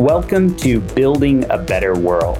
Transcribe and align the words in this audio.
Welcome 0.00 0.54
to 0.56 0.80
Building 0.80 1.46
a 1.48 1.56
Better 1.56 1.94
World, 1.98 2.36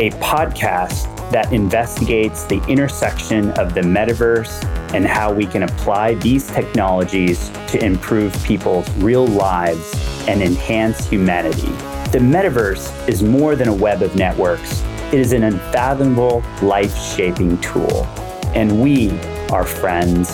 a 0.00 0.10
podcast 0.18 1.04
that 1.30 1.52
investigates 1.52 2.42
the 2.46 2.60
intersection 2.66 3.50
of 3.50 3.74
the 3.74 3.82
metaverse 3.82 4.64
and 4.92 5.06
how 5.06 5.32
we 5.32 5.46
can 5.46 5.62
apply 5.62 6.14
these 6.14 6.48
technologies 6.48 7.48
to 7.68 7.78
improve 7.78 8.34
people's 8.42 8.90
real 8.96 9.24
lives 9.24 9.94
and 10.26 10.42
enhance 10.42 11.06
humanity. 11.06 11.70
The 12.10 12.18
metaverse 12.18 13.08
is 13.08 13.22
more 13.22 13.54
than 13.54 13.68
a 13.68 13.74
web 13.74 14.02
of 14.02 14.16
networks, 14.16 14.82
it 15.12 15.20
is 15.20 15.32
an 15.32 15.44
unfathomable, 15.44 16.42
life 16.60 16.96
shaping 17.14 17.60
tool. 17.60 18.04
And 18.52 18.82
we, 18.82 19.16
our 19.50 19.64
friends, 19.64 20.32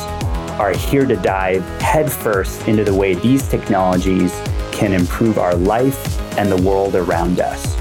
are 0.59 0.73
here 0.73 1.05
to 1.05 1.17
dive 1.17 1.63
headfirst 1.83 2.67
into 2.67 2.83
the 2.83 2.95
way 2.95 3.13
these 3.13 3.47
technologies 3.47 4.33
can 4.71 4.95
improve 4.95 5.37
our 5.37 5.55
life 5.55 6.12
and 6.39 6.51
the 6.51 6.61
world 6.63 6.95
around 6.95 7.41
us. 7.41 7.77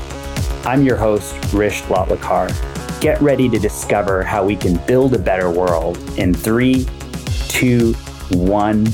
I'm 0.65 0.83
your 0.83 0.97
host, 0.97 1.33
Hrish 1.51 1.81
Lotlikar. 1.83 2.49
Get 3.01 3.19
ready 3.21 3.49
to 3.49 3.57
discover 3.57 4.23
how 4.23 4.45
we 4.45 4.55
can 4.55 4.77
build 4.85 5.13
a 5.15 5.19
better 5.19 5.49
world 5.49 5.97
in 6.17 6.33
three, 6.33 6.85
two, 7.47 7.93
one. 8.29 8.85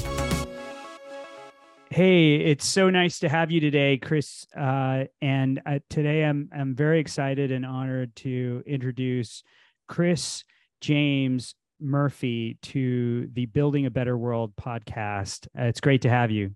Hey, 1.89 2.35
it's 2.35 2.65
so 2.65 2.89
nice 2.89 3.19
to 3.19 3.29
have 3.29 3.49
you 3.49 3.59
today, 3.59 3.97
Chris. 3.97 4.45
Uh, 4.55 5.05
and 5.21 5.61
uh, 5.65 5.79
today 5.89 6.23
I'm 6.23 6.49
I'm 6.55 6.75
very 6.75 6.99
excited 6.99 7.51
and 7.51 7.65
honored 7.65 8.15
to 8.17 8.63
introduce 8.65 9.43
Chris 9.87 10.43
James 10.79 11.55
Murphy 11.79 12.57
to 12.61 13.29
the 13.33 13.45
Building 13.47 13.85
a 13.85 13.89
Better 13.89 14.17
World 14.17 14.55
podcast. 14.55 15.47
Uh, 15.57 15.63
it's 15.63 15.79
great 15.79 16.03
to 16.03 16.09
have 16.09 16.29
you. 16.29 16.55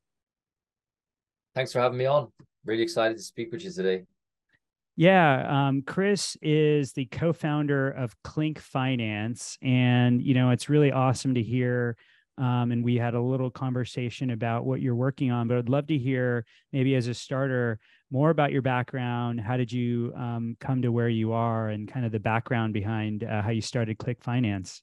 Thanks 1.55 1.73
for 1.73 1.79
having 1.79 1.97
me 1.97 2.05
on. 2.05 2.31
Really 2.65 2.83
excited 2.83 3.17
to 3.17 3.23
speak 3.23 3.51
with 3.51 3.63
you 3.63 3.71
today. 3.71 4.03
Yeah, 4.95 5.67
um, 5.67 5.81
Chris 5.81 6.37
is 6.41 6.93
the 6.93 7.05
co-founder 7.05 7.89
of 7.89 8.15
Klink 8.23 8.59
Finance, 8.59 9.57
and 9.61 10.21
you 10.21 10.33
know 10.33 10.51
it's 10.51 10.69
really 10.69 10.91
awesome 10.91 11.33
to 11.35 11.41
hear. 11.41 11.97
Um, 12.37 12.71
and 12.71 12.83
we 12.83 12.95
had 12.95 13.13
a 13.13 13.21
little 13.21 13.51
conversation 13.51 14.31
about 14.31 14.65
what 14.65 14.81
you're 14.81 14.95
working 14.95 15.31
on, 15.31 15.47
but 15.47 15.57
I'd 15.57 15.69
love 15.69 15.87
to 15.87 15.97
hear 15.97 16.45
maybe 16.71 16.95
as 16.95 17.07
a 17.07 17.13
starter 17.13 17.77
more 18.09 18.29
about 18.29 18.51
your 18.51 18.61
background. 18.61 19.39
How 19.39 19.57
did 19.57 19.71
you 19.71 20.13
um, 20.15 20.55
come 20.59 20.81
to 20.81 20.91
where 20.91 21.09
you 21.09 21.33
are, 21.33 21.69
and 21.69 21.91
kind 21.91 22.05
of 22.05 22.11
the 22.11 22.19
background 22.19 22.73
behind 22.73 23.23
uh, 23.23 23.41
how 23.41 23.49
you 23.49 23.61
started 23.61 23.97
Klink 23.97 24.21
Finance? 24.23 24.81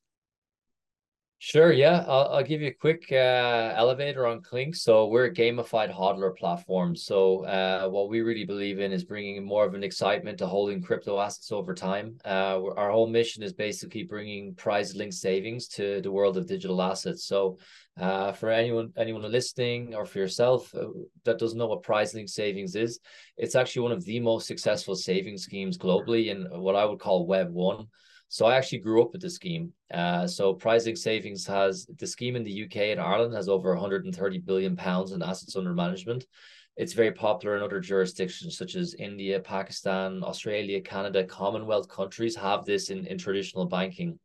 Sure, 1.41 1.73
yeah. 1.73 2.05
I'll, 2.09 2.29
I'll 2.33 2.43
give 2.43 2.61
you 2.63 2.67
a 2.69 2.73
quick 2.73 3.07
uh, 3.13 3.73
elevator 3.77 4.27
on 4.27 4.43
Klink. 4.43 4.75
So 4.75 5.07
we're 5.07 5.27
a 5.27 5.33
gamified 5.33 5.95
hodler 5.95 6.37
platform. 6.37 6.97
So 6.97 7.45
uh, 7.45 7.89
what 7.89 8.09
we 8.09 8.23
really 8.23 8.45
believe 8.45 8.81
in 8.81 8.91
is 8.93 9.05
bringing 9.05 9.45
more 9.45 9.65
of 9.65 9.75
an 9.75 9.85
excitement 9.85 10.39
to 10.39 10.49
holding 10.49 10.83
crypto 10.83 11.21
assets 11.21 11.53
over 11.53 11.75
time. 11.75 12.19
Uh, 12.25 12.61
our 12.77 12.91
whole 12.91 13.07
mission 13.07 13.45
is 13.45 13.53
basically 13.53 14.03
bringing 14.03 14.57
prize-linked 14.57 15.15
savings 15.15 15.69
to 15.69 16.01
the 16.01 16.11
world 16.11 16.37
of 16.37 16.49
digital 16.49 16.83
assets. 16.83 17.25
So 17.25 17.59
uh, 18.01 18.33
for 18.33 18.51
anyone 18.51 18.93
anyone 18.97 19.23
listening 19.31 19.95
or 19.95 20.07
for 20.07 20.19
yourself 20.19 20.75
uh, 20.75 20.87
that 21.25 21.39
doesn't 21.39 21.59
know 21.59 21.69
what 21.69 21.85
prize-linked 21.85 22.31
savings 22.31 22.75
is, 22.75 22.99
it's 23.37 23.55
actually 23.55 23.83
one 23.83 23.93
of 23.93 24.05
the 24.05 24.19
most 24.19 24.49
successful 24.49 24.97
savings 24.97 25.45
schemes 25.45 25.79
globally 25.79 26.31
in 26.31 26.47
what 26.61 26.75
I 26.75 26.85
would 26.85 26.99
call 26.99 27.27
Web 27.29 27.53
one. 27.53 27.87
So 28.29 28.47
I 28.47 28.57
actually 28.57 28.79
grew 28.79 29.03
up 29.03 29.13
with 29.13 29.23
the 29.23 29.31
scheme. 29.31 29.73
Uh, 29.93 30.27
so 30.27 30.53
prize-linked 30.53 31.01
savings 31.01 31.47
has 31.47 31.87
the 31.99 32.07
scheme 32.07 32.37
in 32.37 32.45
the 32.45 32.65
UK 32.65 32.77
and 32.93 33.01
Ireland 33.01 33.35
has 33.35 33.49
over 33.49 33.71
130 33.71 34.39
billion 34.39 34.77
pounds 34.77 35.13
in 35.13 35.23
assets 35.23 35.57
under 35.57 35.73
management. 35.73 36.27
It's 36.77 36.93
very 36.93 37.11
popular 37.11 37.57
in 37.57 37.63
other 37.63 37.81
jurisdictions 37.81 38.57
such 38.57 38.77
as 38.77 38.95
India, 38.95 39.41
Pakistan, 39.41 40.23
Australia, 40.23 40.81
Canada, 40.81 41.25
Commonwealth 41.25 41.89
countries 41.89 42.37
have 42.37 42.65
this 42.65 42.91
in, 42.91 43.07
in 43.07 43.19
traditional 43.19 43.65
banking. 43.65 44.19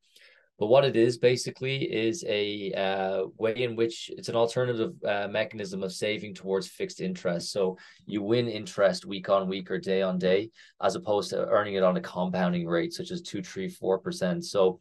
But 0.59 0.67
what 0.67 0.85
it 0.85 0.95
is 0.95 1.17
basically 1.17 1.91
is 1.91 2.23
a 2.27 2.71
uh, 2.73 3.23
way 3.37 3.63
in 3.63 3.75
which 3.75 4.11
it's 4.15 4.29
an 4.29 4.35
alternative 4.35 4.93
uh, 5.03 5.27
mechanism 5.27 5.81
of 5.81 5.91
saving 5.91 6.35
towards 6.35 6.67
fixed 6.67 7.01
interest. 7.01 7.51
So 7.51 7.77
you 8.05 8.21
win 8.21 8.47
interest 8.47 9.05
week 9.05 9.29
on 9.29 9.49
week 9.49 9.71
or 9.71 9.79
day 9.79 10.03
on 10.03 10.19
day, 10.19 10.51
as 10.81 10.95
opposed 10.95 11.31
to 11.31 11.47
earning 11.47 11.73
it 11.73 11.83
on 11.83 11.97
a 11.97 12.01
compounding 12.01 12.67
rate, 12.67 12.93
such 12.93 13.11
as 13.11 13.21
two, 13.21 13.41
three, 13.41 13.67
four 13.67 13.97
percent. 13.97 14.45
So 14.45 14.79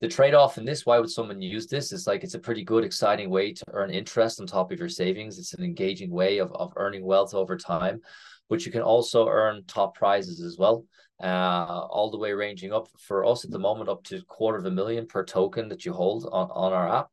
the 0.00 0.08
trade-off 0.08 0.58
in 0.58 0.64
this, 0.64 0.86
why 0.86 0.98
would 0.98 1.10
someone 1.10 1.42
use 1.42 1.66
this? 1.66 1.92
It's 1.92 2.06
like 2.06 2.22
it's 2.22 2.34
a 2.34 2.38
pretty 2.38 2.64
good, 2.64 2.84
exciting 2.84 3.30
way 3.30 3.52
to 3.52 3.64
earn 3.72 3.90
interest 3.90 4.40
on 4.40 4.46
top 4.46 4.72
of 4.72 4.78
your 4.78 4.88
savings. 4.88 5.38
It's 5.38 5.54
an 5.54 5.64
engaging 5.64 6.10
way 6.10 6.38
of, 6.38 6.52
of 6.52 6.72
earning 6.76 7.04
wealth 7.04 7.34
over 7.34 7.56
time, 7.56 8.00
but 8.48 8.64
you 8.64 8.72
can 8.72 8.82
also 8.82 9.28
earn 9.28 9.64
top 9.66 9.94
prizes 9.94 10.40
as 10.40 10.56
well 10.58 10.84
uh, 11.22 11.86
all 11.90 12.10
the 12.10 12.18
way 12.18 12.32
ranging 12.32 12.72
up 12.72 12.88
for 12.98 13.24
us 13.24 13.44
at 13.44 13.50
the 13.50 13.58
moment 13.58 13.88
up 13.88 14.02
to 14.04 14.22
quarter 14.24 14.58
of 14.58 14.66
a 14.66 14.70
million 14.70 15.06
per 15.06 15.24
token 15.24 15.68
that 15.68 15.84
you 15.84 15.92
hold 15.92 16.28
on, 16.30 16.50
on 16.50 16.72
our 16.72 16.88
app. 16.88 17.08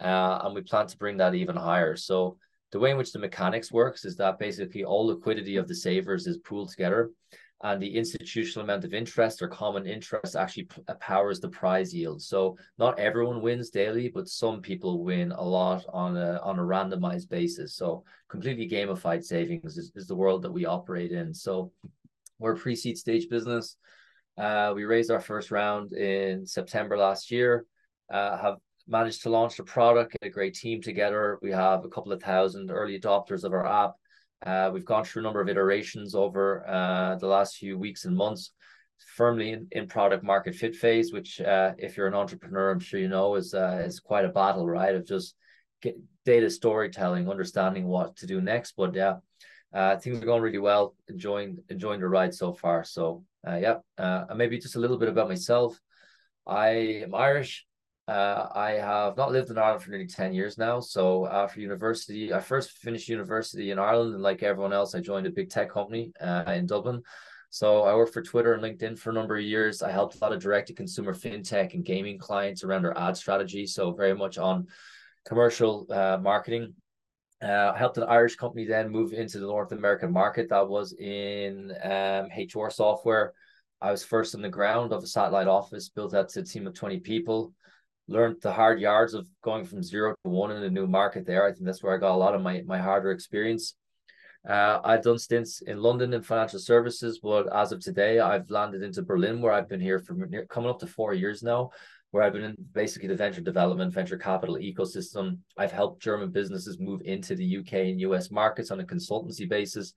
Uh, 0.00 0.42
and 0.44 0.54
we 0.54 0.60
plan 0.60 0.86
to 0.86 0.96
bring 0.96 1.16
that 1.16 1.34
even 1.34 1.56
higher. 1.56 1.96
So 1.96 2.38
the 2.70 2.78
way 2.78 2.90
in 2.90 2.96
which 2.96 3.12
the 3.12 3.18
mechanics 3.18 3.72
works 3.72 4.04
is 4.04 4.16
that 4.16 4.38
basically 4.38 4.84
all 4.84 5.06
liquidity 5.06 5.56
of 5.56 5.66
the 5.66 5.74
savers 5.74 6.26
is 6.26 6.38
pooled 6.38 6.70
together 6.70 7.10
and 7.64 7.82
the 7.82 7.96
institutional 7.96 8.64
amount 8.64 8.84
of 8.84 8.94
interest 8.94 9.42
or 9.42 9.48
common 9.48 9.86
interest 9.86 10.36
actually 10.36 10.68
uh, 10.86 10.94
powers 10.94 11.40
the 11.40 11.48
prize 11.48 11.92
yield. 11.92 12.22
So 12.22 12.56
not 12.78 12.98
everyone 12.98 13.42
wins 13.42 13.70
daily, 13.70 14.08
but 14.08 14.28
some 14.28 14.60
people 14.60 15.02
win 15.02 15.32
a 15.32 15.42
lot 15.42 15.84
on 15.92 16.16
a 16.16 16.40
on 16.42 16.58
a 16.58 16.62
randomized 16.62 17.28
basis. 17.28 17.74
So 17.74 18.04
completely 18.28 18.68
gamified 18.68 19.24
savings 19.24 19.76
is, 19.76 19.90
is 19.96 20.06
the 20.06 20.14
world 20.14 20.42
that 20.42 20.52
we 20.52 20.66
operate 20.66 21.10
in. 21.10 21.34
So 21.34 21.72
we're 22.38 22.54
a 22.54 22.56
pre-seed 22.56 22.98
stage 22.98 23.28
business. 23.28 23.76
Uh, 24.36 24.72
we 24.74 24.84
raised 24.84 25.10
our 25.10 25.20
first 25.20 25.50
round 25.50 25.92
in 25.92 26.46
September 26.46 26.96
last 26.96 27.30
year. 27.30 27.66
Uh, 28.12 28.38
have 28.38 28.56
managed 28.86 29.22
to 29.22 29.30
launch 29.30 29.56
the 29.56 29.64
product, 29.64 30.12
get 30.12 30.28
a 30.28 30.32
great 30.32 30.54
team 30.54 30.80
together. 30.80 31.38
We 31.42 31.50
have 31.50 31.84
a 31.84 31.88
couple 31.88 32.12
of 32.12 32.22
thousand 32.22 32.70
early 32.70 32.98
adopters 32.98 33.44
of 33.44 33.52
our 33.52 33.66
app. 33.66 33.92
Uh, 34.44 34.70
we've 34.72 34.84
gone 34.84 35.04
through 35.04 35.20
a 35.20 35.24
number 35.24 35.40
of 35.40 35.48
iterations 35.48 36.14
over 36.14 36.66
uh, 36.68 37.16
the 37.16 37.26
last 37.26 37.56
few 37.56 37.76
weeks 37.76 38.04
and 38.04 38.16
months, 38.16 38.52
firmly 39.16 39.50
in, 39.50 39.66
in 39.72 39.88
product 39.88 40.22
market 40.22 40.54
fit 40.54 40.76
phase, 40.76 41.12
which 41.12 41.40
uh, 41.40 41.72
if 41.76 41.96
you're 41.96 42.06
an 42.06 42.14
entrepreneur, 42.14 42.70
I'm 42.70 42.78
sure 42.78 43.00
you 43.00 43.08
know 43.08 43.34
is 43.34 43.52
uh, 43.52 43.82
is 43.84 43.98
quite 43.98 44.24
a 44.24 44.30
battle, 44.30 44.66
right? 44.66 44.94
Of 44.94 45.06
just 45.06 45.34
data 46.24 46.48
storytelling, 46.48 47.28
understanding 47.28 47.86
what 47.86 48.16
to 48.16 48.26
do 48.26 48.40
next. 48.40 48.74
But 48.76 48.94
yeah, 48.94 49.16
uh, 49.72 49.96
things 49.96 50.20
are 50.22 50.26
going 50.26 50.42
really 50.42 50.58
well. 50.58 50.94
Enjoying 51.08 51.58
enjoying 51.68 52.00
the 52.00 52.08
ride 52.08 52.34
so 52.34 52.52
far. 52.52 52.84
So 52.84 53.24
uh, 53.46 53.56
yeah, 53.56 53.76
uh, 53.96 54.26
maybe 54.34 54.58
just 54.58 54.76
a 54.76 54.80
little 54.80 54.98
bit 54.98 55.08
about 55.08 55.28
myself. 55.28 55.78
I 56.46 57.02
am 57.04 57.14
Irish. 57.14 57.66
Uh, 58.06 58.48
I 58.54 58.70
have 58.72 59.18
not 59.18 59.32
lived 59.32 59.50
in 59.50 59.58
Ireland 59.58 59.82
for 59.82 59.90
nearly 59.90 60.06
10 60.06 60.32
years 60.32 60.56
now. 60.56 60.80
So 60.80 61.26
after 61.26 61.60
university, 61.60 62.32
I 62.32 62.40
first 62.40 62.70
finished 62.70 63.06
university 63.08 63.70
in 63.70 63.78
Ireland, 63.78 64.14
and 64.14 64.22
like 64.22 64.42
everyone 64.42 64.72
else, 64.72 64.94
I 64.94 65.00
joined 65.00 65.26
a 65.26 65.30
big 65.30 65.50
tech 65.50 65.70
company 65.70 66.12
uh, 66.18 66.44
in 66.48 66.64
Dublin. 66.64 67.02
So 67.50 67.82
I 67.82 67.94
worked 67.94 68.14
for 68.14 68.22
Twitter 68.22 68.54
and 68.54 68.62
LinkedIn 68.62 68.98
for 68.98 69.10
a 69.10 69.12
number 69.12 69.36
of 69.36 69.42
years. 69.42 69.82
I 69.82 69.90
helped 69.90 70.16
a 70.16 70.18
lot 70.20 70.32
of 70.32 70.40
direct 70.40 70.68
to 70.68 70.74
consumer 70.74 71.14
fintech 71.14 71.74
and 71.74 71.84
gaming 71.84 72.18
clients 72.18 72.64
around 72.64 72.82
their 72.82 72.96
ad 72.96 73.16
strategy. 73.16 73.66
So 73.66 73.92
very 73.92 74.14
much 74.14 74.38
on 74.38 74.68
commercial 75.26 75.86
uh, 75.90 76.18
marketing 76.20 76.74
uh, 77.42 77.72
I 77.74 77.78
helped 77.78 77.98
an 77.98 78.04
Irish 78.04 78.36
company 78.36 78.64
then 78.64 78.90
move 78.90 79.12
into 79.12 79.38
the 79.38 79.46
North 79.46 79.72
American 79.72 80.12
market. 80.12 80.48
That 80.48 80.68
was 80.68 80.92
in 80.94 81.72
um, 81.82 82.28
HR 82.36 82.70
software. 82.70 83.32
I 83.80 83.92
was 83.92 84.04
first 84.04 84.34
on 84.34 84.42
the 84.42 84.48
ground 84.48 84.92
of 84.92 85.04
a 85.04 85.06
satellite 85.06 85.46
office, 85.46 85.88
built 85.88 86.14
out 86.14 86.28
to 86.30 86.40
a 86.40 86.44
team 86.44 86.66
of 86.66 86.74
20 86.74 86.98
people, 86.98 87.52
learned 88.08 88.42
the 88.42 88.52
hard 88.52 88.80
yards 88.80 89.14
of 89.14 89.28
going 89.42 89.64
from 89.64 89.84
zero 89.84 90.14
to 90.24 90.30
one 90.30 90.50
in 90.50 90.64
a 90.64 90.70
new 90.70 90.88
market 90.88 91.26
there. 91.26 91.46
I 91.46 91.52
think 91.52 91.64
that's 91.64 91.82
where 91.82 91.94
I 91.94 91.98
got 91.98 92.14
a 92.14 92.16
lot 92.16 92.34
of 92.34 92.42
my, 92.42 92.62
my 92.66 92.78
harder 92.78 93.12
experience. 93.12 93.74
Uh, 94.48 94.80
I've 94.82 95.02
done 95.02 95.18
stints 95.18 95.60
in 95.60 95.78
London 95.78 96.14
in 96.14 96.22
financial 96.22 96.58
services, 96.58 97.20
but 97.22 97.54
as 97.54 97.70
of 97.70 97.80
today, 97.80 98.18
I've 98.18 98.50
landed 98.50 98.82
into 98.82 99.02
Berlin, 99.02 99.40
where 99.40 99.52
I've 99.52 99.68
been 99.68 99.80
here 99.80 100.00
for 100.00 100.28
coming 100.48 100.70
up 100.70 100.80
to 100.80 100.86
four 100.86 101.14
years 101.14 101.42
now 101.42 101.70
where 102.10 102.22
I've 102.22 102.32
been 102.32 102.44
in 102.44 102.56
basically 102.72 103.08
the 103.08 103.16
venture 103.16 103.40
development, 103.40 103.92
venture 103.92 104.16
capital 104.16 104.56
ecosystem. 104.56 105.38
I've 105.56 105.72
helped 105.72 106.02
German 106.02 106.30
businesses 106.30 106.78
move 106.78 107.02
into 107.04 107.34
the 107.34 107.58
UK 107.58 107.72
and 107.74 108.00
US 108.00 108.30
markets 108.30 108.70
on 108.70 108.80
a 108.80 108.84
consultancy 108.84 109.48
basis, 109.48 109.92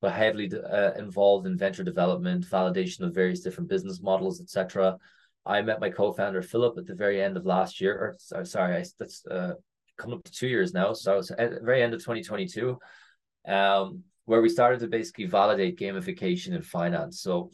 but 0.00 0.12
heavily 0.12 0.50
uh, 0.52 0.92
involved 0.92 1.46
in 1.46 1.58
venture 1.58 1.82
development, 1.82 2.46
validation 2.46 3.00
of 3.00 3.14
various 3.14 3.40
different 3.40 3.68
business 3.68 4.00
models, 4.00 4.40
etc. 4.40 4.96
I 5.44 5.62
met 5.62 5.80
my 5.80 5.90
co-founder 5.90 6.42
Philip 6.42 6.78
at 6.78 6.86
the 6.86 6.94
very 6.94 7.20
end 7.22 7.36
of 7.36 7.46
last 7.46 7.80
year, 7.80 8.16
or 8.30 8.44
sorry, 8.44 8.76
I, 8.76 8.84
that's 8.98 9.26
uh, 9.26 9.54
coming 9.96 10.18
up 10.18 10.24
to 10.24 10.32
two 10.32 10.48
years 10.48 10.72
now. 10.72 10.92
So 10.92 11.16
was 11.16 11.30
at 11.32 11.50
the 11.50 11.60
very 11.60 11.82
end 11.82 11.94
of 11.94 12.00
2022, 12.00 12.78
um, 13.48 14.02
where 14.24 14.42
we 14.42 14.48
started 14.48 14.80
to 14.80 14.88
basically 14.88 15.26
validate 15.26 15.78
gamification 15.78 16.54
in 16.54 16.62
finance. 16.62 17.20
So 17.20 17.50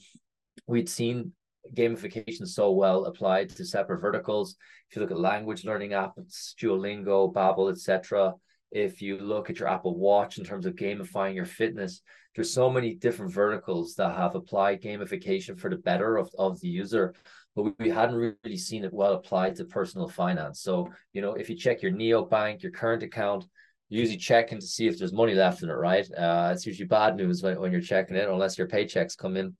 we'd 0.67 0.89
seen 0.89 1.33
gamification 1.75 2.47
so 2.47 2.73
well 2.73 3.05
applied 3.07 3.51
to 3.51 3.65
separate 3.65 4.01
verticals. 4.01 4.57
If 4.91 4.97
you 4.97 5.03
look 5.03 5.11
at 5.11 5.19
language 5.19 5.65
learning 5.65 5.91
apps, 5.91 6.55
Duolingo, 6.61 7.33
Babbel, 7.33 7.71
etc., 7.71 8.35
if 8.71 9.03
you 9.03 9.19
look 9.19 9.51
at 9.51 9.59
your 9.59 9.69
Apple 9.69 9.97
Watch 9.97 10.39
in 10.39 10.45
terms 10.45 10.67
of 10.67 10.75
gamifying 10.75 11.35
your 11.35 11.45
fitness, 11.45 12.01
there's 12.35 12.53
so 12.53 12.71
many 12.71 12.95
different 12.95 13.33
verticals 13.33 13.95
that 13.97 14.17
have 14.17 14.35
applied 14.35 14.81
gamification 14.81 15.59
for 15.59 15.69
the 15.69 15.77
better 15.77 16.17
of, 16.17 16.31
of 16.39 16.59
the 16.61 16.69
user, 16.69 17.15
but 17.55 17.79
we 17.79 17.91
hadn't 17.91 18.17
really 18.17 18.57
seen 18.57 18.85
it 18.85 18.93
well 18.93 19.13
applied 19.13 19.57
to 19.57 19.67
personal 19.67 20.09
finance. 20.09 20.63
So, 20.63 20.89
you 21.13 21.21
know, 21.21 21.35
if 21.35 21.51
you 21.51 21.57
check 21.57 21.83
your 21.83 21.93
Neo 21.93 22.25
bank, 22.25 22.63
your 22.63 22.73
current 22.73 23.03
account, 23.03 23.45
you're 23.91 24.01
usually 24.01 24.19
checking 24.19 24.59
to 24.59 24.67
see 24.67 24.87
if 24.87 24.99
there's 24.99 25.13
money 25.13 25.35
left 25.35 25.63
in 25.63 25.69
it, 25.69 25.75
right? 25.75 26.11
Uh, 26.11 26.51
it's 26.55 26.65
usually 26.65 26.87
bad 26.87 27.15
news 27.15 27.43
when, 27.43 27.61
when 27.61 27.73
you're 27.73 27.83
checking 27.83 28.17
it, 28.17 28.27
unless 28.27 28.57
your 28.57 28.67
paychecks 28.67 29.19
come 29.19 29.37
in. 29.37 29.55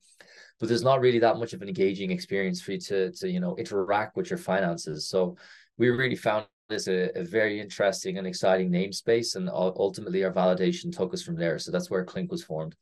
But 0.59 0.69
there's 0.69 0.83
not 0.83 1.01
really 1.01 1.19
that 1.19 1.37
much 1.37 1.53
of 1.53 1.61
an 1.61 1.67
engaging 1.67 2.11
experience 2.11 2.61
for 2.61 2.73
you 2.73 2.79
to, 2.79 3.11
to 3.11 3.29
you 3.29 3.39
know, 3.39 3.55
interact 3.57 4.15
with 4.15 4.29
your 4.29 4.37
finances. 4.37 5.07
So 5.07 5.35
we 5.77 5.89
really 5.89 6.15
found 6.15 6.45
this 6.69 6.87
a, 6.87 7.09
a, 7.17 7.23
very 7.23 7.59
interesting 7.59 8.17
and 8.17 8.27
exciting 8.27 8.69
namespace, 8.69 9.35
and 9.35 9.49
ultimately 9.49 10.23
our 10.23 10.31
validation 10.31 10.95
took 10.95 11.13
us 11.13 11.21
from 11.21 11.35
there. 11.35 11.59
So 11.59 11.71
that's 11.71 11.89
where 11.89 12.03
Klink 12.03 12.31
was 12.31 12.43
formed. 12.43 12.75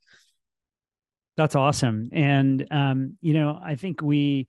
That's 1.38 1.56
awesome, 1.56 2.10
and 2.12 2.68
um, 2.72 3.18
you 3.22 3.34
know, 3.34 3.60
I 3.64 3.76
think 3.76 4.02
we 4.02 4.48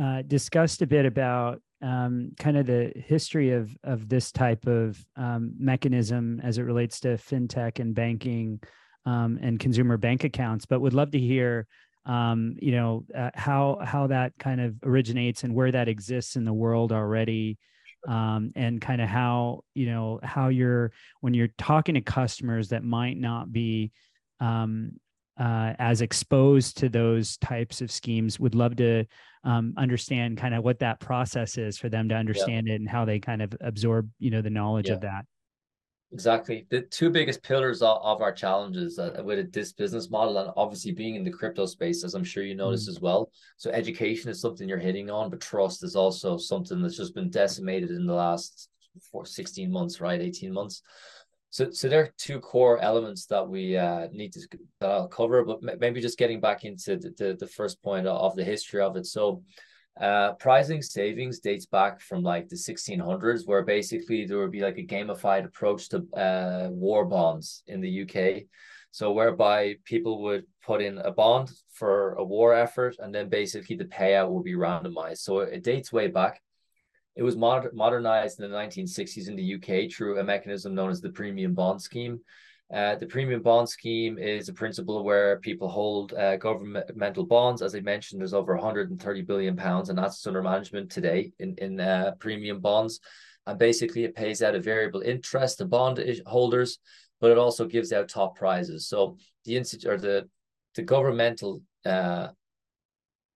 uh, 0.00 0.22
discussed 0.22 0.82
a 0.82 0.86
bit 0.86 1.06
about 1.06 1.62
um, 1.82 2.32
kind 2.38 2.56
of 2.56 2.66
the 2.66 2.92
history 2.94 3.52
of 3.52 3.76
of 3.84 4.08
this 4.08 4.32
type 4.32 4.66
of 4.66 5.02
um, 5.16 5.54
mechanism 5.58 6.40
as 6.42 6.58
it 6.58 6.62
relates 6.62 7.00
to 7.00 7.08
fintech 7.16 7.78
and 7.78 7.94
banking 7.94 8.60
um, 9.04 9.38
and 9.40 9.60
consumer 9.60 9.96
bank 9.96 10.24
accounts, 10.24 10.66
but 10.66 10.80
would 10.80 10.94
love 10.94 11.12
to 11.12 11.18
hear. 11.18 11.66
Um, 12.06 12.56
you 12.62 12.72
know 12.72 13.04
uh, 13.16 13.30
how 13.34 13.78
how 13.84 14.06
that 14.06 14.32
kind 14.38 14.60
of 14.60 14.76
originates 14.84 15.42
and 15.42 15.54
where 15.54 15.72
that 15.72 15.88
exists 15.88 16.36
in 16.36 16.44
the 16.44 16.52
world 16.52 16.92
already, 16.92 17.58
um, 18.06 18.52
and 18.54 18.80
kind 18.80 19.00
of 19.00 19.08
how 19.08 19.64
you 19.74 19.86
know 19.86 20.20
how 20.22 20.48
you're 20.48 20.92
when 21.20 21.34
you're 21.34 21.48
talking 21.58 21.96
to 21.96 22.00
customers 22.00 22.68
that 22.68 22.84
might 22.84 23.18
not 23.18 23.52
be 23.52 23.90
um, 24.40 24.92
uh, 25.38 25.74
as 25.78 26.00
exposed 26.00 26.78
to 26.78 26.88
those 26.88 27.36
types 27.38 27.80
of 27.80 27.90
schemes 27.90 28.40
would 28.40 28.54
love 28.54 28.76
to 28.76 29.04
um, 29.44 29.74
understand 29.76 30.38
kind 30.38 30.54
of 30.54 30.64
what 30.64 30.78
that 30.78 30.98
process 31.00 31.58
is 31.58 31.76
for 31.76 31.88
them 31.88 32.08
to 32.08 32.14
understand 32.14 32.66
yeah. 32.66 32.74
it 32.74 32.80
and 32.80 32.88
how 32.88 33.04
they 33.04 33.18
kind 33.18 33.42
of 33.42 33.54
absorb 33.60 34.08
you 34.18 34.30
know 34.30 34.42
the 34.42 34.50
knowledge 34.50 34.88
yeah. 34.88 34.94
of 34.94 35.00
that 35.00 35.24
exactly 36.16 36.66
the 36.70 36.80
two 36.80 37.10
biggest 37.10 37.42
pillars 37.42 37.82
of, 37.82 37.98
of 38.02 38.22
our 38.22 38.32
challenges 38.32 38.98
uh, 38.98 39.20
with 39.22 39.52
this 39.52 39.74
business 39.74 40.08
model 40.08 40.38
and 40.38 40.50
obviously 40.56 40.90
being 40.90 41.14
in 41.14 41.24
the 41.24 41.30
crypto 41.30 41.66
space 41.66 42.02
as 42.04 42.14
i'm 42.14 42.24
sure 42.24 42.42
you 42.42 42.54
noticed 42.54 42.84
mm-hmm. 42.84 42.96
as 42.96 43.02
well 43.02 43.30
so 43.58 43.70
education 43.70 44.30
is 44.30 44.40
something 44.40 44.66
you're 44.66 44.78
hitting 44.78 45.10
on 45.10 45.28
but 45.28 45.42
trust 45.42 45.84
is 45.84 45.94
also 45.94 46.38
something 46.38 46.80
that's 46.80 46.96
just 46.96 47.14
been 47.14 47.28
decimated 47.28 47.90
in 47.90 48.06
the 48.06 48.14
last 48.14 48.70
four, 49.12 49.26
16 49.26 49.70
months 49.70 50.00
right 50.00 50.22
18 50.22 50.54
months 50.54 50.82
so, 51.50 51.70
so 51.70 51.88
there 51.88 52.02
are 52.02 52.14
two 52.18 52.40
core 52.40 52.78
elements 52.80 53.26
that 53.26 53.46
we 53.46 53.76
uh, 53.76 54.08
need 54.12 54.32
to 54.34 54.40
that 54.80 54.90
I'll 54.90 55.08
cover, 55.08 55.42
but 55.42 55.80
maybe 55.80 56.02
just 56.02 56.18
getting 56.18 56.38
back 56.38 56.64
into 56.64 56.96
the, 56.96 57.14
the, 57.16 57.36
the 57.40 57.46
first 57.46 57.82
point 57.82 58.06
of 58.06 58.36
the 58.36 58.44
history 58.44 58.82
of 58.82 58.94
it. 58.96 59.06
So, 59.06 59.42
uh, 60.00 60.32
pricing 60.34 60.82
savings 60.82 61.40
dates 61.40 61.66
back 61.66 62.00
from 62.00 62.22
like 62.22 62.48
the 62.48 62.56
1600s, 62.56 63.46
where 63.46 63.62
basically 63.62 64.26
there 64.26 64.38
would 64.38 64.50
be 64.50 64.60
like 64.60 64.78
a 64.78 64.86
gamified 64.86 65.44
approach 65.44 65.88
to 65.88 65.98
uh, 66.16 66.68
war 66.70 67.04
bonds 67.04 67.62
in 67.66 67.80
the 67.80 68.02
UK. 68.02 68.44
So, 68.90 69.12
whereby 69.12 69.76
people 69.84 70.22
would 70.22 70.44
put 70.64 70.80
in 70.80 70.98
a 70.98 71.10
bond 71.10 71.50
for 71.72 72.14
a 72.14 72.24
war 72.24 72.54
effort, 72.54 72.96
and 72.98 73.14
then 73.14 73.28
basically 73.28 73.76
the 73.76 73.84
payout 73.84 74.30
will 74.30 74.42
be 74.42 74.54
randomized. 74.54 75.18
So, 75.18 75.40
it 75.40 75.62
dates 75.62 75.92
way 75.92 76.08
back. 76.08 76.40
It 77.14 77.22
was 77.22 77.36
moder- 77.36 77.72
modernized 77.74 78.40
in 78.40 78.50
the 78.50 78.56
1960s 78.56 79.28
in 79.28 79.36
the 79.36 79.54
UK 79.54 79.90
through 79.90 80.18
a 80.18 80.24
mechanism 80.24 80.74
known 80.74 80.90
as 80.90 81.00
the 81.00 81.10
premium 81.10 81.54
bond 81.54 81.80
scheme. 81.80 82.20
Uh, 82.72 82.96
the 82.96 83.06
premium 83.06 83.42
bond 83.42 83.68
scheme 83.68 84.18
is 84.18 84.48
a 84.48 84.52
principle 84.52 85.04
where 85.04 85.38
people 85.38 85.68
hold 85.68 86.12
uh, 86.14 86.36
governmental 86.36 87.24
bonds. 87.24 87.62
As 87.62 87.76
I 87.76 87.80
mentioned, 87.80 88.20
there's 88.20 88.34
over 88.34 88.56
130 88.56 89.22
billion 89.22 89.56
pounds 89.56 89.88
and 89.88 90.00
assets 90.00 90.26
under 90.26 90.42
management 90.42 90.90
today 90.90 91.32
in 91.38 91.54
in 91.58 91.78
uh, 91.80 92.12
premium 92.18 92.60
bonds, 92.60 92.98
and 93.46 93.56
basically 93.56 94.02
it 94.02 94.16
pays 94.16 94.42
out 94.42 94.56
a 94.56 94.60
variable 94.60 95.00
interest 95.00 95.58
to 95.58 95.64
bond 95.64 96.04
holders, 96.26 96.78
but 97.20 97.30
it 97.30 97.38
also 97.38 97.66
gives 97.66 97.92
out 97.92 98.08
top 98.08 98.36
prizes. 98.36 98.88
So 98.88 99.16
the 99.44 99.56
institute 99.56 99.90
or 99.90 99.98
the 99.98 100.28
the 100.74 100.82
governmental 100.82 101.62
uh, 101.84 102.28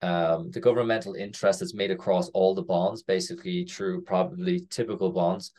um, 0.02 0.50
the 0.50 0.60
governmental 0.60 1.14
interest 1.14 1.60
that's 1.60 1.76
made 1.76 1.92
across 1.92 2.30
all 2.30 2.56
the 2.56 2.64
bonds, 2.64 3.04
basically 3.04 3.66
through 3.66 4.02
probably 4.02 4.66
typical 4.70 5.12
bonds 5.12 5.52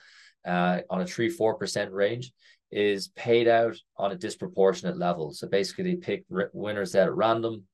uh, 0.46 0.80
on 0.88 1.02
a 1.02 1.06
3 1.06 1.36
4% 1.36 1.92
range, 1.92 2.32
is 2.70 3.08
paid 3.08 3.48
out 3.48 3.76
on 3.96 4.12
a 4.12 4.16
disproportionate 4.16 4.96
level. 4.96 5.32
So 5.32 5.48
basically, 5.48 5.84
they 5.84 5.96
pick 5.96 6.24
winners 6.28 6.94
out 6.94 7.08
at 7.08 7.14
random. 7.14 7.64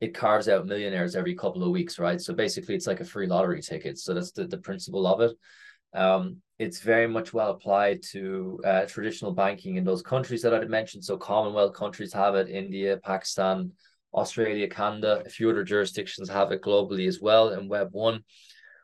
It 0.00 0.14
carves 0.14 0.48
out 0.48 0.66
millionaires 0.66 1.14
every 1.14 1.34
couple 1.34 1.62
of 1.62 1.70
weeks, 1.70 1.98
right? 1.98 2.20
So 2.20 2.34
basically, 2.34 2.74
it's 2.74 2.86
like 2.86 3.00
a 3.00 3.04
free 3.04 3.26
lottery 3.26 3.62
ticket. 3.62 3.98
So 3.98 4.14
that's 4.14 4.32
the, 4.32 4.46
the 4.46 4.58
principle 4.58 5.06
of 5.06 5.20
it. 5.20 5.36
Um, 5.94 6.38
it's 6.58 6.80
very 6.80 7.06
much 7.06 7.32
well 7.32 7.50
applied 7.50 8.02
to 8.12 8.60
uh, 8.64 8.84
traditional 8.86 9.32
banking 9.32 9.76
in 9.76 9.84
those 9.84 10.02
countries 10.02 10.42
that 10.42 10.54
I 10.54 10.64
mentioned. 10.64 11.04
So 11.04 11.16
Commonwealth 11.16 11.74
countries 11.74 12.12
have 12.12 12.34
it, 12.34 12.48
India, 12.48 12.98
Pakistan, 12.98 13.72
Australia, 14.14 14.68
Canada, 14.68 15.22
a 15.24 15.28
few 15.28 15.50
other 15.50 15.64
jurisdictions 15.64 16.28
have 16.28 16.52
it 16.52 16.62
globally 16.62 17.08
as 17.08 17.20
well 17.20 17.50
in 17.50 17.68
Web 17.68 17.88
1. 17.92 18.22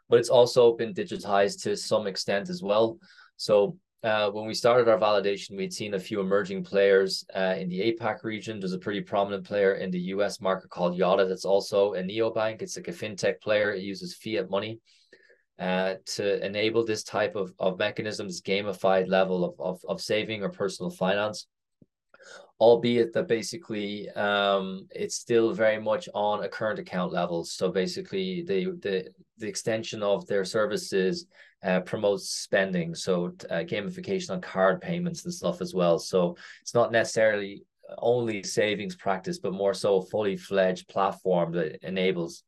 But 0.09 0.19
it's 0.19 0.31
also 0.31 0.75
been 0.75 0.95
digitized 0.95 1.63
to 1.63 1.77
some 1.77 2.07
extent 2.07 2.49
as 2.49 2.63
well. 2.63 2.99
So 3.37 3.77
uh, 4.05 4.31
when 4.31 4.47
we 4.47 4.55
started 4.55 4.89
our 4.89 4.99
validation, 4.99 5.56
we'd 5.56 5.73
seen 5.73 5.95
a 5.95 5.99
few 5.99 6.21
emerging 6.21 6.62
players 6.62 7.25
uh, 7.35 7.56
in 7.59 7.69
the 7.69 7.93
APAC 7.93 8.23
region. 8.23 8.61
There's 8.61 8.73
a 8.73 8.79
pretty 8.79 9.00
prominent 9.00 9.45
player 9.45 9.75
in 9.75 9.91
the 9.91 10.00
US 10.15 10.41
market 10.41 10.71
called 10.71 10.99
Yotta 10.99 11.29
that's 11.29 11.45
also 11.45 11.95
a 11.95 12.03
neobank. 12.03 12.62
It's 12.62 12.77
like 12.77 12.89
a 12.89 12.93
fintech 12.93 13.41
player. 13.41 13.73
It 13.73 13.83
uses 13.83 14.15
fiat 14.15 14.50
money 14.50 14.79
uh, 15.59 15.95
to 16.15 16.45
enable 16.45 16.85
this 16.85 17.03
type 17.03 17.35
of, 17.35 17.53
of 17.59 17.79
mechanisms, 17.79 18.41
gamified 18.41 19.09
level 19.09 19.45
of, 19.45 19.55
of, 19.59 19.81
of 19.89 20.00
saving 20.00 20.43
or 20.43 20.50
personal 20.50 20.91
finance 20.91 21.47
albeit 22.61 23.12
that 23.12 23.29
basically 23.29 24.11
um, 24.11 24.87
it's 24.91 25.15
still 25.15 25.53
very 25.53 25.81
much 25.81 26.09
on 26.15 26.43
a 26.43 26.49
current 26.49 26.79
account 26.79 27.12
level. 27.12 27.45
So 27.45 27.71
basically, 27.71 28.43
the 28.43 28.77
the 28.83 29.09
the 29.39 29.49
extension 29.49 30.03
of 30.03 30.27
their 30.27 30.45
services 30.45 31.27
uh, 31.63 31.81
promotes 31.81 32.31
spending, 32.31 32.95
so 32.95 33.33
uh, 33.51 33.65
gamification 33.65 34.31
on 34.31 34.41
card 34.41 34.81
payments 34.81 35.25
and 35.25 35.35
stuff 35.35 35.61
as 35.61 35.75
well. 35.75 35.99
So 35.99 36.37
it's 36.63 36.75
not 36.75 36.93
necessarily 36.93 37.65
only 37.99 38.43
savings 38.43 38.95
practice, 38.95 39.38
but 39.38 39.53
more 39.53 39.75
so 39.75 39.97
a 39.97 40.07
fully 40.07 40.37
fledged 40.37 40.88
platform 40.88 41.53
that 41.53 41.79
enables 41.87 42.45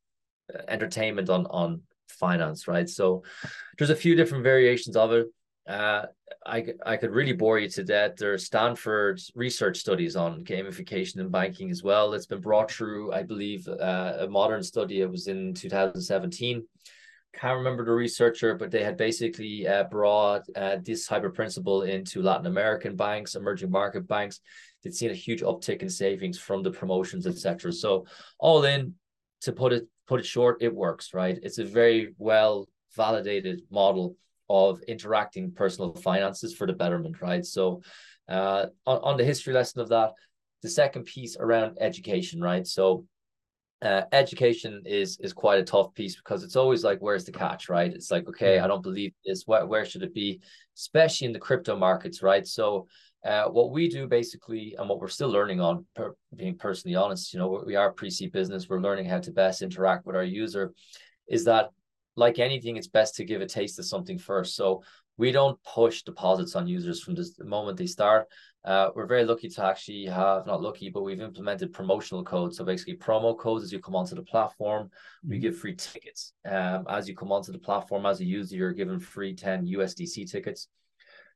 uh, 0.55 0.63
entertainment 0.69 1.31
on 1.31 1.47
on 1.47 1.83
finance, 2.09 2.69
right? 2.69 2.89
So 2.89 3.23
there's 3.79 3.91
a 3.91 3.97
few 3.97 4.15
different 4.15 4.45
variations 4.45 4.97
of 4.97 5.13
it. 5.13 5.27
Uh, 5.67 6.07
I, 6.47 6.67
I 6.85 6.97
could 6.97 7.11
really 7.11 7.33
bore 7.33 7.59
you 7.59 7.69
to 7.71 7.85
death. 7.85 8.17
There's 8.17 8.47
Stanford 8.47 9.21
research 9.35 9.79
studies 9.79 10.17
on 10.17 10.45
gamification 10.45 11.19
in 11.19 11.29
banking 11.29 11.71
as 11.71 11.83
well. 11.83 12.13
It's 12.13 12.27
been 12.27 12.41
brought 12.41 12.71
through, 12.71 13.13
I 13.13 13.23
believe, 13.23 13.69
uh, 13.69 14.15
a 14.21 14.29
modern 14.29 14.63
study. 14.63 15.01
It 15.01 15.11
was 15.11 15.29
in 15.29 15.55
2017. 15.55 16.67
Can't 17.33 17.59
remember 17.59 17.85
the 17.85 17.93
researcher, 17.93 18.55
but 18.55 18.71
they 18.71 18.83
had 18.83 18.97
basically 18.97 19.67
uh, 19.67 19.85
brought 19.85 20.43
uh, 20.57 20.77
this 20.83 21.07
type 21.07 21.25
of 21.25 21.35
principle 21.35 21.83
into 21.83 22.23
Latin 22.23 22.47
American 22.47 22.97
banks, 22.97 23.37
emerging 23.37 23.71
market 23.71 24.09
banks. 24.09 24.41
They'd 24.83 24.95
seen 24.95 25.11
a 25.11 25.15
huge 25.15 25.43
uptick 25.43 25.83
in 25.83 25.89
savings 25.89 26.39
from 26.39 26.63
the 26.63 26.71
promotions, 26.73 27.27
etc. 27.27 27.73
So 27.73 28.07
all 28.39 28.65
in, 28.65 28.95
to 29.43 29.53
put 29.53 29.73
it 29.73 29.87
put 30.11 30.21
it 30.21 30.27
short, 30.27 30.59
it 30.61 30.75
works, 30.75 31.15
right? 31.15 31.39
It's 31.43 31.59
a 31.59 31.65
very 31.65 32.15
well 32.19 32.69
validated 32.97 33.63
model 33.71 34.17
of 34.49 34.83
interacting 34.89 35.53
personal 35.53 35.95
finances 35.95 36.53
for 36.53 36.67
the 36.67 36.73
betterment, 36.73 37.23
right? 37.23 37.47
So, 37.47 37.83
uh, 38.29 38.67
on, 38.85 38.99
on 39.03 39.17
the 39.17 39.25
history 39.25 39.55
lesson 39.55 39.81
of 39.81 39.89
that, 39.91 40.11
the 40.63 40.69
second 40.69 41.05
piece 41.05 41.37
around 41.39 41.79
education, 41.81 42.41
right? 42.41 42.67
So, 42.67 43.07
uh, 43.83 44.03
education 44.13 44.83
is 44.85 45.19
is 45.21 45.33
quite 45.33 45.59
a 45.59 45.65
tough 45.65 45.95
piece 45.95 46.17
because 46.17 46.45
it's 46.45 46.57
always 46.57 46.85
like, 46.85 46.99
where's 47.01 47.25
the 47.25 47.33
catch, 47.33 47.69
right? 47.69 47.93
It's 47.93 48.11
like, 48.11 48.29
okay, 48.29 48.59
I 48.59 48.67
don't 48.67 48.83
believe 48.83 49.13
this. 49.25 49.45
Where 49.47 49.67
where 49.67 49.85
should 49.85 50.03
it 50.03 50.15
be? 50.15 50.41
Especially 50.77 51.27
in 51.27 51.33
the 51.33 51.39
crypto 51.39 51.77
markets, 51.77 52.23
right? 52.23 52.47
So, 52.47 52.89
uh, 53.25 53.45
what 53.45 53.71
we 53.71 53.89
do 53.89 54.07
basically, 54.07 54.77
and 54.79 54.89
what 54.89 55.01
we're 55.01 55.09
still 55.09 55.31
learning 55.31 55.61
on, 55.61 55.87
per, 55.95 56.15
being 56.37 56.59
personally 56.59 56.95
honest, 56.95 57.33
you 57.33 57.39
know, 57.39 57.63
we 57.67 57.77
are 57.77 57.93
pre-seed 57.93 58.33
business. 58.33 58.69
We're 58.69 58.81
learning 58.81 59.07
how 59.07 59.21
to 59.21 59.33
best 59.33 59.63
interact 59.63 60.07
with 60.07 60.17
our 60.17 60.25
user. 60.25 60.73
Is 61.27 61.45
that 61.45 61.71
like 62.17 62.39
anything, 62.39 62.77
it's 62.77 62.89
best 62.89 63.15
to 63.17 63.25
give 63.25 63.41
a 63.41 63.47
taste 63.47 63.79
of 63.79 63.87
something 63.87 64.19
first. 64.19 64.57
So 64.57 64.83
we 65.21 65.31
don't 65.31 65.63
push 65.65 66.01
deposits 66.03 66.57
on 66.57 66.67
users 66.67 67.03
from 67.03 67.15
this, 67.15 67.35
the 67.35 67.45
moment 67.45 67.77
they 67.77 67.85
start. 67.85 68.27
Uh, 68.65 68.89
we're 68.95 69.05
very 69.05 69.23
lucky 69.23 69.51
to 69.51 69.63
actually 69.63 70.07
have 70.07 70.47
not 70.47 70.63
lucky, 70.63 70.89
but 70.89 71.03
we've 71.03 71.21
implemented 71.21 71.75
promotional 71.75 72.25
codes. 72.25 72.57
So 72.57 72.65
basically, 72.65 72.97
promo 72.97 73.37
codes 73.37 73.63
as 73.65 73.71
you 73.71 73.81
come 73.81 73.95
onto 73.95 74.15
the 74.15 74.23
platform, 74.23 74.87
mm-hmm. 74.87 75.31
we 75.31 75.39
give 75.39 75.59
free 75.59 75.75
tickets. 75.75 76.33
Um, 76.47 76.87
as 76.89 77.07
you 77.07 77.15
come 77.15 77.33
onto 77.33 77.53
the 77.53 77.59
platform 77.59 78.07
as 78.07 78.21
a 78.21 78.25
user, 78.25 78.57
you're 78.57 78.73
given 78.73 78.99
free 78.99 79.35
10 79.35 79.67
USDC 79.67 80.31
tickets. 80.31 80.69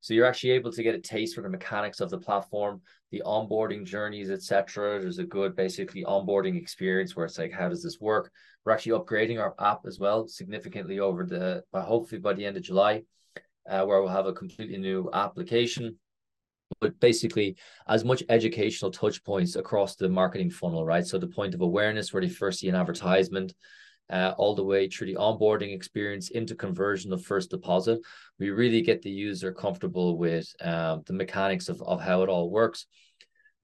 So 0.01 0.15
you're 0.15 0.27
actually 0.27 0.53
able 0.53 0.73
to 0.73 0.83
get 0.83 0.95
a 0.95 0.99
taste 0.99 1.35
for 1.35 1.43
the 1.43 1.51
mechanics 1.51 2.01
of 2.01 2.09
the 2.09 2.19
platform, 2.19 2.81
the 3.11 3.23
onboarding 3.27 3.85
journeys, 3.85 4.31
etc. 4.31 4.99
There's 4.99 5.19
a 5.19 5.25
good 5.25 5.55
basically 5.55 6.05
onboarding 6.05 6.57
experience 6.57 7.15
where 7.15 7.27
it's 7.27 7.39
like, 7.39 7.53
how 7.53 7.69
does 7.69 7.83
this 7.83 8.01
work? 8.01 8.33
We're 8.65 8.73
actually 8.73 8.99
upgrading 8.99 9.43
our 9.43 9.55
app 9.59 9.81
as 9.87 9.99
well 9.99 10.27
significantly 10.27 11.01
over 11.01 11.27
the, 11.27 11.65
hopefully 11.75 12.23
by 12.23 12.33
the 12.33 12.47
end 12.47 12.57
of 12.57 12.63
July, 12.63 13.03
uh, 13.69 13.85
where 13.85 14.01
we'll 14.01 14.09
have 14.09 14.27
a 14.27 14.33
completely 14.33 14.79
new 14.79 15.11
application 15.13 15.97
but 16.81 16.99
basically 16.99 17.57
as 17.89 18.05
much 18.05 18.23
educational 18.29 18.91
touch 18.91 19.23
points 19.23 19.55
across 19.55 19.97
the 19.97 20.09
marketing 20.09 20.51
funnel, 20.51 20.85
right? 20.85 21.07
So 21.07 21.19
the 21.19 21.27
point 21.27 21.55
of 21.55 21.61
awareness 21.61 22.13
where 22.13 22.23
they 22.23 22.29
first 22.29 22.61
see 22.61 22.69
an 22.69 22.75
advertisement, 22.75 23.55
uh, 24.11 24.35
all 24.37 24.55
the 24.55 24.65
way 24.65 24.89
through 24.89 25.07
the 25.07 25.15
onboarding 25.15 25.75
experience 25.75 26.31
into 26.31 26.55
conversion 26.55 27.13
of 27.13 27.25
first 27.25 27.51
deposit. 27.51 28.01
We 28.39 28.51
really 28.51 28.83
get 28.83 29.03
the 29.03 29.11
user 29.11 29.53
comfortable 29.53 30.19
with 30.19 30.47
um, 30.61 31.03
the 31.07 31.15
mechanics 31.15 31.69
of, 31.69 31.81
of 31.83 32.01
how 32.01 32.23
it 32.23 32.29
all 32.29 32.51
works. 32.51 32.87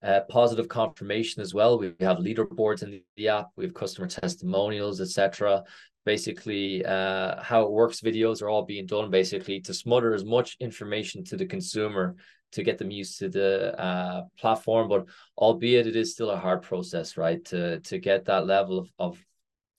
Uh, 0.03 0.21
positive 0.29 0.67
confirmation 0.67 1.43
as 1.43 1.53
well. 1.53 1.77
We 1.77 1.93
have 1.99 2.17
leaderboards 2.17 2.81
in 2.81 3.03
the 3.15 3.27
app. 3.27 3.49
We 3.55 3.65
have 3.65 3.75
customer 3.75 4.07
testimonials, 4.07 4.99
etc. 4.99 5.63
Basically, 6.05 6.83
uh, 6.83 7.41
how 7.41 7.63
it 7.63 7.71
works 7.71 8.01
videos 8.01 8.41
are 8.41 8.49
all 8.49 8.63
being 8.63 8.87
done 8.87 9.11
basically 9.11 9.59
to 9.61 9.73
smother 9.73 10.13
as 10.13 10.25
much 10.25 10.57
information 10.59 11.23
to 11.25 11.37
the 11.37 11.45
consumer 11.45 12.15
to 12.53 12.63
get 12.63 12.77
them 12.77 12.91
used 12.91 13.19
to 13.19 13.29
the 13.29 13.79
uh, 13.79 14.23
platform. 14.37 14.89
But 14.89 15.05
albeit 15.37 15.87
it 15.87 15.95
is 15.95 16.13
still 16.13 16.31
a 16.31 16.37
hard 16.37 16.63
process, 16.63 17.17
right? 17.17 17.43
To 17.45 17.79
to 17.81 17.99
get 17.99 18.25
that 18.25 18.47
level 18.47 18.79
of, 18.79 18.89
of 18.97 19.25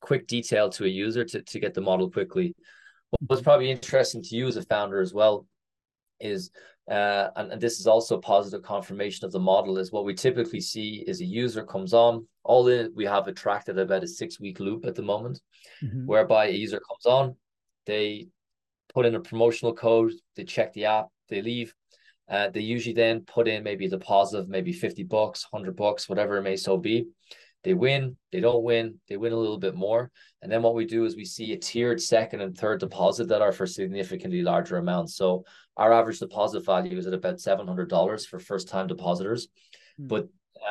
quick 0.00 0.26
detail 0.26 0.68
to 0.70 0.84
a 0.84 0.88
user 0.88 1.24
to, 1.24 1.42
to 1.42 1.60
get 1.60 1.74
the 1.74 1.80
model 1.80 2.10
quickly. 2.10 2.54
What's 3.26 3.42
probably 3.42 3.70
interesting 3.70 4.22
to 4.22 4.36
you 4.36 4.46
as 4.46 4.56
a 4.56 4.62
founder 4.62 5.00
as 5.00 5.12
well 5.12 5.46
is, 6.22 6.50
uh, 6.90 7.28
and, 7.36 7.52
and 7.52 7.60
this 7.60 7.78
is 7.80 7.86
also 7.86 8.18
positive 8.18 8.62
confirmation 8.62 9.24
of 9.24 9.32
the 9.32 9.40
model, 9.40 9.78
is 9.78 9.92
what 9.92 10.04
we 10.04 10.14
typically 10.14 10.60
see 10.60 11.04
is 11.06 11.20
a 11.20 11.24
user 11.24 11.64
comes 11.64 11.92
on, 11.92 12.26
all 12.44 12.68
in, 12.68 12.92
we 12.94 13.04
have 13.04 13.28
attracted 13.28 13.78
about 13.78 14.02
a 14.02 14.08
six 14.08 14.40
week 14.40 14.60
loop 14.60 14.86
at 14.86 14.94
the 14.94 15.02
moment, 15.02 15.40
mm-hmm. 15.82 16.06
whereby 16.06 16.46
a 16.46 16.52
user 16.52 16.80
comes 16.80 17.06
on, 17.06 17.36
they 17.86 18.28
put 18.94 19.06
in 19.06 19.14
a 19.14 19.20
promotional 19.20 19.74
code, 19.74 20.12
they 20.36 20.44
check 20.44 20.72
the 20.72 20.84
app, 20.84 21.06
they 21.28 21.42
leave. 21.42 21.74
Uh, 22.30 22.48
they 22.48 22.60
usually 22.60 22.94
then 22.94 23.20
put 23.20 23.48
in 23.48 23.62
maybe 23.62 23.86
a 23.86 23.90
deposit 23.90 24.38
of 24.38 24.48
maybe 24.48 24.72
50 24.72 25.02
bucks, 25.04 25.46
100 25.50 25.76
bucks, 25.76 26.08
whatever 26.08 26.36
it 26.36 26.42
may 26.42 26.56
so 26.56 26.78
be. 26.78 27.06
They 27.64 27.74
win, 27.74 28.16
they 28.32 28.40
don't 28.40 28.64
win, 28.64 28.98
they 29.08 29.16
win 29.16 29.32
a 29.32 29.36
little 29.36 29.58
bit 29.58 29.74
more. 29.74 30.10
And 30.40 30.50
then 30.50 30.62
what 30.62 30.74
we 30.74 30.84
do 30.84 31.04
is 31.04 31.14
we 31.14 31.24
see 31.24 31.52
a 31.52 31.56
tiered 31.56 32.00
second 32.00 32.40
and 32.40 32.56
third 32.56 32.80
deposit 32.80 33.28
that 33.28 33.42
are 33.42 33.52
for 33.52 33.66
significantly 33.66 34.42
larger 34.42 34.78
amounts. 34.78 35.14
So 35.16 35.44
our 35.76 35.92
average 35.92 36.18
deposit 36.18 36.64
value 36.64 36.98
is 36.98 37.06
at 37.06 37.14
about 37.14 37.36
$700 37.36 38.26
for 38.26 38.38
first 38.38 38.68
time 38.68 38.88
depositors. 38.88 39.48
Mm. 40.00 40.08
But 40.08 40.28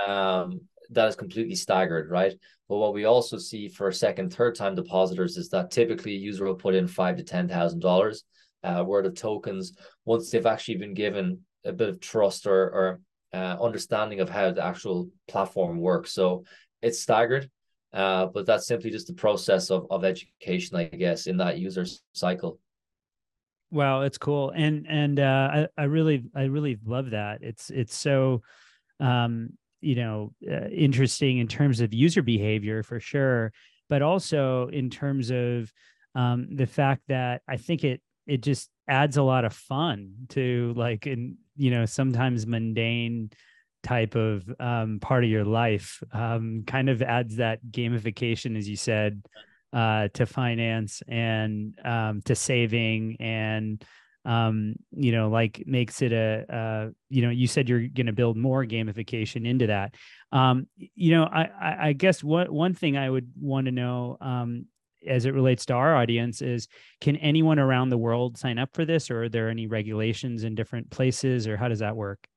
um, 0.08 0.62
that 0.92 1.08
is 1.08 1.16
completely 1.16 1.56
staggered, 1.56 2.10
right? 2.12 2.34
But 2.68 2.78
what 2.78 2.94
we 2.94 3.06
also 3.06 3.38
see 3.38 3.70
for 3.70 3.92
second, 3.92 4.34
third 4.34 4.56
time 4.56 4.76
depositors 4.76 5.38
is 5.38 5.50
that 5.50 5.72
typically 5.72 6.14
a 6.14 6.20
user 6.20 6.46
will 6.46 6.56
put 6.56 6.76
in 6.76 6.88
five 6.88 7.18
to 7.18 7.24
ten 7.24 7.48
thousand 7.48 7.80
dollars 7.80 8.24
uh, 8.64 8.84
worth 8.86 9.06
of 9.06 9.16
tokens 9.16 9.74
once 10.06 10.30
they've 10.30 10.46
actually 10.46 10.78
been 10.78 10.94
given 10.94 11.40
a 11.66 11.74
bit 11.74 11.90
of 11.90 12.00
trust 12.00 12.48
or, 12.48 12.70
or 12.70 13.02
uh, 13.34 13.58
understanding 13.62 14.20
of 14.20 14.30
how 14.30 14.52
the 14.52 14.64
actual 14.64 15.10
platform 15.28 15.80
works. 15.80 16.14
So 16.14 16.44
it's 16.82 17.02
staggered, 17.02 17.50
uh, 17.94 18.28
but 18.28 18.46
that's 18.46 18.68
simply 18.68 18.90
just 18.90 19.08
the 19.08 19.14
process 19.14 19.70
of, 19.70 19.88
of 19.90 20.04
education, 20.04 20.78
I 20.78 20.86
guess, 20.86 21.28
in 21.28 21.38
that 21.38 21.60
user 21.60 21.86
cycle. 22.14 22.60
Wow, 23.72 24.02
it's 24.02 24.18
cool, 24.18 24.52
and 24.52 24.86
and 24.90 25.20
uh, 25.20 25.50
I 25.54 25.68
I 25.78 25.84
really 25.86 26.26
I 26.36 26.44
really 26.44 26.78
love 26.86 27.12
that. 27.12 27.42
It's 27.42 27.70
it's 27.70 27.96
so, 27.96 28.42
um, 29.00 29.52
you 29.80 29.96
know, 29.96 30.34
uh, 30.50 30.68
interesting 30.68 31.38
in 31.38 31.48
terms 31.48 31.80
of 31.80 31.94
user 31.94 32.22
behavior 32.22 32.84
for 32.84 33.00
sure, 33.00 33.54
but 33.88 34.02
also 34.02 34.68
in 34.68 34.90
terms 34.90 35.32
of 35.32 35.72
um, 36.16 36.50
the 36.54 36.66
fact 36.66 37.04
that 37.08 37.44
I 37.48 37.56
think 37.56 37.86
it 37.86 38.02
it 38.28 38.42
just 38.42 38.70
adds 38.90 39.16
a 39.16 39.24
lot 39.24 39.46
of 39.46 39.54
fun 39.54 40.14
to 40.30 40.74
like 40.76 41.08
in 41.08 41.38
you 41.56 41.72
know 41.72 41.86
sometimes 41.86 42.46
mundane 42.46 43.32
type 43.84 44.16
of 44.16 44.44
um, 44.60 45.00
part 45.00 45.24
of 45.24 45.30
your 45.30 45.46
life 45.46 46.02
um, 46.14 46.64
kind 46.66 46.90
of 46.90 47.02
adds 47.02 47.38
that 47.38 47.60
gamification 47.70 48.58
as 48.58 48.68
you 48.70 48.76
said 48.76 49.24
uh, 49.74 50.08
to 50.14 50.26
finance 50.26 51.02
and 51.08 51.78
um, 51.84 52.22
to 52.24 52.36
saving 52.36 53.18
and 53.20 53.84
um, 54.24 54.76
you 54.92 55.12
know 55.12 55.30
like 55.30 55.64
makes 55.66 56.02
it 56.02 56.12
a 56.12 56.46
uh, 56.54 56.90
you 57.10 57.24
know 57.24 57.30
you 57.30 57.48
said 57.48 57.68
you're 57.68 57.88
going 57.88 58.06
to 58.06 58.14
build 58.14 58.38
more 58.38 58.66
gamification 58.66 59.48
into 59.48 59.68
that. 59.68 59.96
Um, 60.32 60.68
you 60.78 61.12
know 61.12 61.24
I, 61.24 61.90
I 61.90 61.94
guess 61.94 62.24
what 62.24 62.50
one 62.52 62.74
thing 62.74 62.98
i 62.98 63.10
would 63.10 63.32
want 63.40 63.66
to 63.66 63.72
know 63.72 64.18
um, 64.22 64.66
as 65.06 65.26
it 65.26 65.34
relates 65.34 65.66
to 65.66 65.74
our 65.74 65.96
audience 65.96 66.42
is 66.42 66.68
can 67.00 67.16
anyone 67.18 67.60
around 67.60 67.90
the 67.90 67.98
world 67.98 68.38
sign 68.38 68.58
up 68.58 68.70
for 68.74 68.86
this 68.86 69.10
or 69.10 69.24
are 69.24 69.30
there 69.30 69.50
any 69.50 69.68
regulations 69.68 70.44
in 70.44 70.56
different 70.56 70.90
places 70.90 71.48
or 71.48 71.58
how 71.58 71.68
does 71.68 71.80
that 71.80 71.96
work 71.96 72.28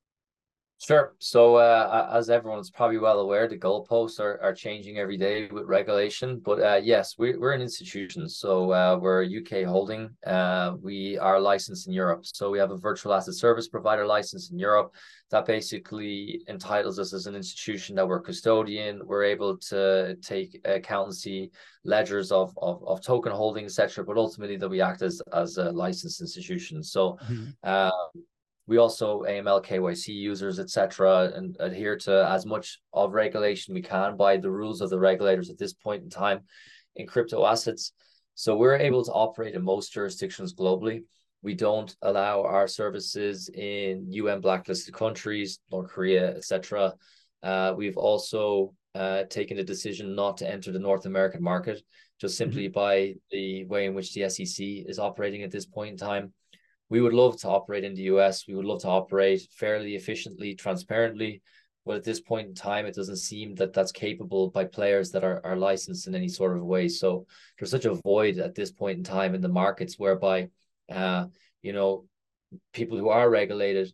Sure. 0.78 1.14
So, 1.18 1.56
uh, 1.56 2.10
as 2.12 2.28
everyone's 2.28 2.70
probably 2.70 2.98
well 2.98 3.20
aware, 3.20 3.48
the 3.48 3.56
goalposts 3.56 4.20
are, 4.20 4.38
are 4.42 4.52
changing 4.52 4.98
every 4.98 5.16
day 5.16 5.46
with 5.46 5.64
regulation. 5.64 6.40
But 6.44 6.60
uh, 6.60 6.80
yes, 6.82 7.14
we, 7.16 7.36
we're 7.36 7.52
an 7.52 7.62
institution. 7.62 8.28
So, 8.28 8.72
uh, 8.72 8.98
we're 9.00 9.22
a 9.22 9.38
UK 9.38 9.66
holding. 9.66 10.10
Uh, 10.26 10.72
we 10.82 11.16
are 11.18 11.40
licensed 11.40 11.86
in 11.86 11.94
Europe. 11.94 12.26
So, 12.26 12.50
we 12.50 12.58
have 12.58 12.72
a 12.72 12.76
virtual 12.76 13.14
asset 13.14 13.34
service 13.34 13.68
provider 13.68 14.04
license 14.04 14.50
in 14.50 14.58
Europe 14.58 14.94
that 15.30 15.46
basically 15.46 16.42
entitles 16.48 16.98
us 16.98 17.14
as 17.14 17.26
an 17.26 17.34
institution 17.34 17.96
that 17.96 18.06
we're 18.06 18.20
custodian. 18.20 19.00
We're 19.06 19.24
able 19.24 19.56
to 19.68 20.16
take 20.16 20.60
accountancy 20.64 21.50
ledgers 21.84 22.30
of, 22.30 22.52
of, 22.60 22.86
of 22.86 23.00
token 23.00 23.32
holding, 23.32 23.64
etc. 23.64 24.04
But 24.04 24.18
ultimately, 24.18 24.56
that 24.56 24.68
we 24.68 24.82
act 24.82 25.02
as, 25.02 25.22
as 25.32 25.56
a 25.56 25.70
licensed 25.70 26.20
institution. 26.20 26.82
So, 26.82 27.16
mm-hmm. 27.26 27.78
We 28.66 28.78
also 28.78 29.22
AML 29.22 29.64
KYC 29.64 30.08
users, 30.08 30.58
etc., 30.58 31.32
and 31.34 31.56
adhere 31.60 31.96
to 31.98 32.26
as 32.28 32.46
much 32.46 32.78
of 32.92 33.12
regulation 33.12 33.74
we 33.74 33.82
can 33.82 34.16
by 34.16 34.38
the 34.38 34.50
rules 34.50 34.80
of 34.80 34.90
the 34.90 34.98
regulators 34.98 35.50
at 35.50 35.58
this 35.58 35.74
point 35.74 36.02
in 36.02 36.08
time 36.08 36.40
in 36.96 37.06
crypto 37.06 37.44
assets. 37.44 37.92
So 38.34 38.56
we're 38.56 38.76
able 38.76 39.04
to 39.04 39.12
operate 39.12 39.54
in 39.54 39.62
most 39.62 39.92
jurisdictions 39.92 40.54
globally. 40.54 41.04
We 41.42 41.54
don't 41.54 41.94
allow 42.00 42.42
our 42.42 42.66
services 42.66 43.50
in 43.50 44.06
UN 44.10 44.40
blacklisted 44.40 44.94
countries, 44.94 45.60
North 45.70 45.90
Korea, 45.90 46.34
etc. 46.34 46.94
Uh, 47.42 47.74
we've 47.76 47.98
also 47.98 48.74
uh, 48.94 49.24
taken 49.24 49.58
a 49.58 49.64
decision 49.64 50.14
not 50.14 50.38
to 50.38 50.50
enter 50.50 50.72
the 50.72 50.78
North 50.78 51.04
American 51.04 51.42
market, 51.42 51.82
just 52.18 52.38
simply 52.38 52.64
mm-hmm. 52.64 52.72
by 52.72 53.14
the 53.30 53.64
way 53.64 53.84
in 53.84 53.94
which 53.94 54.14
the 54.14 54.28
SEC 54.30 54.64
is 54.64 54.98
operating 54.98 55.42
at 55.42 55.50
this 55.50 55.66
point 55.66 55.92
in 55.92 55.96
time 55.98 56.32
we 56.90 57.00
would 57.00 57.14
love 57.14 57.38
to 57.40 57.48
operate 57.48 57.84
in 57.84 57.94
the 57.94 58.02
US. 58.02 58.46
We 58.46 58.54
would 58.54 58.64
love 58.64 58.82
to 58.82 58.88
operate 58.88 59.42
fairly 59.52 59.96
efficiently, 59.96 60.54
transparently. 60.54 61.42
But 61.86 61.96
at 61.96 62.04
this 62.04 62.20
point 62.20 62.48
in 62.48 62.54
time, 62.54 62.86
it 62.86 62.94
doesn't 62.94 63.16
seem 63.16 63.54
that 63.56 63.74
that's 63.74 63.92
capable 63.92 64.50
by 64.50 64.64
players 64.64 65.10
that 65.10 65.24
are, 65.24 65.44
are 65.44 65.56
licensed 65.56 66.06
in 66.06 66.14
any 66.14 66.28
sort 66.28 66.56
of 66.56 66.64
way. 66.64 66.88
So 66.88 67.26
there's 67.58 67.70
such 67.70 67.84
a 67.84 67.94
void 67.94 68.38
at 68.38 68.54
this 68.54 68.70
point 68.70 68.98
in 68.98 69.04
time 69.04 69.34
in 69.34 69.42
the 69.42 69.48
markets 69.48 69.98
whereby, 69.98 70.48
uh, 70.90 71.26
you 71.62 71.72
know, 71.72 72.06
people 72.72 72.96
who 72.96 73.10
are 73.10 73.28
regulated 73.28 73.92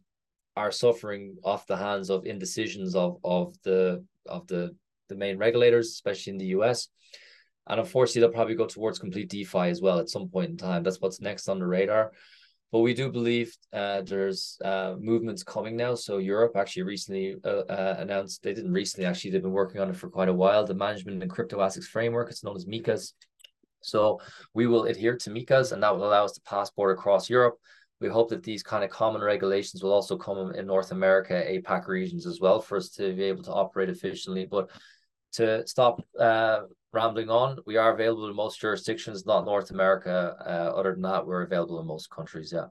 are 0.56 0.70
suffering 0.70 1.36
off 1.42 1.66
the 1.66 1.76
hands 1.76 2.10
of 2.10 2.26
indecisions 2.26 2.94
of 2.94 3.18
of 3.24 3.54
the 3.62 4.04
of 4.26 4.46
the 4.46 4.76
the 5.08 5.16
main 5.16 5.38
regulators, 5.38 5.88
especially 5.88 6.32
in 6.32 6.38
the 6.38 6.46
US. 6.46 6.88
And 7.66 7.80
unfortunately, 7.80 8.22
they'll 8.22 8.34
probably 8.34 8.54
go 8.54 8.66
towards 8.66 8.98
complete 8.98 9.30
DeFi 9.30 9.68
as 9.68 9.80
well 9.80 9.98
at 9.98 10.08
some 10.08 10.28
point 10.28 10.50
in 10.50 10.56
time. 10.56 10.82
That's 10.82 11.00
what's 11.00 11.20
next 11.20 11.48
on 11.48 11.58
the 11.58 11.66
radar. 11.66 12.12
But 12.72 12.80
we 12.80 12.94
do 12.94 13.10
believe 13.10 13.56
uh, 13.72 14.02
there's 14.02 14.56
uh, 14.64 14.94
movements 14.98 15.42
coming 15.42 15.76
now. 15.76 15.96
So 15.96 16.18
Europe 16.18 16.56
actually 16.56 16.84
recently 16.84 17.34
uh, 17.44 17.62
uh, 17.68 17.96
announced 17.98 18.42
they 18.42 18.54
didn't 18.54 18.72
recently 18.72 19.06
actually 19.06 19.32
they've 19.32 19.42
been 19.42 19.50
working 19.50 19.80
on 19.80 19.90
it 19.90 19.96
for 19.96 20.08
quite 20.08 20.28
a 20.28 20.34
while. 20.34 20.64
The 20.64 20.74
management 20.74 21.20
and 21.20 21.30
crypto 21.30 21.60
assets 21.60 21.88
framework. 21.88 22.30
It's 22.30 22.44
known 22.44 22.56
as 22.56 22.66
MiCAs. 22.66 23.12
So 23.82 24.20
we 24.54 24.66
will 24.66 24.84
adhere 24.84 25.16
to 25.16 25.30
MiCAs, 25.30 25.72
and 25.72 25.82
that 25.82 25.96
will 25.96 26.06
allow 26.06 26.24
us 26.24 26.32
to 26.32 26.40
passport 26.42 26.96
across 26.96 27.28
Europe. 27.28 27.56
We 28.00 28.08
hope 28.08 28.30
that 28.30 28.42
these 28.42 28.62
kind 28.62 28.84
of 28.84 28.90
common 28.90 29.20
regulations 29.20 29.82
will 29.82 29.92
also 29.92 30.16
come 30.16 30.52
in 30.54 30.66
North 30.66 30.92
America, 30.92 31.42
APAC 31.46 31.86
regions 31.86 32.26
as 32.26 32.40
well, 32.40 32.60
for 32.60 32.76
us 32.76 32.90
to 32.90 33.14
be 33.14 33.24
able 33.24 33.42
to 33.44 33.52
operate 33.52 33.90
efficiently. 33.90 34.46
But 34.46 34.70
to 35.32 35.66
stop 35.66 36.02
uh, 36.18 36.60
rambling 36.92 37.30
on, 37.30 37.58
we 37.66 37.76
are 37.76 37.92
available 37.92 38.28
in 38.28 38.36
most 38.36 38.60
jurisdictions, 38.60 39.26
not 39.26 39.44
North 39.44 39.70
America. 39.70 40.36
Uh, 40.44 40.76
other 40.78 40.92
than 40.92 41.02
that, 41.02 41.26
we're 41.26 41.42
available 41.42 41.80
in 41.80 41.86
most 41.86 42.10
countries. 42.10 42.52
Yeah. 42.54 42.66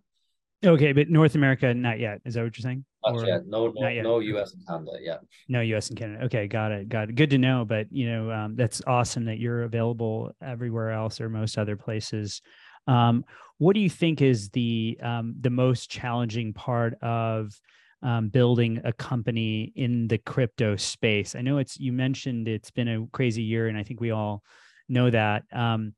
Okay, 0.66 0.92
but 0.92 1.10
North 1.10 1.36
America, 1.36 1.74
not 1.74 2.00
yet. 2.00 2.20
Is 2.26 2.34
that 2.34 2.44
what 2.44 2.58
you're 2.58 2.64
saying? 2.64 2.84
Not 3.06 3.16
or, 3.16 3.26
yet. 3.26 3.48
No, 3.48 3.72
no, 3.74 3.88
yet. 3.88 4.04
no 4.04 4.20
U.S. 4.20 4.54
and 4.54 4.68
Canada. 4.68 4.92
Yeah. 5.00 5.18
No 5.48 5.62
U.S. 5.62 5.90
and 5.90 5.98
Canada. 5.98 6.26
Okay, 6.26 6.48
got 6.48 6.74
it. 6.74 6.90
Got 6.90 7.10
it. 7.10 7.16
Good 7.16 7.30
to 7.30 7.38
know. 7.38 7.64
But 7.64 7.88
you 7.92 8.12
know, 8.12 8.30
um, 8.30 8.56
that's 8.58 8.82
awesome 8.86 9.26
that 9.26 9.40
you're 9.40 9.64
available 9.64 10.32
everywhere 10.42 10.92
else 10.92 11.22
or 11.22 11.30
most 11.30 11.58
other 11.58 11.78
places. 11.78 12.42
Um, 12.88 13.24
what 13.58 13.74
do 13.74 13.80
you 13.80 13.90
think 13.90 14.22
is 14.22 14.50
the 14.50 14.98
um, 15.02 15.36
the 15.40 15.50
most 15.50 15.90
challenging 15.90 16.54
part 16.54 16.96
of 17.02 17.54
um, 18.02 18.30
building 18.30 18.82
a 18.84 18.94
company 18.94 19.72
in 19.76 20.08
the 20.08 20.18
crypto 20.18 20.76
space? 20.76 21.36
I 21.36 21.42
know 21.42 21.58
it's 21.58 21.80
you 21.80 21.92
mentioned 21.94 22.48
it's 22.48 22.72
been 22.72 22.88
a 22.88 23.08
crazy 23.12 23.44
year, 23.44 23.68
and 23.68 23.78
I 23.78 23.84
think 23.84 24.02
we 24.02 24.12
all 24.12 24.44
know 24.88 25.10
that. 25.10 25.44
Um, 25.54 25.94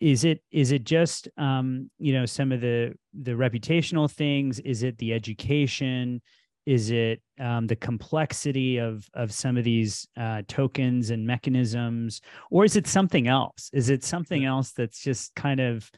is 0.00 0.24
it 0.24 0.42
is 0.50 0.72
it 0.72 0.84
just 0.84 1.28
um, 1.36 1.90
you 1.98 2.12
know 2.12 2.26
some 2.26 2.52
of 2.52 2.60
the 2.60 2.94
the 3.14 3.32
reputational 3.32 4.10
things? 4.10 4.58
Is 4.60 4.82
it 4.82 4.98
the 4.98 5.12
education? 5.12 6.20
Is 6.64 6.92
it 6.92 7.20
um, 7.40 7.66
the 7.66 7.76
complexity 7.76 8.78
of 8.78 9.08
of 9.14 9.32
some 9.32 9.56
of 9.56 9.64
these 9.64 10.06
uh, 10.16 10.42
tokens 10.46 11.10
and 11.10 11.26
mechanisms, 11.26 12.20
or 12.50 12.64
is 12.64 12.76
it 12.76 12.86
something 12.86 13.26
else? 13.26 13.70
Is 13.72 13.90
it 13.90 14.04
something 14.04 14.44
else 14.44 14.72
that's 14.72 15.02
just 15.02 15.34
kind 15.34 15.60
of 15.60 15.90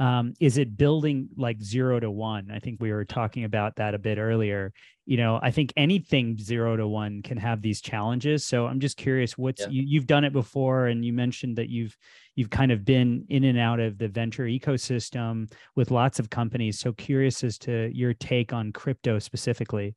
um, 0.00 0.32
is 0.40 0.56
it 0.56 0.78
building 0.78 1.28
like 1.36 1.60
zero 1.62 2.00
to 2.00 2.10
one? 2.10 2.50
I 2.50 2.58
think 2.58 2.80
we 2.80 2.90
were 2.90 3.04
talking 3.04 3.44
about 3.44 3.76
that 3.76 3.94
a 3.94 3.98
bit 3.98 4.16
earlier. 4.16 4.72
You 5.04 5.18
know, 5.18 5.38
I 5.42 5.50
think 5.50 5.74
anything 5.76 6.38
zero 6.38 6.74
to 6.74 6.88
one 6.88 7.20
can 7.22 7.36
have 7.36 7.60
these 7.60 7.82
challenges. 7.82 8.46
So 8.46 8.66
I'm 8.66 8.80
just 8.80 8.96
curious, 8.96 9.36
what's 9.36 9.60
yeah. 9.60 9.68
you, 9.68 9.82
you've 9.86 10.06
done 10.06 10.24
it 10.24 10.32
before, 10.32 10.86
and 10.86 11.04
you 11.04 11.12
mentioned 11.12 11.56
that 11.56 11.68
you've 11.68 11.94
you've 12.34 12.48
kind 12.48 12.72
of 12.72 12.82
been 12.82 13.26
in 13.28 13.44
and 13.44 13.58
out 13.58 13.78
of 13.78 13.98
the 13.98 14.08
venture 14.08 14.44
ecosystem 14.44 15.52
with 15.76 15.90
lots 15.90 16.18
of 16.18 16.30
companies. 16.30 16.78
So 16.78 16.94
curious 16.94 17.44
as 17.44 17.58
to 17.58 17.90
your 17.92 18.14
take 18.14 18.54
on 18.54 18.72
crypto 18.72 19.18
specifically. 19.18 19.94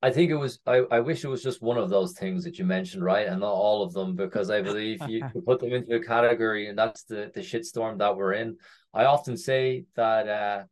I 0.00 0.10
think 0.10 0.30
it 0.30 0.36
was. 0.36 0.60
I, 0.64 0.82
I 0.90 1.00
wish 1.00 1.24
it 1.24 1.28
was 1.28 1.42
just 1.42 1.60
one 1.60 1.76
of 1.76 1.90
those 1.90 2.12
things 2.12 2.44
that 2.44 2.58
you 2.58 2.64
mentioned, 2.64 3.02
right, 3.02 3.26
and 3.26 3.40
not 3.40 3.52
all 3.52 3.82
of 3.82 3.92
them, 3.92 4.14
because 4.14 4.48
I 4.48 4.62
believe 4.62 5.00
you 5.08 5.24
put 5.46 5.58
them 5.58 5.72
into 5.72 5.96
a 5.96 6.04
category, 6.04 6.68
and 6.68 6.78
that's 6.78 7.02
the 7.02 7.32
the 7.34 7.40
shitstorm 7.40 7.98
that 7.98 8.16
we're 8.16 8.34
in. 8.34 8.56
I 8.94 9.06
often 9.06 9.36
say 9.36 9.84
that 9.96 10.28
uh, 10.28 10.64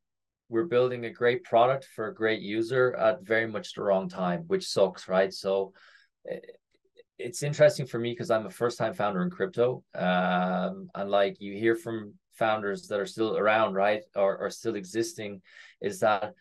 we're 0.49 0.67
building 0.67 1.05
a 1.05 1.11
great 1.11 1.43
product 1.43 1.89
for 1.97 2.07
a 2.07 2.15
great 2.15 2.41
user 2.41 2.95
at 2.95 3.23
very 3.23 3.49
much 3.49 3.75
the 3.75 3.83
wrong 3.83 4.09
time, 4.09 4.45
which 4.47 4.69
sucks, 4.69 5.09
right? 5.09 5.33
So 5.33 5.73
eh, 6.31 6.39
it's 7.19 7.43
interesting 7.43 7.87
for 7.87 7.99
me 7.99 8.13
because 8.13 8.31
I'm 8.31 8.47
a 8.47 8.51
first 8.51 8.79
time 8.79 8.95
founder 8.95 9.23
in 9.23 9.31
crypto, 9.31 9.83
um, 9.97 10.89
and 10.95 11.11
like 11.11 11.41
you 11.41 11.55
hear 11.55 11.75
from 11.75 12.15
founders 12.35 12.87
that 12.89 13.01
are 13.01 13.07
still 13.07 13.37
around, 13.37 13.75
right, 13.75 14.03
or 14.15 14.39
are 14.39 14.51
still 14.51 14.77
existing, 14.77 15.43
is 15.81 16.01
that 16.01 16.35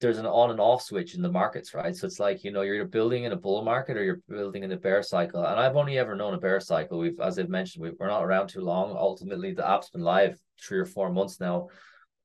there's 0.00 0.18
an 0.18 0.26
on 0.26 0.50
and 0.50 0.60
off 0.60 0.82
switch 0.82 1.14
in 1.14 1.20
the 1.20 1.30
markets, 1.30 1.74
right? 1.74 1.94
So 1.94 2.06
it's 2.06 2.18
like, 2.18 2.42
you 2.42 2.50
know, 2.50 2.62
you're 2.62 2.86
building 2.86 3.24
in 3.24 3.32
a 3.32 3.36
bull 3.36 3.62
market 3.62 3.98
or 3.98 4.02
you're 4.02 4.22
building 4.28 4.62
in 4.62 4.72
a 4.72 4.76
bear 4.76 5.02
cycle. 5.02 5.44
And 5.44 5.60
I've 5.60 5.76
only 5.76 5.98
ever 5.98 6.16
known 6.16 6.32
a 6.32 6.38
bear 6.38 6.58
cycle. 6.58 6.98
We've, 6.98 7.20
as 7.20 7.38
I've 7.38 7.50
mentioned, 7.50 7.82
we, 7.82 7.90
we're 7.98 8.08
not 8.08 8.24
around 8.24 8.48
too 8.48 8.62
long. 8.62 8.96
Ultimately, 8.96 9.52
the 9.52 9.68
app's 9.68 9.90
been 9.90 10.00
live 10.00 10.38
three 10.60 10.78
or 10.78 10.86
four 10.86 11.12
months 11.12 11.38
now. 11.38 11.68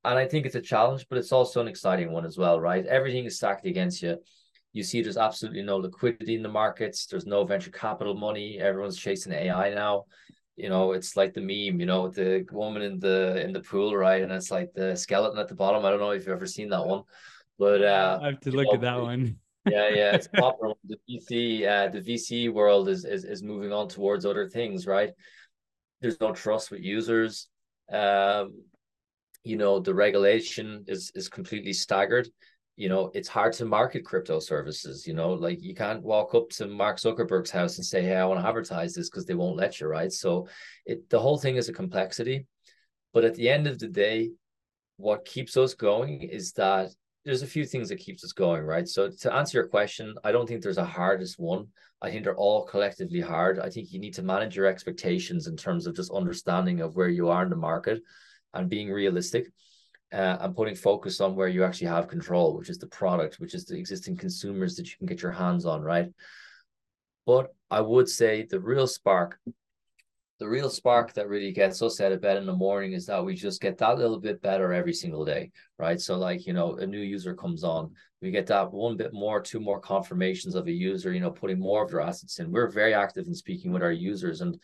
And 0.06 0.18
I 0.18 0.26
think 0.26 0.46
it's 0.46 0.56
a 0.56 0.62
challenge, 0.62 1.06
but 1.10 1.18
it's 1.18 1.34
also 1.34 1.60
an 1.60 1.68
exciting 1.68 2.12
one 2.14 2.26
as 2.26 2.38
well, 2.38 2.62
right? 2.62 2.86
Everything 2.86 3.26
is 3.26 3.38
stacked 3.38 3.66
against 3.66 4.02
you. 4.02 4.18
You 4.72 4.84
see, 4.84 5.02
there's 5.02 5.18
absolutely 5.18 5.64
no 5.64 5.78
liquidity 5.78 6.36
in 6.36 6.44
the 6.44 6.50
markets. 6.50 7.08
There's 7.08 7.26
no 7.26 7.44
venture 7.44 7.72
capital 7.72 8.14
money. 8.14 8.58
Everyone's 8.58 8.98
chasing 8.98 9.34
AI 9.34 9.74
now. 9.74 10.06
You 10.56 10.70
know, 10.70 10.94
it's 10.94 11.18
like 11.18 11.34
the 11.34 11.42
meme, 11.42 11.82
you 11.82 11.86
know, 11.86 12.08
the 12.08 12.46
woman 12.52 12.82
in 12.84 13.00
the 13.00 13.42
in 13.44 13.52
the 13.52 13.60
pool, 13.60 13.98
right? 13.98 14.22
And 14.22 14.32
it's 14.32 14.52
like 14.52 14.74
the 14.74 14.96
skeleton 14.96 15.40
at 15.40 15.50
the 15.50 15.56
bottom. 15.56 15.84
I 15.84 15.90
don't 15.90 16.00
know 16.00 16.12
if 16.12 16.22
you've 16.22 16.36
ever 16.36 16.46
seen 16.46 16.70
that 16.70 16.86
one 16.86 17.04
but 17.58 17.84
uh, 17.84 18.20
I 18.22 18.28
have 18.28 18.40
to 18.42 18.52
look 18.52 18.68
know, 18.68 18.74
at 18.74 18.82
that 18.82 19.02
one. 19.02 19.38
yeah, 19.70 19.90
yeah, 19.90 20.16
it's 20.16 20.28
popular. 20.34 20.74
the 20.84 20.98
VC, 21.10 21.68
uh, 21.68 21.90
the 21.90 22.02
VC 22.02 22.52
world 22.52 22.90
is, 22.90 23.06
is 23.06 23.24
is 23.24 23.44
moving 23.44 23.72
on 23.72 23.88
towards 23.88 24.26
other 24.26 24.48
things, 24.50 24.86
right? 24.86 25.12
There's 26.02 26.20
no 26.20 26.34
trust 26.34 26.72
with 26.72 26.82
users. 26.82 27.48
Um, 27.92 28.64
you 29.44 29.58
know, 29.58 29.80
the 29.80 29.94
regulation 29.94 30.86
is 30.88 31.12
is 31.16 31.30
completely 31.30 31.74
staggered. 31.74 32.28
You 32.78 32.90
know, 32.90 33.10
it's 33.14 33.30
hard 33.30 33.54
to 33.54 33.66
market 33.66 34.04
crypto 34.04 34.40
services. 34.40 35.08
You 35.08 35.14
know, 35.14 35.34
like 35.34 35.62
you 35.62 35.74
can't 35.74 36.04
walk 36.04 36.36
up 36.36 36.50
to 36.52 36.68
Mark 36.68 36.98
Zuckerberg's 36.98 37.52
house 37.52 37.78
and 37.78 37.86
say, 37.86 38.02
"Hey, 38.02 38.18
I 38.18 38.26
want 38.26 38.42
to 38.42 38.48
advertise 38.48 38.94
this," 38.94 39.10
because 39.10 39.26
they 39.26 39.36
won't 39.36 39.56
let 39.56 39.80
you, 39.80 39.88
right? 39.88 40.12
So, 40.12 40.48
it 40.86 41.10
the 41.10 41.20
whole 41.20 41.38
thing 41.38 41.56
is 41.56 41.70
a 41.70 41.74
complexity. 41.74 42.48
But 43.14 43.24
at 43.24 43.36
the 43.36 43.50
end 43.50 43.66
of 43.68 43.80
the 43.80 43.88
day, 43.88 44.32
what 44.98 45.26
keeps 45.26 45.56
us 45.56 45.74
going 45.74 46.22
is 46.24 46.52
that 46.54 46.90
there's 47.26 47.42
a 47.42 47.48
few 47.48 47.66
things 47.66 47.90
that 47.90 47.98
keeps 47.98 48.24
us 48.24 48.32
going, 48.32 48.64
right? 48.64 48.88
So 48.88 49.10
to 49.10 49.34
answer 49.34 49.58
your 49.58 49.68
question, 49.68 50.14
I 50.24 50.32
don't 50.32 50.48
think 50.48 50.62
there's 50.62 50.78
a 50.78 50.86
hardest 50.86 51.40
one. 51.40 51.68
I 52.02 52.12
think 52.12 52.24
they're 52.24 52.36
all 52.36 52.66
collectively 52.66 53.20
hard. 53.20 53.60
I 53.60 53.70
think 53.70 53.92
you 53.92 54.00
need 54.00 54.14
to 54.14 54.22
manage 54.22 54.56
your 54.56 54.68
expectations 54.68 55.48
in 55.48 55.58
terms 55.58 55.88
of 55.88 55.96
just 55.96 56.12
understanding 56.12 56.82
of 56.82 56.96
where 56.96 57.10
you 57.10 57.30
are 57.30 57.44
in 57.44 57.50
the 57.50 57.56
market 57.56 58.02
and 58.54 58.70
being 58.70 58.92
realistic 58.92 59.48
uh, 60.14 60.38
and 60.40 60.56
putting 60.56 60.76
focus 60.76 61.20
on 61.20 61.36
where 61.36 61.48
you 61.48 61.64
actually 61.64 61.88
have 61.88 62.08
control, 62.08 62.56
which 62.56 62.70
is 62.70 62.78
the 62.78 62.88
product, 62.88 63.40
which 63.40 63.56
is 63.56 63.66
the 63.66 63.78
existing 63.78 64.18
consumers 64.18 64.76
that 64.76 64.88
you 64.88 64.96
can 64.98 65.08
get 65.08 65.24
your 65.24 65.32
hands 65.32 65.66
on, 65.66 65.82
right? 65.82 66.10
But 67.26 67.56
I 67.72 67.82
would 67.82 68.08
say 68.08 68.46
the 68.48 68.60
real 68.60 68.86
spark 68.86 69.40
the 70.40 70.48
real 70.48 70.70
spark 70.70 71.14
that 71.14 71.30
really 71.30 71.52
gets 71.52 71.82
us 71.82 72.02
out 72.02 72.12
of 72.12 72.22
bed 72.22 72.38
in 72.38 72.46
the 72.46 72.54
morning 72.54 72.92
is 72.92 73.06
that 73.06 73.24
we 73.24 73.36
just 73.36 73.62
get 73.62 73.78
that 73.78 73.98
little 73.98 74.20
bit 74.20 74.42
better 74.42 74.74
every 74.74 74.94
single 74.94 75.24
day, 75.24 75.50
right? 75.80 76.00
So, 76.00 76.18
like, 76.18 76.46
you 76.46 76.52
know, 76.52 76.76
a 76.76 76.86
new 76.86 77.00
user 77.00 77.34
comes 77.34 77.64
on, 77.64 77.92
we 78.22 78.32
get 78.32 78.48
that 78.48 78.72
one 78.72 78.98
bit 78.98 79.14
more, 79.14 79.42
two 79.42 79.62
more 79.62 79.80
confirmations 79.80 80.56
of 80.56 80.68
a 80.68 80.72
user, 80.72 81.14
you 81.14 81.22
know, 81.22 81.32
putting 81.32 81.60
more 81.60 81.84
of 81.84 81.92
their 81.92 82.02
assets 82.02 82.40
in. 82.40 82.52
We're 82.52 82.70
very 82.70 82.94
active 82.94 83.28
in 83.28 83.34
speaking 83.34 83.72
with 83.72 83.82
our 83.82 83.94
users. 83.94 84.42
And 84.42 84.60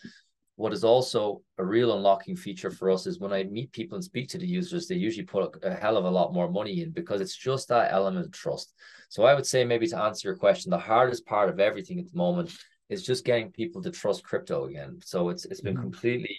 what 0.56 0.74
is 0.74 0.84
also 0.84 1.42
a 1.58 1.64
real 1.64 1.96
unlocking 1.96 2.36
feature 2.36 2.72
for 2.72 2.92
us 2.92 3.08
is 3.08 3.20
when 3.20 3.32
I 3.32 3.44
meet 3.44 3.72
people 3.72 3.96
and 3.96 4.04
speak 4.04 4.28
to 4.30 4.38
the 4.38 4.48
users, 4.48 4.88
they 4.88 4.96
usually 4.96 5.26
put 5.26 5.56
a 5.64 5.74
hell 5.74 5.96
of 5.96 6.04
a 6.04 6.10
lot 6.10 6.34
more 6.34 6.52
money 6.52 6.82
in 6.82 6.92
because 6.92 7.22
it's 7.22 7.38
just 7.38 7.70
that 7.70 7.94
element 7.94 8.26
of 8.26 8.32
trust. 8.34 8.74
So, 9.08 9.24
I 9.24 9.34
would 9.34 9.46
say, 9.46 9.64
maybe 9.64 9.88
to 9.88 9.98
answer 9.98 10.28
your 10.28 10.38
question, 10.38 10.70
the 10.70 10.78
hardest 10.78 11.26
part 11.26 11.48
of 11.48 11.62
everything 11.62 11.98
at 12.00 12.12
the 12.12 12.18
moment 12.18 12.58
is 12.92 13.04
just 13.04 13.26
getting 13.26 13.50
people 13.52 13.82
to 13.82 13.90
trust 13.90 14.24
crypto 14.24 14.66
again. 14.66 15.00
So 15.04 15.30
it's 15.30 15.46
it's 15.46 15.62
been 15.62 15.74
mm-hmm. 15.74 15.84
completely 15.84 16.38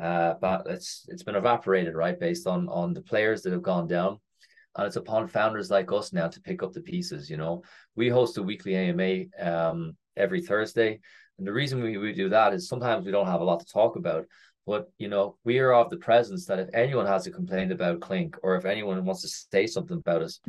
uh 0.00 0.34
but 0.40 0.66
it's 0.66 1.04
it's 1.08 1.22
been 1.22 1.36
evaporated, 1.36 1.94
right, 1.94 2.18
based 2.18 2.46
on 2.46 2.68
on 2.68 2.94
the 2.94 3.02
players 3.02 3.42
that 3.42 3.52
have 3.52 3.62
gone 3.62 3.86
down. 3.86 4.18
And 4.74 4.86
it's 4.86 4.96
upon 4.96 5.28
founders 5.28 5.70
like 5.70 5.92
us 5.92 6.14
now 6.14 6.28
to 6.28 6.40
pick 6.40 6.62
up 6.62 6.72
the 6.72 6.80
pieces. 6.80 7.28
You 7.28 7.36
know, 7.36 7.62
we 7.94 8.08
host 8.08 8.38
a 8.38 8.42
weekly 8.42 8.74
AMA 8.74 9.26
um 9.38 9.96
every 10.16 10.40
Thursday. 10.40 10.98
And 11.38 11.46
the 11.46 11.52
reason 11.52 11.82
we, 11.82 11.98
we 11.98 12.12
do 12.12 12.30
that 12.30 12.54
is 12.54 12.68
sometimes 12.68 13.04
we 13.04 13.12
don't 13.12 13.26
have 13.26 13.42
a 13.42 13.44
lot 13.44 13.60
to 13.60 13.66
talk 13.66 13.96
about. 13.96 14.24
But 14.66 14.90
you 14.96 15.08
know, 15.08 15.36
we 15.44 15.58
are 15.58 15.74
of 15.74 15.90
the 15.90 15.98
presence 15.98 16.46
that 16.46 16.58
if 16.58 16.68
anyone 16.72 17.06
has 17.06 17.26
a 17.26 17.30
complaint 17.30 17.70
about 17.70 18.00
Klink 18.00 18.36
or 18.42 18.56
if 18.56 18.64
anyone 18.64 19.04
wants 19.04 19.22
to 19.22 19.28
say 19.28 19.66
something 19.66 19.98
about 19.98 20.22
us, 20.22 20.40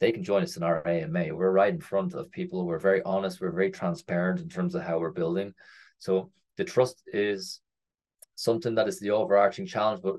they 0.00 0.12
can 0.12 0.24
join 0.24 0.42
us 0.42 0.56
in 0.56 0.62
our 0.62 0.86
AMA. 0.86 1.34
We're 1.34 1.52
right 1.52 1.72
in 1.72 1.80
front 1.80 2.14
of 2.14 2.30
people. 2.30 2.66
We're 2.66 2.78
very 2.78 3.02
honest. 3.02 3.40
We're 3.40 3.52
very 3.52 3.70
transparent 3.70 4.40
in 4.40 4.48
terms 4.48 4.74
of 4.74 4.82
how 4.82 4.98
we're 4.98 5.10
building. 5.10 5.52
So 5.98 6.30
the 6.56 6.64
trust 6.64 7.02
is 7.12 7.60
something 8.34 8.74
that 8.74 8.88
is 8.88 8.98
the 8.98 9.10
overarching 9.10 9.66
challenge. 9.66 10.00
But 10.02 10.16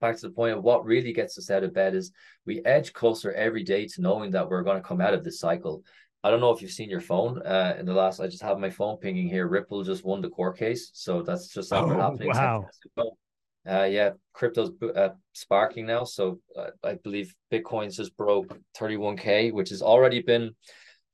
back 0.00 0.16
to 0.16 0.28
the 0.28 0.34
point 0.34 0.56
of 0.56 0.62
what 0.62 0.84
really 0.84 1.14
gets 1.14 1.38
us 1.38 1.50
out 1.50 1.64
of 1.64 1.72
bed 1.72 1.94
is 1.94 2.12
we 2.44 2.62
edge 2.64 2.92
closer 2.92 3.32
every 3.32 3.62
day 3.62 3.86
to 3.86 4.02
knowing 4.02 4.30
that 4.32 4.48
we're 4.48 4.62
going 4.62 4.80
to 4.80 4.86
come 4.86 5.00
out 5.00 5.14
of 5.14 5.24
this 5.24 5.40
cycle. 5.40 5.82
I 6.22 6.30
don't 6.30 6.40
know 6.40 6.50
if 6.50 6.60
you've 6.60 6.70
seen 6.70 6.90
your 6.90 7.00
phone 7.00 7.40
uh, 7.42 7.74
in 7.78 7.86
the 7.86 7.94
last. 7.94 8.20
I 8.20 8.28
just 8.28 8.42
have 8.42 8.58
my 8.58 8.70
phone 8.70 8.98
pinging 8.98 9.28
here. 9.28 9.48
Ripple 9.48 9.82
just 9.82 10.04
won 10.04 10.20
the 10.20 10.28
court 10.28 10.56
case, 10.56 10.90
so 10.92 11.22
that's 11.22 11.48
just 11.48 11.72
oh, 11.72 11.88
happening. 11.88 12.28
Wow! 12.28 12.68
Uh, 13.68 13.84
yeah, 13.84 14.10
crypto's 14.32 14.72
uh, 14.96 15.10
sparking 15.32 15.86
now. 15.86 16.04
So 16.04 16.40
uh, 16.56 16.70
I 16.82 16.94
believe 16.94 17.34
Bitcoin's 17.52 17.96
just 17.96 18.16
broke 18.16 18.56
31k, 18.76 19.52
which 19.52 19.70
has 19.70 19.82
already 19.82 20.20
been 20.20 20.54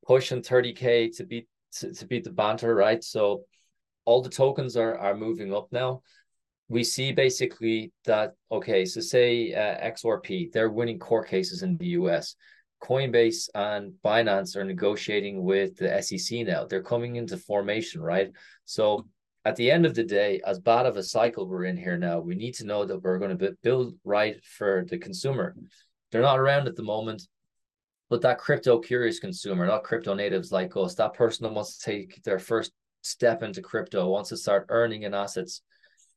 pushing 0.06 0.40
30k 0.40 1.14
to 1.16 1.24
beat 1.24 1.46
to, 1.72 1.92
to 1.92 2.06
beat 2.06 2.24
the 2.24 2.30
banter, 2.30 2.74
right? 2.74 3.04
So 3.04 3.44
all 4.06 4.22
the 4.22 4.30
tokens 4.30 4.76
are 4.76 4.96
are 4.98 5.14
moving 5.14 5.54
up 5.54 5.68
now. 5.70 6.02
We 6.70 6.84
see 6.84 7.12
basically 7.12 7.92
that 8.06 8.34
okay, 8.50 8.86
so 8.86 9.00
say 9.00 9.52
uh, 9.52 9.90
XRP, 9.90 10.50
they're 10.52 10.70
winning 10.70 10.98
court 10.98 11.28
cases 11.28 11.62
in 11.62 11.76
the 11.76 11.88
US. 11.88 12.34
Coinbase 12.82 13.48
and 13.54 13.92
Binance 14.04 14.56
are 14.56 14.64
negotiating 14.64 15.42
with 15.42 15.76
the 15.76 16.00
SEC 16.00 16.46
now. 16.46 16.64
They're 16.64 16.82
coming 16.82 17.16
into 17.16 17.36
formation, 17.36 18.00
right? 18.00 18.30
So 18.64 19.06
at 19.48 19.56
the 19.56 19.70
end 19.70 19.86
of 19.86 19.94
the 19.94 20.04
day, 20.04 20.42
as 20.44 20.58
bad 20.58 20.84
of 20.84 20.98
a 20.98 21.02
cycle 21.02 21.48
we're 21.48 21.64
in 21.64 21.78
here 21.78 21.96
now, 21.96 22.20
we 22.20 22.34
need 22.34 22.52
to 22.56 22.66
know 22.66 22.84
that 22.84 23.02
we're 23.02 23.18
going 23.18 23.38
to 23.38 23.56
build 23.62 23.94
right 24.04 24.44
for 24.44 24.84
the 24.90 24.98
consumer. 24.98 25.56
They're 26.12 26.20
not 26.20 26.38
around 26.38 26.68
at 26.68 26.76
the 26.76 26.82
moment, 26.82 27.26
but 28.10 28.20
that 28.20 28.36
crypto 28.36 28.78
curious 28.78 29.18
consumer, 29.18 29.66
not 29.66 29.84
crypto 29.84 30.12
natives 30.12 30.52
like 30.52 30.76
us, 30.76 30.96
that 30.96 31.14
person 31.14 31.44
that 31.44 31.54
wants 31.54 31.78
to 31.78 31.84
take 31.90 32.22
their 32.24 32.38
first 32.38 32.72
step 33.00 33.42
into 33.42 33.62
crypto, 33.62 34.06
wants 34.10 34.28
to 34.28 34.36
start 34.36 34.66
earning 34.68 35.04
in 35.04 35.14
assets, 35.14 35.62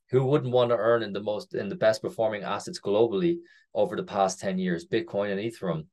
who 0.10 0.26
wouldn't 0.26 0.52
want 0.52 0.72
to 0.72 0.78
earn 0.78 1.02
in 1.02 1.14
the 1.14 1.24
most 1.24 1.56
in 1.56 1.70
the 1.70 1.76
best 1.76 2.02
performing 2.02 2.44
assets 2.44 2.82
globally 2.82 3.38
over 3.74 3.96
the 3.96 4.04
past 4.04 4.42
10 4.42 4.58
years, 4.58 4.86
Bitcoin 4.86 5.32
and 5.32 5.40
Ethereum. 5.40 5.86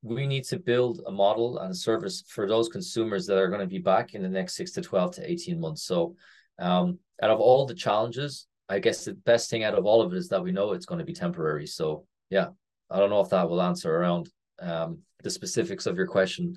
We 0.00 0.26
need 0.26 0.44
to 0.44 0.58
build 0.58 1.02
a 1.06 1.12
model 1.12 1.58
and 1.58 1.72
a 1.72 1.74
service 1.74 2.24
for 2.26 2.48
those 2.48 2.70
consumers 2.70 3.26
that 3.26 3.36
are 3.36 3.48
going 3.48 3.60
to 3.60 3.66
be 3.66 3.78
back 3.78 4.14
in 4.14 4.22
the 4.22 4.28
next 4.30 4.56
six 4.56 4.72
to 4.72 4.80
12 4.80 5.16
to 5.16 5.30
18 5.30 5.60
months. 5.60 5.82
So 5.82 6.16
um, 6.58 6.98
out 7.22 7.30
of 7.30 7.40
all 7.40 7.66
the 7.66 7.74
challenges, 7.74 8.46
I 8.68 8.78
guess 8.78 9.04
the 9.04 9.14
best 9.14 9.50
thing 9.50 9.64
out 9.64 9.74
of 9.74 9.86
all 9.86 10.02
of 10.02 10.12
it 10.12 10.16
is 10.16 10.28
that 10.28 10.42
we 10.42 10.52
know 10.52 10.72
it's 10.72 10.86
going 10.86 10.98
to 10.98 11.04
be 11.04 11.12
temporary. 11.12 11.66
So 11.66 12.06
yeah, 12.30 12.48
I 12.90 12.98
don't 12.98 13.10
know 13.10 13.20
if 13.20 13.30
that 13.30 13.48
will 13.48 13.62
answer 13.62 13.94
around 13.94 14.30
um, 14.60 14.98
the 15.22 15.30
specifics 15.30 15.86
of 15.86 15.96
your 15.96 16.06
question. 16.06 16.56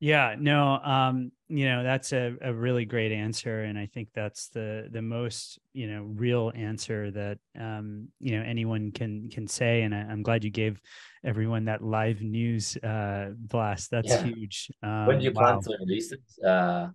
Yeah, 0.00 0.34
no, 0.38 0.80
um, 0.84 1.32
you 1.48 1.66
know, 1.66 1.82
that's 1.82 2.12
a, 2.12 2.34
a 2.42 2.52
really 2.52 2.84
great 2.84 3.12
answer. 3.12 3.62
And 3.62 3.78
I 3.78 3.86
think 3.86 4.08
that's 4.14 4.48
the 4.48 4.88
the 4.90 5.00
most, 5.00 5.58
you 5.72 5.86
know, 5.86 6.02
real 6.02 6.52
answer 6.54 7.10
that 7.12 7.38
um, 7.58 8.08
you 8.20 8.36
know, 8.36 8.44
anyone 8.44 8.92
can 8.92 9.30
can 9.30 9.46
say. 9.46 9.82
And 9.82 9.94
I, 9.94 10.00
am 10.00 10.22
glad 10.22 10.44
you 10.44 10.50
gave 10.50 10.78
everyone 11.24 11.64
that 11.66 11.82
live 11.82 12.20
news 12.20 12.76
uh 12.78 13.30
blast. 13.34 13.90
That's 13.90 14.10
yeah. 14.10 14.24
huge. 14.24 14.70
Um, 14.82 15.06
when 15.06 15.18
do 15.20 15.24
you 15.24 15.30
um, 15.30 15.34
plan 15.36 15.54
wow. 15.54 15.60
to 15.60 15.76
release 15.80 16.12
it? 16.12 16.46
Uh 16.46 16.88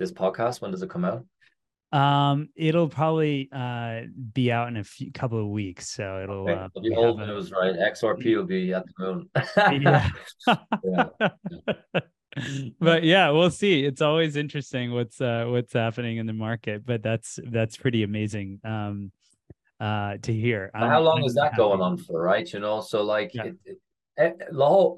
this 0.00 0.10
podcast? 0.10 0.60
When 0.60 0.72
does 0.72 0.82
it 0.82 0.90
come 0.90 1.04
out? 1.04 1.24
Um, 1.92 2.48
it'll 2.54 2.88
probably 2.88 3.48
uh 3.52 4.02
be 4.32 4.52
out 4.52 4.68
in 4.68 4.76
a 4.76 4.84
few 4.84 5.12
couple 5.12 5.40
of 5.40 5.48
weeks, 5.48 5.90
so 5.90 6.20
it'll. 6.22 6.48
Okay. 6.48 6.54
Uh, 6.54 6.80
be 6.80 6.94
old 6.94 7.18
news, 7.18 7.52
right? 7.52 7.74
XRP 7.74 8.36
will 8.36 8.44
be 8.44 8.72
at 8.72 8.84
the 8.86 8.92
moon. 8.98 9.28
yeah. 9.82 10.08
yeah. 10.84 12.00
but 12.80 13.02
yeah, 13.02 13.30
we'll 13.30 13.50
see. 13.50 13.84
It's 13.84 14.00
always 14.00 14.36
interesting 14.36 14.92
what's 14.92 15.20
uh 15.20 15.46
what's 15.48 15.72
happening 15.72 16.18
in 16.18 16.26
the 16.26 16.32
market, 16.32 16.86
but 16.86 17.02
that's 17.02 17.38
that's 17.50 17.76
pretty 17.76 18.02
amazing 18.04 18.60
um 18.64 19.10
uh 19.80 20.16
to 20.22 20.32
hear. 20.32 20.70
How 20.74 21.00
long 21.00 21.18
I'm 21.18 21.24
is 21.24 21.34
that 21.34 21.44
happy. 21.44 21.56
going 21.56 21.80
on 21.80 21.98
for, 21.98 22.22
right? 22.22 22.50
You 22.52 22.60
know, 22.60 22.80
so 22.80 23.02
like 23.02 23.34
yeah. 23.34 23.46
it, 23.46 23.54
it, 23.64 23.78
law 24.52 24.94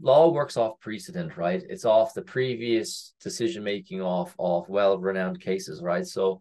law 0.00 0.30
works 0.30 0.56
off 0.56 0.80
precedent 0.80 1.36
right? 1.36 1.62
It's 1.68 1.84
off 1.84 2.14
the 2.14 2.22
previous 2.22 3.14
decision 3.20 3.64
making 3.64 4.00
off 4.00 4.34
of 4.38 4.68
well-renowned 4.68 5.40
cases 5.40 5.82
right? 5.82 6.06
So 6.06 6.40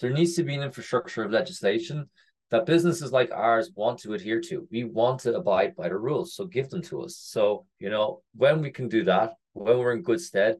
there 0.00 0.10
needs 0.10 0.34
to 0.34 0.42
be 0.42 0.54
an 0.54 0.62
infrastructure 0.62 1.24
of 1.24 1.32
legislation 1.32 2.08
that 2.50 2.66
businesses 2.66 3.12
like 3.12 3.30
ours 3.32 3.70
want 3.74 3.98
to 4.00 4.14
adhere 4.14 4.40
to. 4.40 4.68
We 4.70 4.84
want 4.84 5.20
to 5.20 5.34
abide 5.34 5.74
by 5.74 5.88
the 5.88 5.96
rules 5.96 6.34
so 6.34 6.46
give 6.46 6.70
them 6.70 6.82
to 6.82 7.02
us. 7.02 7.16
So 7.16 7.66
you 7.78 7.90
know 7.90 8.22
when 8.34 8.60
we 8.60 8.70
can 8.70 8.88
do 8.88 9.04
that 9.04 9.34
when 9.52 9.78
we're 9.78 9.92
in 9.92 10.02
good 10.02 10.20
stead 10.20 10.56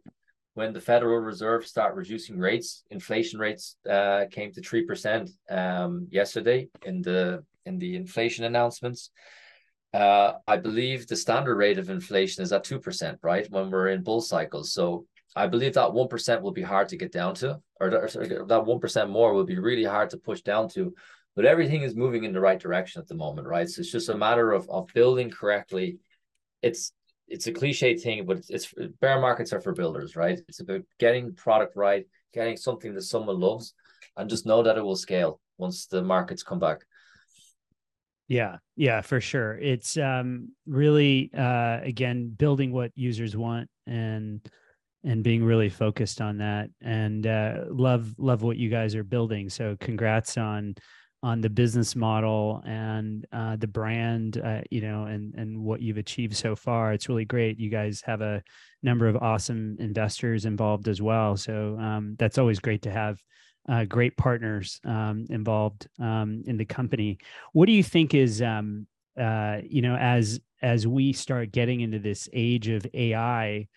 when 0.55 0.73
the 0.73 0.81
federal 0.81 1.19
reserve 1.19 1.67
start 1.67 1.95
reducing 1.95 2.39
rates 2.39 2.83
inflation 2.91 3.39
rates 3.39 3.77
uh, 3.89 4.25
came 4.31 4.51
to 4.53 4.61
3% 4.61 5.31
um, 5.51 6.09
yesterday 6.11 6.69
in 6.85 7.03
the 7.03 7.45
in 7.67 7.79
the 7.79 7.95
inflation 7.97 8.45
announcements 8.45 9.11
uh, 9.97 10.35
I 10.47 10.59
believe 10.59 11.07
the 11.07 11.17
standard 11.17 11.57
rate 11.57 11.79
of 11.79 11.89
inflation 11.89 12.43
is 12.43 12.53
at 12.53 12.65
2%, 12.65 13.17
right? 13.23 13.51
When 13.51 13.71
we're 13.71 13.89
in 13.89 14.03
bull 14.03 14.21
cycles. 14.21 14.75
So 14.75 15.07
I 15.35 15.47
believe 15.47 15.73
that 15.73 15.89
1% 15.89 16.43
will 16.43 16.53
be 16.53 16.63
hard 16.63 16.91
to 16.91 16.99
get 16.99 17.13
down 17.13 17.35
to, 17.37 17.61
or 17.81 17.89
that 17.89 18.03
1% 18.03 19.11
more 19.11 19.33
will 19.33 19.45
be 19.45 19.59
really 19.59 19.85
hard 19.85 20.11
to 20.11 20.19
push 20.19 20.43
down 20.43 20.69
to. 20.71 20.95
But 21.35 21.47
everything 21.47 21.81
is 21.81 21.97
moving 21.97 22.25
in 22.25 22.35
the 22.35 22.41
right 22.41 22.61
direction 22.61 23.01
at 23.01 23.09
the 23.09 23.15
moment, 23.15 23.47
right? 23.47 23.69
So 23.69 23.81
it's 23.81 23.91
just 23.91 24.11
a 24.11 24.17
matter 24.17 24.53
of, 24.53 24.69
of 24.69 24.87
building 24.93 25.31
correctly. 25.31 25.99
It's 26.63 26.93
it's 27.29 27.49
a 27.49 27.53
cliche 27.53 27.97
thing, 27.97 28.25
but 28.25 28.37
it's, 28.37 28.51
it's 28.51 28.73
bear 29.01 29.21
markets 29.21 29.53
are 29.53 29.61
for 29.61 29.73
builders, 29.73 30.15
right? 30.15 30.39
It's 30.47 30.61
about 30.61 30.83
getting 31.01 31.35
product 31.35 31.75
right, 31.75 32.07
getting 32.33 32.57
something 32.57 32.95
that 32.95 33.03
someone 33.03 33.41
loves, 33.41 33.75
and 34.17 34.31
just 34.31 34.47
know 34.47 34.63
that 34.63 34.79
it 34.79 34.85
will 34.85 34.95
scale 34.95 35.41
once 35.59 35.87
the 35.87 36.03
markets 36.03 36.45
come 36.45 36.61
back. 36.61 36.83
Yeah, 38.29 38.57
yeah, 38.75 39.03
for 39.03 39.21
sure. 39.21 39.57
It's 39.59 39.97
um 39.97 40.51
really 40.67 41.31
uh 41.37 41.79
again 41.83 42.31
building 42.37 42.73
what 42.73 42.91
users 42.95 43.37
want 43.37 43.69
and 43.87 44.45
and 45.05 45.23
being 45.23 45.45
really 45.45 45.69
focused 45.69 46.21
on 46.21 46.39
that 46.39 46.71
and 46.83 47.27
uh 47.27 47.65
love 47.69 48.15
love 48.19 48.43
what 48.43 48.57
you 48.57 48.69
guys 48.69 48.95
are 48.97 49.05
building. 49.05 49.49
So 49.49 49.77
congrats 49.81 50.37
on 50.39 50.75
on 51.23 51.41
the 51.41 51.51
business 51.51 51.95
model 51.97 52.63
and 52.67 53.25
uh 53.33 53.57
the 53.57 53.69
brand 53.69 54.39
uh 54.45 54.61
you 54.71 54.81
know 54.81 55.05
and 55.05 55.35
and 55.37 55.59
what 55.63 55.81
you've 55.81 55.97
achieved 55.99 56.37
so 56.37 56.57
far. 56.57 56.93
It's 56.93 57.09
really 57.09 57.25
great. 57.25 57.61
You 57.61 57.71
guys 57.71 58.03
have 58.07 58.23
a 58.23 58.43
number 58.83 59.07
of 59.07 59.17
awesome 59.17 59.77
investors 59.79 60.47
involved 60.47 60.89
as 60.89 61.01
well. 61.01 61.37
So 61.37 61.79
um 61.81 62.17
that's 62.19 62.39
always 62.39 62.59
great 62.59 62.83
to 62.83 62.91
have 62.91 63.21
uh, 63.69 63.85
great 63.85 64.17
partners 64.17 64.81
um, 64.85 65.27
involved 65.31 65.89
um, 66.01 66.43
in 66.47 66.57
the 66.57 66.65
company. 66.65 67.19
What 67.53 67.67
do 67.67 67.73
you 67.73 67.83
think 67.83 68.15
is, 68.15 68.41
um, 68.43 68.87
uh, 69.19 69.59
you 69.65 69.83
know, 69.83 69.97
as 69.97 70.41
as 70.63 70.87
we 70.87 71.13
start 71.13 71.53
getting 71.53 71.81
into 71.81 71.99
this 71.99 72.29
age 72.33 72.69
of 72.69 72.87
AI 72.95 73.69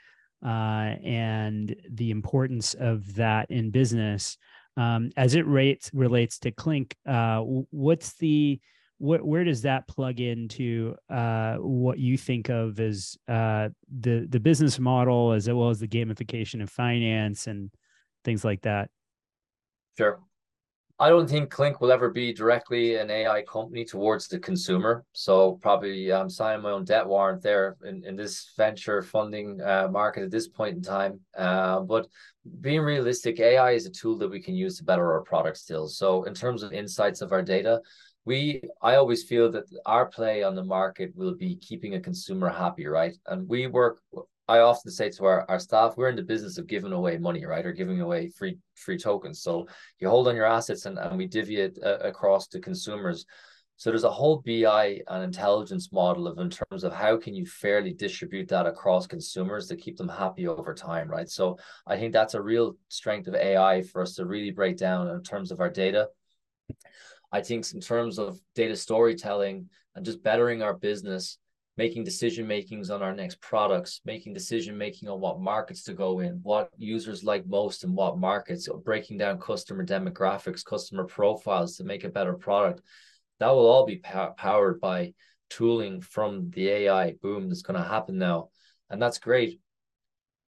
uh, 0.43 0.47
and 0.47 1.75
the 1.89 2.11
importance 2.11 2.73
of 2.73 3.15
that 3.15 3.51
in 3.51 3.69
business, 3.69 4.37
um, 4.77 5.11
as 5.17 5.35
it 5.35 5.45
rates 5.47 5.91
relates 5.93 6.39
to 6.39 6.51
Klink, 6.51 6.95
uh, 7.05 7.39
what's 7.41 8.13
the 8.13 8.59
what, 8.99 9.25
where 9.25 9.45
does 9.45 9.61
that 9.61 9.87
plug 9.87 10.19
into 10.19 10.93
uh, 11.09 11.55
what 11.55 11.99
you 11.99 12.17
think 12.17 12.49
of 12.49 12.79
as 12.79 13.17
uh, 13.27 13.69
the 13.99 14.27
the 14.29 14.39
business 14.39 14.77
model 14.77 15.31
as 15.31 15.49
well 15.49 15.69
as 15.69 15.79
the 15.79 15.87
gamification 15.87 16.61
of 16.61 16.69
finance 16.69 17.47
and 17.47 17.71
things 18.23 18.45
like 18.45 18.61
that? 18.61 18.89
Sure. 19.99 20.21
I 20.97 21.09
don't 21.09 21.29
think 21.29 21.49
Klink 21.49 21.81
will 21.81 21.91
ever 21.91 22.09
be 22.09 22.31
directly 22.31 22.95
an 22.95 23.11
AI 23.11 23.41
company 23.41 23.83
towards 23.83 24.29
the 24.29 24.39
consumer. 24.39 25.03
So 25.11 25.59
probably 25.61 26.13
I'm 26.13 26.21
um, 26.21 26.29
signing 26.29 26.61
my 26.61 26.71
own 26.71 26.85
debt 26.85 27.05
warrant 27.05 27.43
there 27.43 27.75
in, 27.83 28.05
in 28.05 28.15
this 28.15 28.53
venture 28.55 29.01
funding 29.01 29.59
uh, 29.59 29.89
market 29.91 30.23
at 30.23 30.31
this 30.31 30.47
point 30.47 30.77
in 30.77 30.81
time. 30.81 31.19
Uh, 31.37 31.81
but 31.81 32.07
being 32.61 32.79
realistic, 32.79 33.41
AI 33.41 33.71
is 33.71 33.87
a 33.87 33.91
tool 33.91 34.17
that 34.19 34.31
we 34.31 34.41
can 34.41 34.55
use 34.55 34.77
to 34.77 34.85
better 34.85 35.11
our 35.11 35.21
product 35.21 35.57
still. 35.57 35.89
So 35.89 36.23
in 36.23 36.33
terms 36.33 36.63
of 36.63 36.71
insights 36.71 37.19
of 37.19 37.33
our 37.33 37.41
data, 37.41 37.81
we 38.23 38.61
I 38.81 38.95
always 38.95 39.25
feel 39.25 39.51
that 39.51 39.65
our 39.85 40.05
play 40.05 40.43
on 40.43 40.55
the 40.55 40.63
market 40.63 41.11
will 41.13 41.35
be 41.35 41.57
keeping 41.57 41.95
a 41.95 41.99
consumer 41.99 42.47
happy, 42.47 42.87
right? 42.87 43.17
And 43.25 43.49
we 43.49 43.67
work 43.67 43.99
I 44.49 44.61
often 44.61 44.91
say 44.91 45.11
to 45.11 45.25
our, 45.25 45.45
our 45.47 45.59
staff, 45.59 45.93
we're 45.95 46.09
in 46.09 46.15
the 46.15 46.23
business 46.23 46.57
of 46.57 46.65
giving 46.65 46.91
away 46.91 47.19
money, 47.19 47.45
right? 47.45 47.63
Or 47.63 47.71
giving 47.71 48.01
away 48.01 48.29
free 48.29 48.57
free 48.73 48.97
tokens. 48.97 49.43
So 49.43 49.67
you 49.99 50.09
hold 50.09 50.27
on 50.27 50.35
your 50.35 50.47
assets 50.47 50.85
and, 50.87 50.97
and 50.97 51.17
we 51.19 51.27
divvy 51.27 51.57
it 51.57 51.77
uh, 51.85 51.99
across 51.99 52.47
to 52.47 52.59
consumers. 52.59 53.27
So 53.77 53.91
there's 53.91 54.05
a 54.05 54.09
whole 54.09 54.43
BI 54.43 55.01
and 55.07 55.23
intelligence 55.23 55.91
model 55.91 56.27
of 56.27 56.39
in 56.39 56.49
terms 56.49 56.83
of 56.83 56.91
how 56.93 57.15
can 57.15 57.35
you 57.35 57.45
fairly 57.45 57.93
distribute 57.93 58.49
that 58.49 58.65
across 58.65 59.05
consumers 59.05 59.67
to 59.67 59.77
keep 59.77 59.97
them 59.97 60.09
happy 60.09 60.47
over 60.47 60.73
time, 60.73 61.07
right? 61.07 61.29
So 61.29 61.59
I 61.85 61.97
think 61.97 62.11
that's 62.11 62.33
a 62.33 62.41
real 62.41 62.75
strength 62.87 63.27
of 63.27 63.35
AI 63.35 63.83
for 63.83 64.01
us 64.01 64.15
to 64.15 64.25
really 64.25 64.51
break 64.51 64.77
down 64.77 65.09
in 65.09 65.21
terms 65.21 65.51
of 65.51 65.59
our 65.59 65.69
data. 65.69 66.09
I 67.31 67.41
think 67.41 67.71
in 67.71 67.81
terms 67.81 68.17
of 68.17 68.39
data 68.55 68.75
storytelling 68.75 69.69
and 69.95 70.03
just 70.03 70.23
bettering 70.23 70.63
our 70.63 70.73
business, 70.73 71.37
making 71.79 72.03
decision 72.03 72.45
makings 72.45 72.89
on 72.89 73.01
our 73.01 73.15
next 73.15 73.39
products, 73.39 74.01
making 74.03 74.33
decision 74.33 74.77
making 74.77 75.07
on 75.07 75.21
what 75.21 75.39
markets 75.39 75.81
to 75.81 75.93
go 75.93 76.19
in, 76.19 76.33
what 76.43 76.69
users 76.77 77.23
like 77.23 77.47
most 77.47 77.85
and 77.85 77.95
what 77.95 78.17
markets, 78.17 78.67
breaking 78.83 79.17
down 79.17 79.39
customer 79.39 79.85
demographics, 79.85 80.65
customer 80.65 81.05
profiles 81.05 81.77
to 81.77 81.85
make 81.85 82.03
a 82.03 82.09
better 82.09 82.33
product. 82.33 82.81
That 83.39 83.51
will 83.51 83.65
all 83.65 83.85
be 83.85 83.95
pow- 83.95 84.33
powered 84.37 84.81
by 84.81 85.13
tooling 85.49 86.01
from 86.01 86.49
the 86.49 86.67
AI 86.67 87.13
boom 87.21 87.47
that's 87.47 87.61
going 87.61 87.81
to 87.81 87.87
happen 87.87 88.17
now. 88.17 88.49
And 88.89 89.01
that's 89.01 89.17
great. 89.17 89.61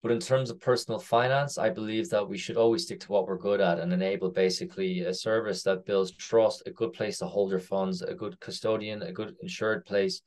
But 0.02 0.12
in 0.12 0.20
terms 0.20 0.50
of 0.50 0.60
personal 0.60 1.00
finance, 1.00 1.56
I 1.56 1.70
believe 1.70 2.10
that 2.10 2.28
we 2.28 2.36
should 2.36 2.58
always 2.58 2.84
stick 2.84 3.00
to 3.00 3.12
what 3.12 3.26
we're 3.26 3.38
good 3.38 3.62
at 3.62 3.78
and 3.78 3.90
enable 3.90 4.28
basically 4.28 5.00
a 5.00 5.14
service 5.14 5.62
that 5.62 5.86
builds 5.86 6.14
trust, 6.14 6.64
a 6.66 6.72
good 6.72 6.92
place 6.92 7.20
to 7.20 7.26
hold 7.26 7.52
your 7.52 7.60
funds, 7.60 8.02
a 8.02 8.12
good 8.12 8.38
custodian, 8.38 9.00
a 9.00 9.12
good 9.12 9.34
insured 9.40 9.86
place 9.86 10.20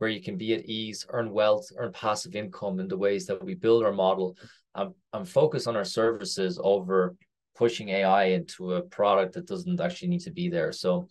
where 0.00 0.08
you 0.08 0.22
can 0.22 0.38
be 0.38 0.54
at 0.54 0.64
ease, 0.64 1.04
earn 1.10 1.30
wealth, 1.30 1.68
earn 1.76 1.92
passive 1.92 2.34
income 2.34 2.80
in 2.80 2.88
the 2.88 2.96
ways 2.96 3.26
that 3.26 3.44
we 3.44 3.54
build 3.54 3.84
our 3.84 3.92
model 3.92 4.34
and, 4.74 5.28
focus 5.28 5.66
on 5.66 5.76
our 5.76 5.84
services 5.84 6.58
over 6.62 7.14
pushing 7.54 7.90
AI 7.90 8.24
into 8.24 8.72
a 8.72 8.80
product 8.80 9.34
that 9.34 9.46
doesn't 9.46 9.78
actually 9.78 10.08
need 10.08 10.22
to 10.22 10.30
be 10.30 10.48
there. 10.48 10.72
So 10.72 11.10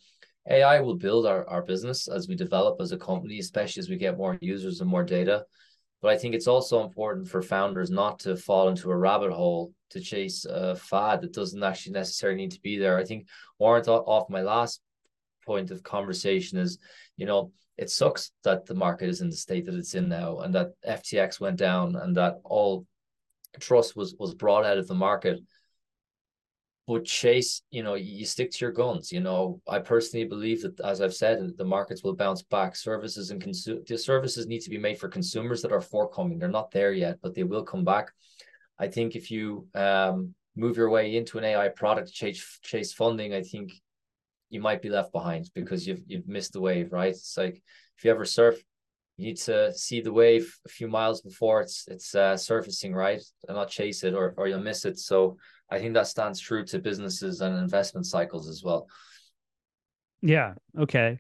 AI 0.50 0.80
will 0.80 0.96
build 0.96 1.28
our, 1.28 1.48
our 1.48 1.62
business 1.62 2.08
as 2.08 2.28
we 2.28 2.36
develop 2.36 2.82
as 2.82 2.92
a 2.92 2.98
company, 2.98 3.38
especially 3.38 3.82
as 3.82 3.90
we 3.90 3.98
get 3.98 4.18
more 4.18 4.40
users 4.42 4.82
and 4.82 4.90
more 4.90 5.04
data. 5.04 5.46
But 6.02 6.12
I 6.12 6.18
think 6.18 6.34
it's 6.34 6.48
also 6.48 6.84
important 6.84 7.28
for 7.28 7.44
founders 7.44 7.92
not 7.92 8.18
to 8.22 8.36
fall 8.36 8.70
into 8.70 8.90
a 8.90 8.98
rabbit 8.98 9.32
hole 9.32 9.72
to 9.92 10.00
chase 10.00 10.46
a 10.46 10.76
fad 10.76 11.22
that 11.22 11.34
doesn't 11.34 11.62
actually 11.62 11.92
necessarily 11.92 12.38
need 12.38 12.54
to 12.54 12.62
be 12.62 12.80
there. 12.80 12.98
I 12.98 13.04
think 13.04 13.28
Warren 13.60 13.84
off 13.86 14.32
my 14.32 14.42
last 14.42 14.82
point 15.46 15.70
of 15.70 15.84
conversation 15.84 16.58
is, 16.58 16.80
you 17.18 17.28
know, 17.28 17.52
it 17.80 17.90
sucks 17.90 18.32
that 18.44 18.66
the 18.66 18.76
market 18.76 19.08
is 19.08 19.22
in 19.22 19.30
the 19.30 19.36
state 19.36 19.66
that 19.66 19.74
it's 19.76 19.96
in 19.96 20.10
now 20.10 20.40
and 20.40 20.54
that 20.54 20.74
FTX 20.86 21.40
went 21.40 21.56
down 21.56 21.96
and 21.96 22.16
that 22.18 22.42
all 22.44 22.86
trust 23.60 23.96
was 23.96 24.16
was 24.20 24.36
brought 24.36 24.66
out 24.66 24.78
of 24.78 24.88
the 24.88 24.94
market. 24.94 25.40
But 26.88 27.06
chase, 27.06 27.62
you 27.72 27.84
know, 27.84 27.94
you 27.94 28.26
stick 28.26 28.52
to 28.52 28.66
your 28.66 28.72
guns. 28.72 29.12
You 29.12 29.22
know, 29.22 29.62
I 29.68 29.80
personally 29.80 30.26
believe 30.26 30.64
that, 30.64 30.80
as 30.82 31.02
I've 31.02 31.14
said, 31.14 31.40
the 31.56 31.64
markets 31.64 32.04
will 32.04 32.16
bounce 32.16 32.42
back. 32.42 32.76
Services 32.76 33.32
and 33.32 33.42
consume 33.42 33.84
the 33.88 33.98
services 33.98 34.46
need 34.46 34.62
to 34.62 34.70
be 34.70 34.78
made 34.78 35.00
for 35.00 35.08
consumers 35.08 35.62
that 35.62 35.72
are 35.72 35.82
forthcoming. 35.82 36.38
They're 36.38 36.50
not 36.50 36.72
there 36.72 36.92
yet, 36.92 37.20
but 37.22 37.34
they 37.34 37.44
will 37.44 37.64
come 37.64 37.86
back. 37.86 38.12
I 38.78 38.88
think 38.88 39.16
if 39.16 39.32
you 39.32 39.68
um, 39.74 40.34
move 40.58 40.76
your 40.76 40.90
way 40.90 41.16
into 41.16 41.38
an 41.38 41.46
AI 41.46 41.70
product 41.70 42.12
chase 42.12 42.60
chase 42.62 42.92
funding, 42.92 43.34
I 43.34 43.44
think 43.44 43.72
you 44.50 44.62
might 44.62 44.82
be 44.82 44.90
left 44.90 45.12
behind 45.12 45.50
because 45.54 45.88
you've 45.88 46.02
you've 46.08 46.28
missed 46.28 46.54
the 46.54 46.62
wave, 46.62 46.92
right? 46.92 47.12
It's 47.12 47.38
like 47.38 47.62
if 47.98 48.04
you 48.04 48.12
ever 48.12 48.26
surf, 48.26 48.62
you 49.18 49.28
need 49.28 49.38
to 49.38 49.74
see 49.74 50.02
the 50.02 50.14
wave 50.14 50.58
a 50.66 50.70
few 50.70 50.88
miles 50.88 51.22
before 51.22 51.62
it's 51.62 51.86
it's 51.88 52.16
uh, 52.16 52.38
surfacing, 52.38 52.94
right, 52.94 53.22
and 53.48 53.58
not 53.58 53.70
chase 53.70 54.04
it 54.04 54.14
or 54.14 54.34
or 54.38 54.48
you'll 54.48 54.60
miss 54.60 54.86
it. 54.86 54.98
So 54.98 55.38
I 55.70 55.80
think 55.80 55.94
that 55.94 56.08
stands 56.08 56.40
true 56.40 56.66
to 56.66 56.80
businesses 56.80 57.42
and 57.42 57.58
investment 57.58 58.06
cycles 58.08 58.48
as 58.48 58.64
well. 58.64 58.88
Yeah. 60.22 60.54
Okay. 60.78 61.20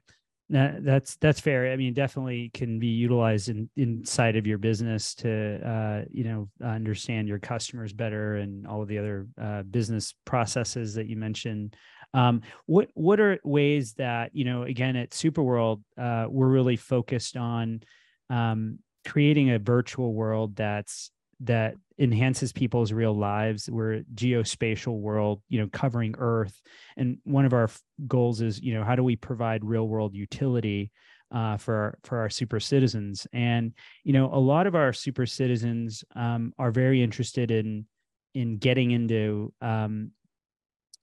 That, 0.52 0.84
that's 0.84 1.15
that's 1.18 1.39
fair. 1.39 1.72
I 1.72 1.76
mean, 1.76 1.94
definitely 1.94 2.50
can 2.54 2.80
be 2.80 2.88
utilized 2.88 3.50
in 3.50 3.70
inside 3.78 4.36
of 4.36 4.48
your 4.48 4.58
business 4.58 5.13
to 5.15 5.60
uh, 5.63 6.06
you 6.12 6.24
know 6.24 6.50
understand 6.63 7.28
your 7.28 7.38
customers 7.38 7.94
better 7.94 8.38
and 8.38 8.65
all 8.65 8.82
of 8.82 8.88
the 8.88 8.98
other 8.98 9.28
uh, 9.39 9.62
business 9.62 10.15
processes 10.26 10.96
that 10.96 11.08
you 11.08 11.18
mentioned. 11.18 11.76
Um, 12.13 12.41
what 12.65 12.89
what 12.95 13.19
are 13.19 13.39
ways 13.43 13.93
that 13.93 14.32
you 14.34 14.45
know 14.45 14.63
again 14.63 14.95
at 14.95 15.12
Superworld 15.12 15.82
uh, 15.98 16.26
we're 16.30 16.48
really 16.48 16.76
focused 16.76 17.38
on 17.38 17.82
um, 18.30 18.80
creating 19.08 19.52
a 19.52 19.60
virtual 19.60 20.13
world 20.13 20.56
that's 20.56 21.12
that 21.41 21.76
enhances 21.98 22.52
people's 22.52 22.91
real 22.91 23.13
lives. 23.13 23.69
We're 23.69 24.04
geospatial 24.13 25.00
world, 25.00 25.41
you 25.48 25.60
know, 25.60 25.69
covering 25.72 26.15
Earth, 26.17 26.60
and 26.98 27.17
one 27.24 27.45
of 27.45 27.54
our 27.54 27.69
goals 28.08 28.41
is, 28.41 28.60
you 28.60 28.74
know, 28.74 28.84
how 28.84 28.95
do 28.95 29.04
we 29.04 29.15
provide 29.15 29.63
real 29.63 29.88
world 29.88 30.15
utility 30.15 30.91
uh, 31.32 31.58
for 31.58 31.76
our, 31.76 31.98
for 32.04 32.17
our 32.19 32.30
super 32.30 32.60
citizens? 32.60 33.28
And 33.32 33.74
you 34.04 34.13
know, 34.13 34.30
a 34.34 34.39
lot 34.39 34.67
of 34.67 34.76
our 34.76 34.93
super 34.93 35.26
citizens 35.26 36.04
um, 36.15 36.54
are 36.58 36.72
very 36.72 37.02
interested 37.02 37.52
in 37.52 37.86
in 38.36 38.58
getting 38.58 38.91
into 38.91 39.54
um, 39.62 40.12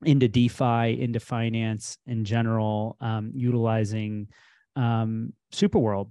into 0.04 0.28
DeFi, 0.28 1.00
into 1.00 1.20
finance 1.20 1.98
in 2.06 2.24
general, 2.24 2.96
um, 3.00 3.30
utilizing 3.34 4.28
um, 4.76 5.32
Superworld. 5.52 6.10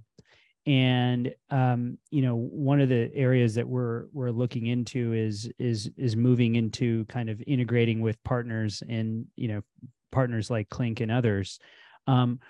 And 0.66 1.32
um, 1.50 1.98
you 2.10 2.22
know 2.22 2.34
one 2.34 2.80
of 2.80 2.88
the 2.88 3.08
areas 3.14 3.54
that 3.54 3.68
we're 3.68 4.06
we're 4.12 4.32
looking 4.32 4.66
into 4.66 5.12
is 5.12 5.48
is 5.60 5.88
is 5.96 6.16
moving 6.16 6.56
into 6.56 7.04
kind 7.04 7.30
of 7.30 7.40
integrating 7.46 8.00
with 8.00 8.22
partners 8.24 8.82
and 8.88 9.26
you 9.36 9.46
know 9.46 9.62
partners 10.10 10.50
like 10.50 10.68
Klink 10.68 11.00
and 11.00 11.12
others. 11.12 11.60
Um, 12.08 12.40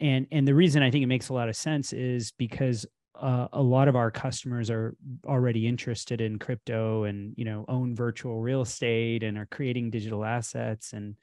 and 0.00 0.26
and 0.32 0.46
the 0.46 0.54
reason 0.54 0.82
i 0.82 0.90
think 0.90 1.02
it 1.02 1.08
makes 1.08 1.28
a 1.28 1.32
lot 1.32 1.48
of 1.48 1.56
sense 1.56 1.92
is 1.92 2.32
because 2.32 2.84
uh, 3.20 3.48
a 3.52 3.62
lot 3.62 3.88
of 3.88 3.96
our 3.96 4.10
customers 4.10 4.70
are 4.70 4.96
already 5.24 5.66
interested 5.66 6.20
in 6.20 6.38
crypto 6.38 7.04
and 7.04 7.34
you 7.36 7.44
know 7.44 7.64
own 7.68 7.94
virtual 7.94 8.40
real 8.40 8.62
estate 8.62 9.22
and 9.22 9.38
are 9.38 9.46
creating 9.46 9.90
digital 9.90 10.24
assets 10.24 10.92
and 10.92 11.16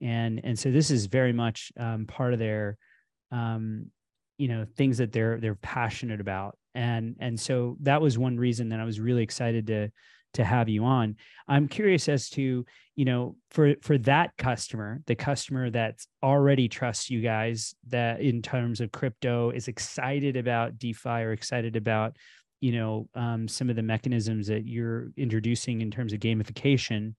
and 0.00 0.40
and 0.44 0.58
so 0.58 0.70
this 0.70 0.90
is 0.90 1.06
very 1.06 1.32
much 1.32 1.72
um, 1.78 2.06
part 2.06 2.32
of 2.32 2.38
their 2.38 2.76
um, 3.30 3.86
you 4.38 4.48
know 4.48 4.66
things 4.76 4.98
that 4.98 5.12
they're 5.12 5.38
they're 5.38 5.54
passionate 5.54 6.20
about. 6.20 6.58
And 6.74 7.16
and 7.20 7.38
so 7.38 7.76
that 7.80 8.02
was 8.02 8.18
one 8.18 8.38
reason 8.38 8.70
that 8.70 8.80
i 8.80 8.84
was 8.84 8.98
really 8.98 9.22
excited 9.22 9.66
to 9.66 9.90
to 10.34 10.44
have 10.44 10.68
you 10.68 10.84
on. 10.84 11.16
I'm 11.48 11.68
curious 11.68 12.08
as 12.08 12.28
to 12.30 12.64
you 12.94 13.04
know 13.04 13.36
for 13.50 13.74
for 13.82 13.96
that 13.98 14.36
customer 14.36 15.00
the 15.06 15.14
customer 15.14 15.70
that's 15.70 16.06
already 16.22 16.68
trusts 16.68 17.08
you 17.08 17.22
guys 17.22 17.74
that 17.88 18.20
in 18.20 18.42
terms 18.42 18.80
of 18.80 18.92
crypto 18.92 19.50
is 19.50 19.68
excited 19.68 20.36
about 20.36 20.78
defi 20.78 21.08
or 21.08 21.32
excited 21.32 21.74
about 21.74 22.16
you 22.60 22.72
know 22.72 23.08
um, 23.14 23.48
some 23.48 23.70
of 23.70 23.76
the 23.76 23.82
mechanisms 23.82 24.46
that 24.48 24.66
you're 24.66 25.10
introducing 25.16 25.80
in 25.80 25.90
terms 25.90 26.12
of 26.12 26.20
gamification 26.20 27.14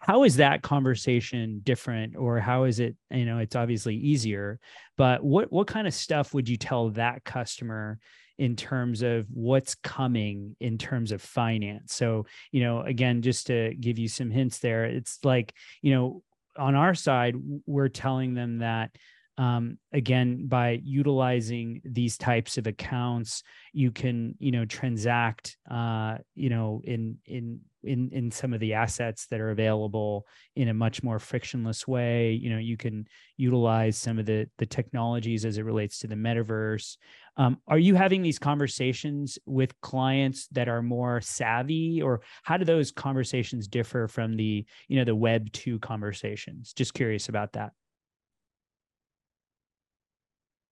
how 0.00 0.24
is 0.24 0.36
that 0.36 0.62
conversation 0.62 1.60
different? 1.62 2.16
Or 2.16 2.38
how 2.38 2.64
is 2.64 2.80
it 2.80 2.96
you 3.10 3.24
know 3.24 3.38
it's 3.38 3.56
obviously 3.56 3.96
easier 3.96 4.58
but 4.96 5.24
what 5.24 5.52
what 5.52 5.66
kind 5.66 5.86
of 5.86 5.94
stuff 5.94 6.34
would 6.34 6.48
you 6.48 6.56
tell 6.56 6.90
that 6.90 7.24
customer 7.24 7.98
in 8.38 8.56
terms 8.56 9.02
of 9.02 9.26
what's 9.32 9.74
coming 9.74 10.56
in 10.60 10.78
terms 10.78 11.12
of 11.12 11.22
finance. 11.22 11.94
So 11.94 12.26
you 12.50 12.62
know 12.62 12.80
again 12.80 13.22
just 13.22 13.46
to 13.48 13.74
give 13.74 13.98
you 13.98 14.08
some 14.08 14.30
hints 14.30 14.58
there 14.58 14.84
it's 14.84 15.18
like 15.24 15.54
you 15.80 15.94
know 15.94 16.22
on 16.56 16.74
our 16.74 16.94
side 16.94 17.34
we're 17.66 17.88
telling 17.88 18.34
them 18.34 18.58
that 18.58 18.90
um, 19.38 19.78
again 19.92 20.46
by 20.46 20.80
utilizing 20.84 21.80
these 21.84 22.18
types 22.18 22.58
of 22.58 22.66
accounts 22.66 23.42
you 23.72 23.90
can 23.90 24.34
you 24.38 24.52
know 24.52 24.64
transact 24.64 25.56
uh, 25.70 26.18
you 26.34 26.50
know 26.50 26.82
in 26.84 27.18
in 27.26 27.60
in 27.84 28.10
in 28.10 28.30
some 28.30 28.52
of 28.52 28.60
the 28.60 28.74
assets 28.74 29.26
that 29.26 29.40
are 29.40 29.50
available 29.50 30.26
in 30.56 30.68
a 30.68 30.74
much 30.74 31.02
more 31.02 31.18
frictionless 31.18 31.86
way. 31.86 32.32
You 32.32 32.50
know 32.50 32.58
you 32.58 32.76
can 32.76 33.06
utilize 33.36 33.96
some 33.96 34.18
of 34.18 34.26
the 34.26 34.48
the 34.58 34.66
technologies 34.66 35.44
as 35.44 35.58
it 35.58 35.64
relates 35.64 35.98
to 36.00 36.06
the 36.06 36.14
metaverse. 36.14 36.96
Um, 37.36 37.58
are 37.66 37.78
you 37.78 37.94
having 37.94 38.22
these 38.22 38.38
conversations 38.38 39.38
with 39.46 39.80
clients 39.80 40.48
that 40.48 40.68
are 40.68 40.82
more 40.82 41.20
savvy 41.20 42.02
or 42.02 42.20
how 42.42 42.56
do 42.56 42.64
those 42.64 42.92
conversations 42.92 43.68
differ 43.68 44.08
from 44.08 44.36
the 44.36 44.64
you 44.88 44.98
know 44.98 45.04
the 45.04 45.16
web 45.16 45.50
2 45.52 45.78
conversations? 45.78 46.72
Just 46.72 46.94
curious 46.94 47.28
about 47.28 47.52
that. 47.52 47.72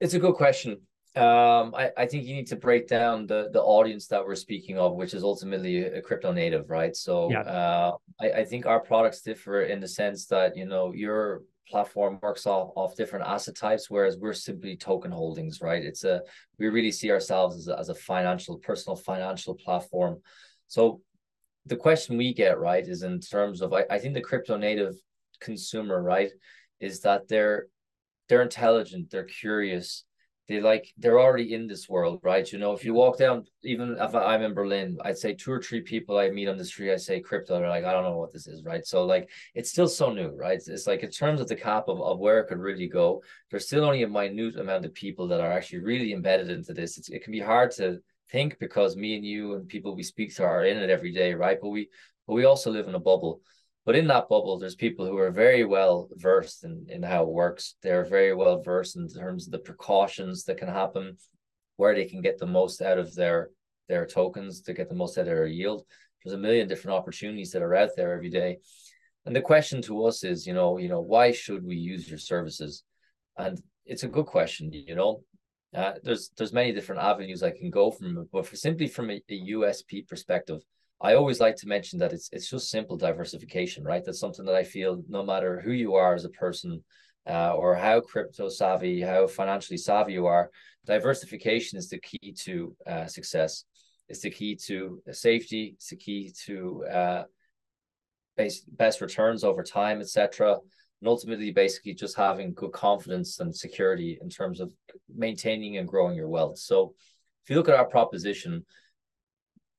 It's 0.01 0.15
a 0.15 0.19
good 0.19 0.35
question. 0.35 0.81
Um, 1.17 1.75
I, 1.75 1.91
I 1.97 2.07
think 2.07 2.25
you 2.25 2.37
need 2.37 2.47
to 2.49 2.57
break 2.57 2.87
down 2.87 3.27
the 3.27 3.51
the 3.53 3.61
audience 3.61 4.07
that 4.09 4.25
we're 4.25 4.37
speaking 4.37 4.79
of, 4.79 4.95
which 4.95 5.13
is 5.13 5.25
ultimately 5.25 5.83
a 5.85 6.01
crypto 6.01 6.33
native, 6.33 6.71
right? 6.71 6.95
So 6.95 7.31
yeah. 7.31 7.41
uh, 7.41 7.97
I, 8.21 8.31
I 8.31 8.45
think 8.45 8.65
our 8.65 8.79
products 8.79 9.23
differ 9.23 9.63
in 9.63 9.81
the 9.81 9.89
sense 9.89 10.27
that 10.27 10.57
you 10.57 10.67
know 10.67 10.93
your 10.93 11.43
platform 11.71 12.19
works 12.21 12.47
off, 12.47 12.71
off 12.77 12.97
different 12.97 13.27
asset 13.27 13.57
types, 13.57 13.89
whereas 13.89 14.19
we're 14.19 14.33
simply 14.33 14.77
token 14.77 15.11
holdings, 15.11 15.61
right? 15.61 15.85
It's 15.85 16.05
a 16.05 16.23
we 16.59 16.69
really 16.69 16.93
see 16.93 17.11
ourselves 17.11 17.57
as 17.57 17.69
a, 17.69 17.79
as 17.79 17.89
a 17.89 17.95
financial, 17.95 18.59
personal 18.59 18.97
financial 18.97 19.55
platform. 19.55 20.21
So 20.67 21.01
the 21.67 21.77
question 21.77 22.17
we 22.17 22.35
get 22.35 22.59
right 22.59 22.87
is 22.87 23.03
in 23.03 23.21
terms 23.21 23.63
of 23.63 23.73
I, 23.73 23.85
I 23.91 23.99
think 23.99 24.15
the 24.15 24.21
crypto 24.21 24.57
native 24.57 24.95
consumer, 25.41 26.03
right, 26.03 26.31
is 26.81 27.01
that 27.01 27.29
they're 27.29 27.67
they're 28.29 28.43
intelligent, 28.43 29.11
they're 29.11 29.25
curious, 29.25 30.05
they 30.51 30.61
like 30.61 30.93
they're 30.99 31.21
already 31.21 31.55
in 31.55 31.69
this 31.69 31.89
world, 31.89 32.19
right? 32.25 32.51
You 32.51 32.59
know, 32.59 32.73
if 32.73 32.85
you 32.85 32.93
walk 32.93 33.17
down, 33.17 33.45
even 33.63 33.97
if 34.01 34.15
I'm 34.17 34.43
in 34.43 34.53
Berlin, 34.53 34.99
I'd 35.05 35.17
say 35.17 35.33
two 35.33 35.53
or 35.53 35.63
three 35.63 35.81
people 35.81 36.19
I 36.19 36.29
meet 36.29 36.49
on 36.49 36.59
the 36.59 36.65
street, 36.65 36.93
I 36.93 36.97
say 36.97 37.21
crypto, 37.21 37.61
they're 37.61 37.69
like, 37.69 37.85
I 37.85 37.93
don't 37.93 38.03
know 38.03 38.17
what 38.17 38.33
this 38.33 38.49
is, 38.49 38.65
right? 38.65 38.85
So 38.85 39.05
like 39.05 39.31
it's 39.55 39.71
still 39.71 39.87
so 39.87 40.13
new, 40.13 40.31
right? 40.31 40.57
It's, 40.57 40.67
it's 40.67 40.89
like 40.89 41.05
in 41.05 41.11
terms 41.11 41.41
of 41.41 41.47
the 41.47 41.55
cap 41.55 41.85
of, 41.87 42.03
of 42.03 42.19
where 42.19 42.41
it 42.41 42.49
could 42.49 42.59
really 42.59 42.89
go, 42.89 43.23
there's 43.49 43.67
still 43.67 43.85
only 43.85 44.03
a 44.03 44.09
minute 44.09 44.57
amount 44.57 44.85
of 44.85 44.93
people 44.93 45.29
that 45.29 45.41
are 45.41 45.53
actually 45.53 45.85
really 45.85 46.13
embedded 46.13 46.51
into 46.51 46.75
this. 46.75 46.99
It's, 46.99 47.11
it 47.11 47.23
can 47.23 47.31
be 47.31 47.39
hard 47.39 47.71
to 47.77 48.01
think 48.33 48.59
because 48.59 48.97
me 48.97 49.15
and 49.15 49.25
you 49.25 49.55
and 49.55 49.69
people 49.69 49.95
we 49.95 50.03
speak 50.03 50.35
to 50.35 50.43
are 50.43 50.65
in 50.65 50.79
it 50.79 50.91
every 50.91 51.13
day, 51.13 51.33
right? 51.33 51.59
But 51.63 51.69
we 51.69 51.91
but 52.27 52.35
we 52.35 52.45
also 52.45 52.73
live 52.73 52.89
in 52.89 52.97
a 52.97 52.99
bubble. 52.99 53.41
But 53.87 53.97
in 53.97 54.07
that 54.09 54.29
bubble, 54.29 54.59
there's 54.59 54.75
people 54.75 55.07
who 55.07 55.17
are 55.19 55.31
very 55.31 55.65
well 55.65 56.09
versed 56.17 56.65
in, 56.65 56.87
in 56.89 57.03
how 57.03 57.23
it 57.23 57.31
works. 57.31 57.77
They're 57.83 58.05
very 58.05 58.35
well 58.35 58.63
versed 58.63 58.97
in 58.97 59.09
terms 59.09 59.47
of 59.47 59.53
the 59.53 59.59
precautions 59.59 60.45
that 60.45 60.59
can 60.59 60.69
happen, 60.69 61.17
where 61.77 61.95
they 61.95 62.05
can 62.05 62.21
get 62.21 62.39
the 62.39 62.47
most 62.47 62.83
out 62.83 62.99
of 62.99 63.15
their 63.15 63.51
their 63.89 64.07
tokens 64.07 64.61
to 64.63 64.73
get 64.75 64.89
the 64.89 64.95
most 64.95 65.19
out 65.19 65.23
of 65.23 65.27
their 65.27 65.47
yield. 65.47 65.85
There's 66.23 66.35
a 66.35 66.39
million 66.39 66.69
different 66.69 66.97
opportunities 66.99 67.51
that 67.53 67.63
are 67.63 67.75
out 67.75 67.91
there 67.97 68.13
every 68.13 68.31
day. 68.31 68.59
And 69.27 69.35
the 69.35 69.41
question 69.41 69.83
to 69.83 70.05
us 70.05 70.23
is, 70.25 70.47
you 70.47 70.55
know, 70.55 70.79
you 70.79 70.89
know, 70.89 71.01
why 71.01 71.33
should 71.33 71.65
we 71.65 71.77
use 71.77 72.09
your 72.09 72.19
services? 72.19 72.85
And 73.37 73.61
it's 73.85 74.03
a 74.03 74.09
good 74.09 74.27
question, 74.27 74.71
you 74.73 74.95
know. 74.95 75.23
Uh, 75.75 75.93
there's 76.03 76.31
there's 76.37 76.53
many 76.53 76.73
different 76.73 77.01
avenues 77.01 77.43
I 77.43 77.51
can 77.51 77.71
go 77.71 77.91
from, 77.91 78.29
but 78.33 78.47
for 78.47 78.57
simply 78.57 78.89
from 78.89 79.11
a, 79.11 79.23
a 79.29 79.41
USP 79.53 80.07
perspective, 80.07 80.61
I 81.01 81.15
always 81.15 81.41
like 81.41 81.57
to 81.57 81.69
mention 81.69 81.99
that 82.01 82.13
it's 82.13 82.29
it's 82.33 82.51
just 82.51 82.71
simple 82.71 82.97
diversification, 82.97 83.85
right? 83.85 84.05
That's 84.05 84.21
something 84.21 84.45
that 84.45 84.55
I 84.55 84.65
feel 84.65 85.03
no 85.09 85.25
matter 85.25 85.61
who 85.61 85.73
you 85.73 85.95
are 85.95 86.15
as 86.15 86.25
a 86.25 86.31
person, 86.31 86.83
uh, 87.27 87.55
or 87.55 87.75
how 87.75 88.01
crypto 88.01 88.49
savvy, 88.49 89.01
how 89.01 89.27
financially 89.27 89.79
savvy 89.79 90.13
you 90.13 90.27
are, 90.27 90.51
diversification 90.87 91.79
is 91.79 91.89
the 91.89 91.99
key 91.99 92.35
to 92.41 92.77
uh, 92.87 93.07
success. 93.07 93.65
It's 94.09 94.21
the 94.21 94.31
key 94.31 94.57
to 94.67 95.01
safety. 95.13 95.75
It's 95.77 95.91
the 95.91 95.97
key 95.97 96.33
to 96.47 96.85
uh, 96.85 97.25
base, 98.37 98.61
best 98.61 99.01
returns 99.01 99.45
over 99.45 99.63
time, 99.63 100.01
etc. 100.01 100.57
And 101.01 101.09
ultimately, 101.09 101.51
basically, 101.53 101.95
just 101.95 102.17
having 102.17 102.53
good 102.55 102.73
confidence 102.73 103.41
and 103.41 103.55
security 103.55 104.19
in 104.21 104.29
terms 104.29 104.61
of 104.61 104.73
maintaining 105.15 105.77
and 105.77 105.89
growing 105.89 106.17
your 106.17 106.29
wealth. 106.29 106.59
So, 106.59 106.95
if 107.45 107.51
you 107.51 107.57
look 107.57 107.69
at 107.69 107.77
our 107.77 107.87
proposition, 107.87 108.67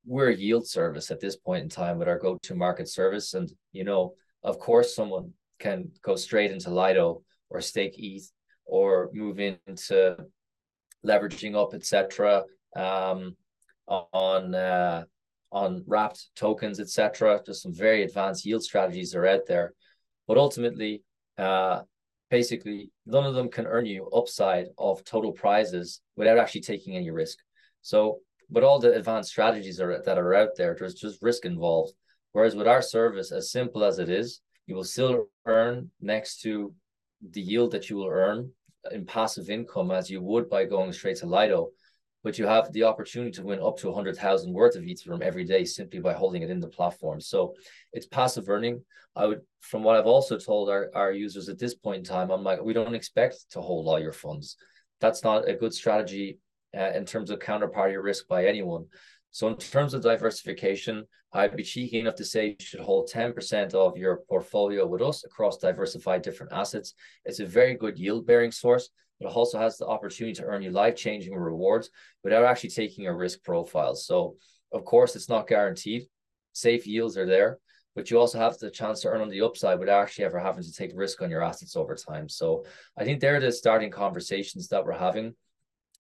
we're 0.06 0.30
a 0.30 0.36
yield 0.36 0.68
service 0.68 1.12
at 1.12 1.20
this 1.20 1.36
point 1.36 1.64
in 1.64 1.70
time 1.70 1.98
with 1.98 2.08
our 2.08 2.18
go-to-market 2.18 2.90
service. 2.90 3.34
And, 3.34 3.52
you 3.72 3.84
know, 3.84 4.14
of 4.44 4.60
course, 4.60 4.96
someone 4.96 5.34
can 5.60 5.92
go 6.02 6.16
straight 6.16 6.52
into 6.52 6.72
Lido 6.72 7.24
or 7.50 7.62
stake 7.62 7.96
ETH 7.98 8.32
or 8.66 9.10
move 9.14 9.40
into 9.40 10.18
leveraging 11.06 11.56
up, 11.56 11.74
etc. 11.74 12.44
Um, 12.76 13.36
on 13.88 14.56
uh, 14.56 15.04
on 15.52 15.84
wrapped 15.86 16.28
tokens, 16.36 16.80
etc. 16.80 17.42
Just 17.46 17.64
some 17.64 17.74
very 17.74 18.04
advanced 18.04 18.46
yield 18.46 18.64
strategies 18.64 19.14
are 19.14 19.28
out 19.28 19.42
there, 19.48 19.74
but 20.28 20.38
ultimately, 20.38 21.04
uh, 21.38 21.82
basically 22.30 22.92
none 23.06 23.26
of 23.26 23.36
them 23.36 23.50
can 23.50 23.68
earn 23.68 23.86
you 23.86 24.08
upside 24.08 24.68
of 24.78 25.04
total 25.04 25.32
prizes 25.32 26.02
without 26.16 26.38
actually 26.38 26.62
taking 26.62 26.96
any 26.96 27.12
risk. 27.12 27.38
So 27.82 28.20
with 28.52 28.64
all 28.64 28.80
the 28.80 28.94
advanced 28.94 29.30
strategies 29.30 29.80
are, 29.80 30.02
that 30.04 30.18
are 30.18 30.36
out 30.36 30.50
there, 30.58 30.76
there's 30.78 30.94
just 30.94 31.24
risk 31.24 31.46
involved. 31.46 31.94
Whereas 32.34 32.56
with 32.56 32.68
our 32.68 32.82
service, 32.82 33.32
as 33.32 33.52
simple 33.52 33.84
as 33.84 33.98
it 33.98 34.10
is, 34.10 34.42
you 34.68 34.76
will 34.76 34.84
still 34.84 35.28
earn 35.46 35.90
next 36.02 36.42
to 36.42 36.74
the 37.32 37.42
yield 37.42 37.72
that 37.72 37.90
you 37.90 37.96
will 37.96 38.10
earn 38.10 38.52
in 38.92 39.06
passive 39.06 39.50
income 39.50 39.92
as 39.92 40.10
you 40.10 40.22
would 40.22 40.50
by 40.50 40.66
going 40.66 40.92
straight 40.92 41.18
to 41.18 41.26
Lido, 41.26 41.70
but 42.24 42.38
you 42.38 42.46
have 42.46 42.72
the 42.74 42.84
opportunity 42.84 43.32
to 43.32 43.44
win 43.44 43.62
up 43.62 43.78
to 43.78 43.88
100,000 43.88 44.54
worth 44.54 44.76
of 44.76 44.84
Ethereum 44.84 45.22
every 45.22 45.44
day 45.44 45.64
simply 45.64 46.00
by 46.00 46.14
holding 46.14 46.42
it 46.42 46.50
in 46.50 46.60
the 46.60 46.68
platform. 46.68 47.22
So 47.22 47.56
it's 47.94 48.06
passive 48.06 48.50
earning. 48.50 48.84
I 49.16 49.26
would, 49.28 49.42
from 49.60 49.84
what 49.84 49.96
I've 49.96 50.08
also 50.08 50.38
told 50.38 50.70
our, 50.70 50.90
our 50.94 51.12
users 51.12 51.50
at 51.50 51.60
this 51.60 51.76
point 51.76 52.00
in 52.00 52.04
time, 52.04 52.32
I'm 52.32 52.44
like, 52.44 52.62
we 52.62 52.74
don't 52.74 52.96
expect 52.96 53.52
to 53.52 53.62
hold 53.62 53.88
all 53.88 54.00
your 54.00 54.14
funds. 54.14 54.58
That's 55.00 55.24
not 55.24 55.50
a 55.50 55.56
good 55.56 55.74
strategy 55.74 56.38
uh, 56.78 56.92
in 56.92 57.06
terms 57.06 57.30
of 57.30 57.40
counterparty 57.40 58.02
risk 58.02 58.28
by 58.28 58.46
anyone. 58.46 58.86
So 59.32 59.48
in 59.48 59.56
terms 59.56 59.94
of 59.94 60.04
diversification, 60.04 61.06
I'd 61.34 61.56
be 61.56 61.64
cheeky 61.64 62.00
enough 62.00 62.16
to 62.16 62.26
say 62.26 62.58
you 62.60 62.66
should 62.66 62.82
hold 62.82 63.10
10% 63.10 63.74
of 63.74 63.98
your 63.98 64.24
portfolio 64.28 64.86
with 64.86 65.02
us 65.02 65.24
across 65.24 65.58
diversified 65.58 66.22
different 66.22 66.52
assets. 66.52 66.94
It's 67.24 67.40
a 67.40 67.46
very 67.46 67.76
good 67.76 67.98
yield 67.98 68.28
bearing 68.28 68.52
source. 68.52 68.90
but 69.20 69.28
It 69.28 69.36
also 69.36 69.58
has 69.58 69.78
the 69.78 69.88
opportunity 69.88 70.34
to 70.36 70.44
earn 70.44 70.62
you 70.62 70.72
life 70.72 70.98
changing 70.98 71.34
rewards 71.34 71.90
without 72.24 72.44
actually 72.44 72.72
taking 72.72 73.08
a 73.08 73.16
risk 73.16 73.42
profile. 73.44 73.96
So, 73.96 74.36
of 74.74 74.84
course, 74.84 75.16
it's 75.16 75.30
not 75.30 75.48
guaranteed. 75.48 76.04
Safe 76.52 76.86
yields 76.86 77.18
are 77.18 77.26
there, 77.26 77.60
but 77.96 78.12
you 78.12 78.20
also 78.20 78.38
have 78.38 78.58
the 78.58 78.70
chance 78.70 79.00
to 79.02 79.08
earn 79.08 79.22
on 79.22 79.30
the 79.30 79.42
upside 79.42 79.80
without 79.80 80.02
actually 80.02 80.26
ever 80.26 80.40
having 80.40 80.64
to 80.64 80.74
take 80.74 80.92
risk 80.94 81.22
on 81.22 81.30
your 81.30 81.44
assets 81.44 81.78
over 81.78 81.96
time. 81.96 82.28
So, 82.28 82.66
I 82.98 83.06
think 83.06 83.22
they're 83.22 83.40
the 83.40 83.54
starting 83.54 83.92
conversations 83.92 84.68
that 84.68 84.84
we're 84.84 84.92
having 84.92 85.36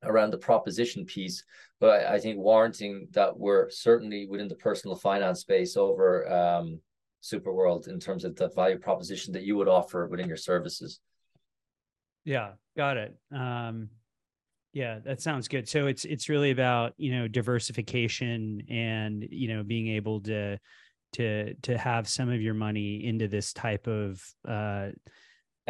around 0.04 0.32
the 0.32 0.38
proposition 0.38 1.06
piece, 1.06 1.44
but 1.80 2.06
I 2.06 2.20
think 2.20 2.38
warranting 2.40 3.08
that 3.12 3.38
we're 3.38 3.70
certainly 3.70 4.28
within 4.28 4.48
the 4.48 4.56
personal 4.56 4.96
finance 4.96 5.42
space 5.42 5.78
over 5.78 6.32
um, 6.32 6.80
Super 7.22 7.54
World 7.54 7.88
in 7.88 8.00
terms 8.00 8.26
of 8.26 8.36
the 8.36 8.50
value 8.50 8.80
proposition 8.80 9.34
that 9.34 9.44
you 9.44 9.56
would 9.58 9.68
offer 9.68 10.08
within 10.08 10.28
your 10.28 10.38
services. 10.38 11.00
Yeah, 12.26 12.52
got 12.76 12.98
it. 12.98 13.16
Um, 13.34 13.90
yeah, 14.74 15.00
that 15.04 15.22
sounds 15.22 15.48
good. 15.48 15.68
So 15.68 15.88
it's 15.88 16.06
it's 16.06 16.30
really 16.30 16.52
about 16.52 16.94
you 16.98 17.12
know 17.12 17.28
diversification 17.28 18.62
and 18.70 19.26
you 19.30 19.50
know 19.50 19.64
being 19.64 19.90
able 19.90 20.22
to 20.22 20.58
to 21.14 21.54
to 21.56 21.78
have 21.78 22.08
some 22.08 22.30
of 22.30 22.42
your 22.42 22.54
money 22.54 23.06
into 23.06 23.28
this 23.28 23.54
type 23.54 23.88
of 23.88 24.24
uh, 24.48 24.90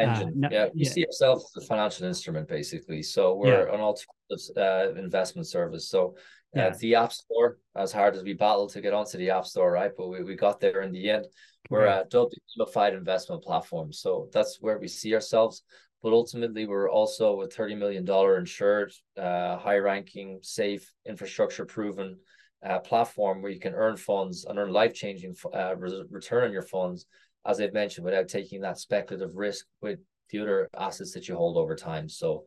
engine. 0.02 0.44
Uh, 0.44 0.48
no, 0.48 0.50
yeah, 0.52 0.66
we 0.74 0.84
yeah. 0.84 0.90
see 0.90 1.06
ourselves 1.06 1.52
as 1.56 1.64
a 1.64 1.68
financial 1.68 2.08
instrument 2.08 2.48
basically. 2.48 3.04
So 3.04 3.36
we're 3.36 3.68
yeah. 3.68 3.74
an 3.74 3.82
alternative 3.82 4.58
uh, 4.58 5.00
investment 5.00 5.48
service. 5.48 5.90
So 5.90 6.16
uh, 6.56 6.62
yeah. 6.62 6.76
the 6.80 6.96
App 6.96 7.14
Store, 7.14 7.58
as 7.76 7.92
hard 7.92 8.16
as 8.16 8.24
we 8.24 8.34
battled 8.34 8.72
to 8.72 8.82
get 8.82 8.94
onto 8.94 9.18
the 9.18 9.30
App 9.30 9.46
Store, 9.46 9.72
right? 9.72 9.92
But 9.96 10.10
we, 10.10 10.24
we 10.24 10.36
got 10.36 10.60
there 10.60 10.82
in 10.82 10.92
the 10.92 11.10
end. 11.10 11.26
We're 11.70 11.86
a 11.86 12.06
gamified 12.06 12.98
investment 12.98 13.44
platform. 13.44 13.94
So 13.94 14.30
that's 14.34 14.58
where 14.60 14.78
we 14.78 14.88
see 14.88 15.14
ourselves. 15.14 15.64
But 16.04 16.14
ultimately, 16.14 16.66
we're 16.66 16.90
also 16.90 17.42
a 17.42 17.48
$30 17.48 17.78
million 17.78 18.10
insured, 18.40 18.92
uh, 19.18 19.58
high 19.58 19.78
ranking, 19.78 20.40
safe, 20.42 20.92
infrastructure 21.06 21.66
proven 21.66 22.18
uh, 22.66 22.80
platform 22.80 23.42
where 23.42 23.52
you 23.52 23.60
can 23.60 23.74
earn 23.74 23.98
funds 23.98 24.46
and 24.46 24.58
earn 24.58 24.72
life 24.72 24.94
changing 24.94 25.36
uh, 25.54 25.76
re- 25.76 26.04
return 26.10 26.44
on 26.44 26.52
your 26.52 26.62
funds 26.64 27.06
as 27.46 27.60
I've 27.60 27.74
mentioned, 27.74 28.06
without 28.06 28.28
taking 28.28 28.62
that 28.62 28.80
speculative 28.80 29.36
risk 29.36 29.66
with 29.82 30.00
the 30.30 30.40
other 30.40 30.70
assets 30.78 31.14
that 31.14 31.28
you 31.28 31.36
hold 31.36 31.58
over 31.58 31.76
time. 31.76 32.08
So, 32.08 32.46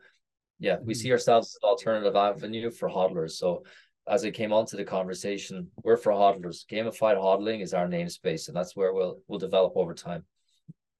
yeah, 0.59 0.77
we 0.83 0.95
see 0.95 1.09
mm-hmm. 1.09 1.13
ourselves 1.13 1.49
as 1.49 1.59
an 1.63 1.69
alternative 1.69 2.17
avenue 2.17 2.71
for 2.71 2.89
hodlers. 2.89 3.33
So, 3.33 3.65
as 4.07 4.25
it 4.25 4.33
came 4.33 4.53
onto 4.53 4.77
the 4.77 4.85
conversation, 4.85 5.69
we're 5.83 5.97
for 5.97 6.13
hodlers. 6.13 6.67
Gamified 6.71 7.17
hodling 7.17 7.63
is 7.63 7.73
our 7.73 7.87
namespace, 7.87 8.49
and 8.49 8.57
that's 8.57 8.77
where 8.77 8.93
we'll 8.93 9.19
we'll 9.29 9.39
develop 9.39 9.73
over 9.77 9.95
time. 9.95 10.25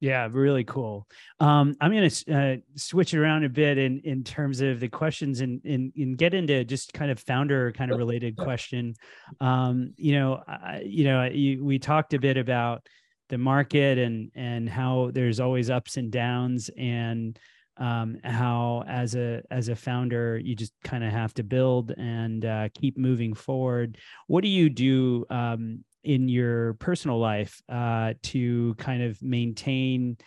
Yeah, 0.01 0.27
really 0.29 0.63
cool. 0.65 1.07
Um, 1.39 1.75
I'm 1.79 1.91
going 1.91 2.09
to 2.09 2.33
uh, 2.33 2.55
switch 2.75 3.13
it 3.13 3.19
around 3.19 3.45
a 3.45 3.49
bit 3.49 3.77
in 3.77 4.01
in 4.03 4.23
terms 4.23 4.61
of 4.61 4.79
the 4.79 4.89
questions 4.89 5.41
and 5.41 5.63
and, 5.63 5.91
and 5.95 6.17
get 6.17 6.33
into 6.33 6.65
just 6.65 6.93
kind 6.93 7.09
of 7.09 7.19
founder 7.19 7.71
kind 7.71 7.91
of 7.91 7.97
related 7.97 8.35
question. 8.37 8.95
Um, 9.39 9.93
you 9.95 10.19
know, 10.19 10.43
I, 10.47 10.83
you 10.85 11.05
know, 11.05 11.23
you, 11.25 11.63
we 11.63 11.79
talked 11.79 12.13
a 12.13 12.19
bit 12.19 12.37
about 12.37 12.87
the 13.29 13.37
market 13.37 13.97
and 13.97 14.31
and 14.35 14.69
how 14.69 15.11
there's 15.13 15.39
always 15.39 15.69
ups 15.69 15.97
and 15.97 16.11
downs 16.11 16.69
and 16.77 17.39
um, 17.77 18.17
how 18.23 18.83
as 18.87 19.15
a 19.15 19.41
as 19.51 19.69
a 19.69 19.75
founder 19.75 20.37
you 20.37 20.55
just 20.55 20.73
kind 20.83 21.03
of 21.03 21.11
have 21.11 21.33
to 21.33 21.43
build 21.43 21.91
and 21.97 22.45
uh, 22.45 22.69
keep 22.73 22.97
moving 22.97 23.33
forward. 23.33 23.97
What 24.27 24.41
do 24.41 24.49
you 24.49 24.69
do 24.69 25.25
um, 25.29 25.83
in 26.03 26.29
your 26.29 26.75
personal 26.75 27.19
life 27.19 27.61
uh, 27.67 28.13
to 28.23 28.75
kind 28.75 29.03
of 29.03 29.21
maintain 29.21 30.17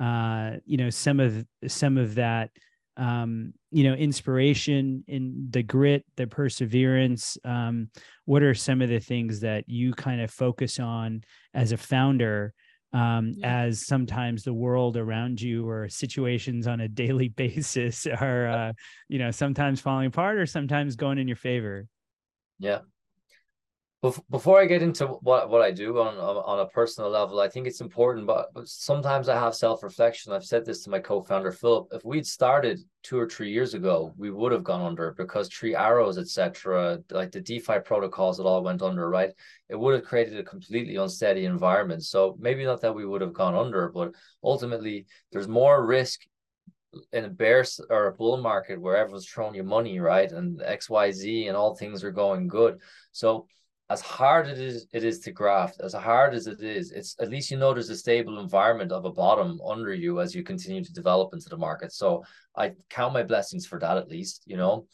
uh, 0.00 0.52
you 0.66 0.76
know 0.76 0.90
some 0.90 1.20
of 1.20 1.44
some 1.66 1.96
of 1.96 2.16
that 2.16 2.50
um, 2.98 3.52
you 3.70 3.84
know 3.84 3.94
inspiration 3.94 5.04
in 5.06 5.46
the 5.50 5.62
grit 5.62 6.04
the 6.16 6.26
perseverance 6.26 7.38
um, 7.44 7.88
what 8.24 8.42
are 8.42 8.54
some 8.54 8.82
of 8.82 8.88
the 8.88 8.98
things 8.98 9.40
that 9.40 9.64
you 9.68 9.94
kind 9.94 10.20
of 10.20 10.30
focus 10.30 10.78
on 10.78 11.22
as 11.54 11.72
a 11.72 11.76
founder 11.76 12.52
um, 12.92 13.32
yeah. 13.36 13.64
as 13.64 13.86
sometimes 13.86 14.42
the 14.42 14.52
world 14.52 14.96
around 14.96 15.40
you 15.40 15.68
or 15.68 15.88
situations 15.88 16.66
on 16.66 16.80
a 16.80 16.88
daily 17.04 17.28
basis 17.28 18.06
are 18.06 18.48
uh, 18.48 18.72
you 19.08 19.18
know 19.18 19.30
sometimes 19.30 19.80
falling 19.80 20.06
apart 20.06 20.38
or 20.38 20.46
sometimes 20.46 20.96
going 20.96 21.18
in 21.18 21.28
your 21.28 21.36
favor? 21.36 21.86
Yeah 22.58 22.80
before 24.30 24.60
I 24.60 24.66
get 24.66 24.80
into 24.80 25.06
what, 25.06 25.50
what 25.50 25.60
I 25.60 25.72
do 25.72 25.98
on, 25.98 26.16
on 26.18 26.60
a 26.60 26.66
personal 26.66 27.10
level, 27.10 27.40
I 27.40 27.48
think 27.48 27.66
it's 27.66 27.80
important, 27.80 28.28
but 28.28 28.48
sometimes 28.64 29.28
I 29.28 29.34
have 29.34 29.56
self 29.56 29.82
reflection. 29.82 30.32
I've 30.32 30.44
said 30.44 30.64
this 30.64 30.84
to 30.84 30.90
my 30.90 31.00
co 31.00 31.20
founder, 31.20 31.50
Philip. 31.50 31.88
If 31.90 32.04
we'd 32.04 32.26
started 32.26 32.78
two 33.02 33.18
or 33.18 33.28
three 33.28 33.50
years 33.50 33.74
ago, 33.74 34.14
we 34.16 34.30
would 34.30 34.52
have 34.52 34.62
gone 34.62 34.82
under 34.82 35.14
because 35.18 35.48
Three 35.48 35.74
Arrows, 35.74 36.16
etc., 36.16 37.00
like 37.10 37.32
the 37.32 37.40
DeFi 37.40 37.80
protocols, 37.80 38.38
it 38.38 38.46
all 38.46 38.62
went 38.62 38.82
under, 38.82 39.10
right? 39.10 39.32
It 39.68 39.74
would 39.74 39.94
have 39.94 40.04
created 40.04 40.38
a 40.38 40.44
completely 40.44 40.94
unsteady 40.94 41.44
environment. 41.44 42.04
So 42.04 42.36
maybe 42.38 42.64
not 42.64 42.80
that 42.82 42.94
we 42.94 43.04
would 43.04 43.20
have 43.20 43.32
gone 43.32 43.56
under, 43.56 43.88
but 43.88 44.12
ultimately, 44.44 45.06
there's 45.32 45.48
more 45.48 45.84
risk 45.84 46.20
in 47.12 47.24
a 47.24 47.28
bear 47.28 47.64
or 47.90 48.06
a 48.06 48.14
bull 48.14 48.36
market 48.36 48.80
where 48.80 48.96
everyone's 48.96 49.26
throwing 49.26 49.56
you 49.56 49.64
money, 49.64 49.98
right? 49.98 50.30
And 50.30 50.60
XYZ 50.60 51.48
and 51.48 51.56
all 51.56 51.74
things 51.74 52.04
are 52.04 52.12
going 52.12 52.46
good. 52.46 52.78
So 53.10 53.48
as 53.90 54.00
hard 54.02 54.46
it 54.48 54.58
is 54.58 54.86
it 54.92 55.02
is 55.02 55.20
to 55.20 55.32
graft, 55.32 55.80
as 55.80 55.94
hard 55.94 56.34
as 56.34 56.46
it 56.46 56.60
is, 56.60 56.92
it's 56.92 57.16
at 57.20 57.30
least 57.30 57.50
you 57.50 57.56
know 57.56 57.72
there's 57.72 57.88
a 57.90 57.96
stable 57.96 58.38
environment 58.38 58.92
of 58.92 59.04
a 59.04 59.12
bottom 59.12 59.60
under 59.66 59.94
you 59.94 60.20
as 60.20 60.34
you 60.34 60.42
continue 60.42 60.84
to 60.84 60.92
develop 60.92 61.32
into 61.32 61.48
the 61.48 61.56
market. 61.56 61.92
So 61.92 62.22
I 62.56 62.72
count 62.90 63.14
my 63.14 63.22
blessings 63.22 63.66
for 63.66 63.78
that 63.78 63.96
at 63.96 64.08
least, 64.08 64.42
you 64.46 64.56
know. 64.56 64.86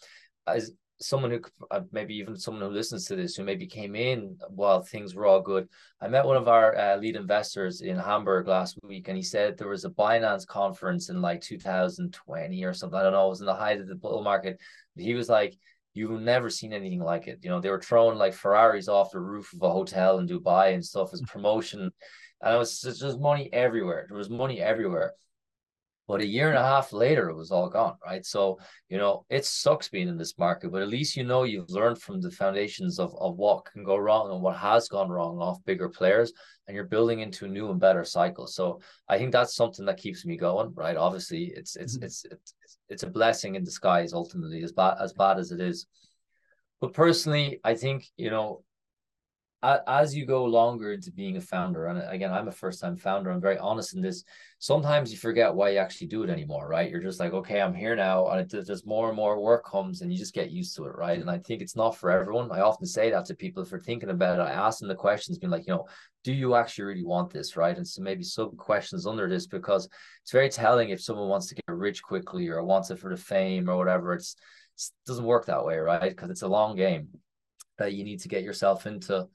As 0.47 0.73
someone 1.01 1.31
who 1.31 1.41
uh, 1.71 1.81
maybe 1.91 2.15
even 2.15 2.37
someone 2.37 2.63
who 2.63 2.69
listens 2.69 3.05
to 3.07 3.17
this 3.17 3.35
who 3.35 3.43
maybe 3.43 3.67
came 3.67 3.97
in 3.97 4.37
while 4.49 4.81
things 4.81 5.15
were 5.15 5.27
all 5.27 5.41
good. 5.41 5.69
I 6.01 6.09
met 6.09 6.25
one 6.25 6.37
of 6.37 6.49
our 6.49 6.77
uh, 6.77 6.97
lead 6.97 7.17
investors 7.17 7.81
in 7.81 7.97
Hamburg 7.97 8.47
last 8.47 8.79
week, 8.83 9.09
and 9.09 9.17
he 9.17 9.23
said 9.23 9.59
there 9.59 9.69
was 9.69 9.85
a 9.85 9.91
Binance 9.91 10.47
conference 10.47 11.09
in 11.09 11.21
like 11.21 11.41
2020 11.41 12.65
or 12.65 12.73
something. 12.73 12.99
I 12.99 13.03
don't 13.03 13.13
know. 13.13 13.27
It 13.27 13.31
was 13.31 13.41
in 13.41 13.47
the 13.47 13.55
height 13.55 13.81
of 13.81 13.89
the 13.89 13.97
bull 13.97 14.23
market. 14.23 14.61
He 14.97 15.15
was 15.15 15.29
like, 15.29 15.57
you've 15.95 16.21
never 16.21 16.51
seen 16.51 16.73
anything 16.73 17.01
like 17.01 17.29
it. 17.29 17.39
You 17.43 17.51
know, 17.51 17.61
they 17.61 17.71
were 17.71 17.81
throwing 17.81 18.19
like 18.19 18.35
Ferraris 18.35 18.89
off 18.89 19.13
the 19.13 19.21
roof 19.21 19.53
of 19.55 19.63
a 19.63 19.71
hotel 19.71 20.19
in 20.19 20.29
Dubai 20.29 20.75
and 20.75 20.85
stuff 20.85 21.11
as 21.13 21.23
promotion. 21.23 21.91
And 22.43 22.55
it 22.55 22.59
was 22.59 22.81
just 22.81 23.21
money 23.21 23.49
everywhere. 23.53 24.07
There 24.09 24.19
was 24.19 24.29
money 24.29 24.61
everywhere. 24.61 25.15
But 26.07 26.21
a 26.21 26.27
year 26.27 26.51
and 26.51 26.59
a 26.59 26.63
half 26.63 26.93
later, 26.93 27.31
it 27.31 27.37
was 27.37 27.51
all 27.51 27.71
gone, 27.71 27.97
right? 28.05 28.27
So, 28.27 28.59
you 28.91 28.99
know, 28.99 29.25
it 29.31 29.47
sucks 29.47 29.89
being 29.89 30.09
in 30.09 30.19
this 30.19 30.37
market, 30.37 30.71
but 30.71 30.83
at 30.83 30.89
least 30.89 31.17
you 31.17 31.25
know 31.25 31.45
you've 31.45 31.71
learned 31.71 31.99
from 31.99 32.21
the 32.21 32.31
foundations 32.31 32.99
of, 32.99 33.15
of 33.19 33.37
what 33.37 33.65
can 33.65 33.85
go 33.85 33.97
wrong 33.97 34.31
and 34.31 34.43
what 34.43 34.57
has 34.57 34.87
gone 34.89 35.09
wrong 35.09 35.39
off 35.39 35.65
bigger 35.65 35.89
players, 35.89 36.31
and 36.67 36.75
you're 36.75 36.85
building 36.85 37.21
into 37.21 37.47
a 37.47 37.49
new 37.49 37.71
and 37.71 37.81
better 37.81 38.05
cycle. 38.05 38.47
So 38.47 38.81
I 39.09 39.17
think 39.17 39.33
that's 39.33 39.55
something 39.57 39.87
that 39.87 39.97
keeps 39.97 40.27
me 40.27 40.37
going, 40.37 40.75
right? 40.75 40.99
Obviously, 40.99 41.55
it's 41.57 41.75
it's 41.77 41.97
mm-hmm. 41.97 42.05
it's 42.05 42.27
it's 42.31 42.55
it's 42.89 43.03
a 43.03 43.09
blessing 43.09 43.55
in 43.55 43.65
disguise, 43.65 44.13
ultimately, 44.13 44.63
as 44.63 44.73
bad 44.73 44.97
as 45.01 45.13
bad 45.13 45.39
as 45.39 45.53
it 45.53 45.61
is. 45.61 45.87
But 46.81 46.93
personally, 46.93 47.61
I 47.65 47.75
think, 47.75 48.11
you 48.17 48.31
know, 48.31 48.65
as 49.87 50.15
you 50.15 50.27
go 50.27 50.45
longer 50.45 50.93
into 50.93 51.11
being 51.11 51.37
a 51.37 51.41
founder, 51.41 51.87
and 51.87 52.03
again, 52.09 52.33
I'm 52.33 52.49
a 52.49 52.53
first 52.53 52.81
time 52.81 52.97
founder, 52.97 53.31
I'm 53.31 53.41
very 53.41 53.59
honest 53.59 53.95
in 53.95 54.03
this. 54.03 54.25
Sometimes 54.59 55.11
you 55.11 55.19
forget 55.19 55.55
why 55.55 55.71
you 55.71 55.79
actually 55.79 56.09
do 56.09 56.23
it 56.23 56.31
anymore, 56.31 56.69
right? 56.69 56.91
You're 56.91 57.03
just 57.03 57.21
like, 57.21 57.33
okay, 57.33 57.61
I'm 57.61 57.75
here 57.75 57.97
now, 57.97 58.29
and 58.29 58.41
it, 58.41 58.67
there's 58.67 58.87
more 58.87 59.09
and 59.09 59.17
more 59.17 59.41
work 59.41 59.65
comes, 59.65 60.01
and 60.01 60.13
you 60.13 60.19
just 60.19 60.35
get 60.35 60.51
used 60.51 60.77
to 60.77 60.85
it, 60.85 60.97
right? 60.97 61.19
And 61.19 61.31
I 61.31 61.39
think 61.39 61.63
it's 61.63 61.77
not 61.77 61.97
for 61.97 62.11
everyone. 62.11 62.51
I 62.53 62.61
often 62.61 62.87
say 62.87 63.11
that 63.11 63.25
to 63.27 63.35
people 63.35 63.63
if 63.63 63.71
they're 63.71 63.79
thinking 63.79 64.11
about 64.11 64.39
it. 64.39 64.43
I 64.43 64.53
ask 64.53 64.81
them 64.81 64.89
the 64.89 64.95
questions, 64.95 65.39
being 65.39 65.51
like, 65.51 65.67
you 65.67 65.75
know, 65.75 65.87
do 66.25 66.33
you 66.33 66.55
actually 66.55 66.85
really 66.85 67.05
want 67.05 67.31
this, 67.31 67.57
right? 67.57 67.77
And 67.77 67.87
so 67.87 68.03
maybe 68.03 68.23
some 68.23 68.57
questions 68.57 69.07
under 69.07 69.29
this 69.29 69.47
because 69.47 69.89
it's 70.23 70.33
very 70.33 70.49
telling 70.49 70.91
if 70.91 71.03
someone 71.03 71.29
wants 71.29 71.49
to 71.49 71.55
get 71.55 71.65
rich 71.69 72.03
quickly 72.03 72.49
or 72.49 72.63
wants 72.65 72.91
it 72.91 72.99
for 72.99 73.11
the 73.11 73.21
fame 73.21 73.69
or 73.69 73.77
whatever. 73.77 74.15
It's 74.15 74.37
it 74.77 74.91
doesn't 75.07 75.25
work 75.25 75.47
that 75.47 75.65
way, 75.65 75.77
right? 75.77 76.11
Because 76.11 76.31
it's 76.31 76.43
a 76.43 76.49
long 76.49 76.77
game 76.77 77.09
that 77.79 77.93
you 77.93 78.05
need 78.05 78.21
to 78.21 78.29
get 78.29 78.43
yourself 78.43 78.87
into 78.87 79.27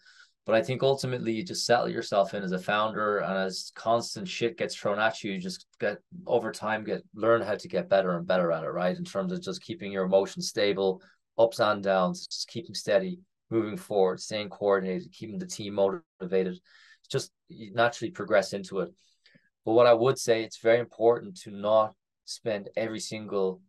but 0.50 0.56
I 0.56 0.64
think 0.64 0.82
ultimately 0.82 1.32
you 1.32 1.43
just 1.43 1.68
settle 1.68 1.89
yourself 1.89 2.34
in 2.34 2.41
as 2.41 2.54
a 2.54 2.58
founder, 2.58 3.20
and 3.20 3.38
as 3.38 3.72
constant 3.76 4.28
shit 4.28 4.58
gets 4.58 4.74
thrown 4.74 4.97
at 4.97 5.24
you, 5.24 5.34
you 5.34 5.39
just 5.39 5.68
get 5.80 6.00
over 6.26 6.52
time 6.52 6.84
get 6.84 7.04
learn 7.14 7.43
how 7.43 7.54
to 7.54 7.68
get 7.68 7.88
better 7.88 8.18
and 8.18 8.26
better 8.26 8.52
at 8.52 8.64
it, 8.64 8.70
right? 8.70 8.97
In 8.97 9.04
terms 9.04 9.32
of 9.32 9.43
just 9.43 9.62
keeping 9.62 9.91
your 9.91 10.06
emotions 10.06 10.50
stable, 10.50 11.04
ups 11.38 11.60
and 11.60 11.84
downs, 11.84 12.26
just 12.26 12.47
keeping 12.47 12.74
steady, 12.74 13.20
moving 13.52 13.78
forward, 13.78 14.20
staying 14.20 14.50
coordinated, 14.50 15.12
keeping 15.12 15.38
the 15.38 15.45
team 15.45 15.76
motivated. 15.76 16.60
Just 17.12 17.32
you 17.50 17.72
naturally 17.76 18.10
progress 18.10 18.52
into 18.52 18.80
it. 18.80 18.89
But 19.66 19.74
what 19.74 19.86
I 19.86 19.93
would 19.93 20.18
say, 20.18 20.41
it's 20.41 20.58
very 20.58 20.80
important 20.80 21.38
to 21.41 21.52
not 21.52 21.93
spend 22.26 22.70
every 22.76 23.02
single 23.02 23.62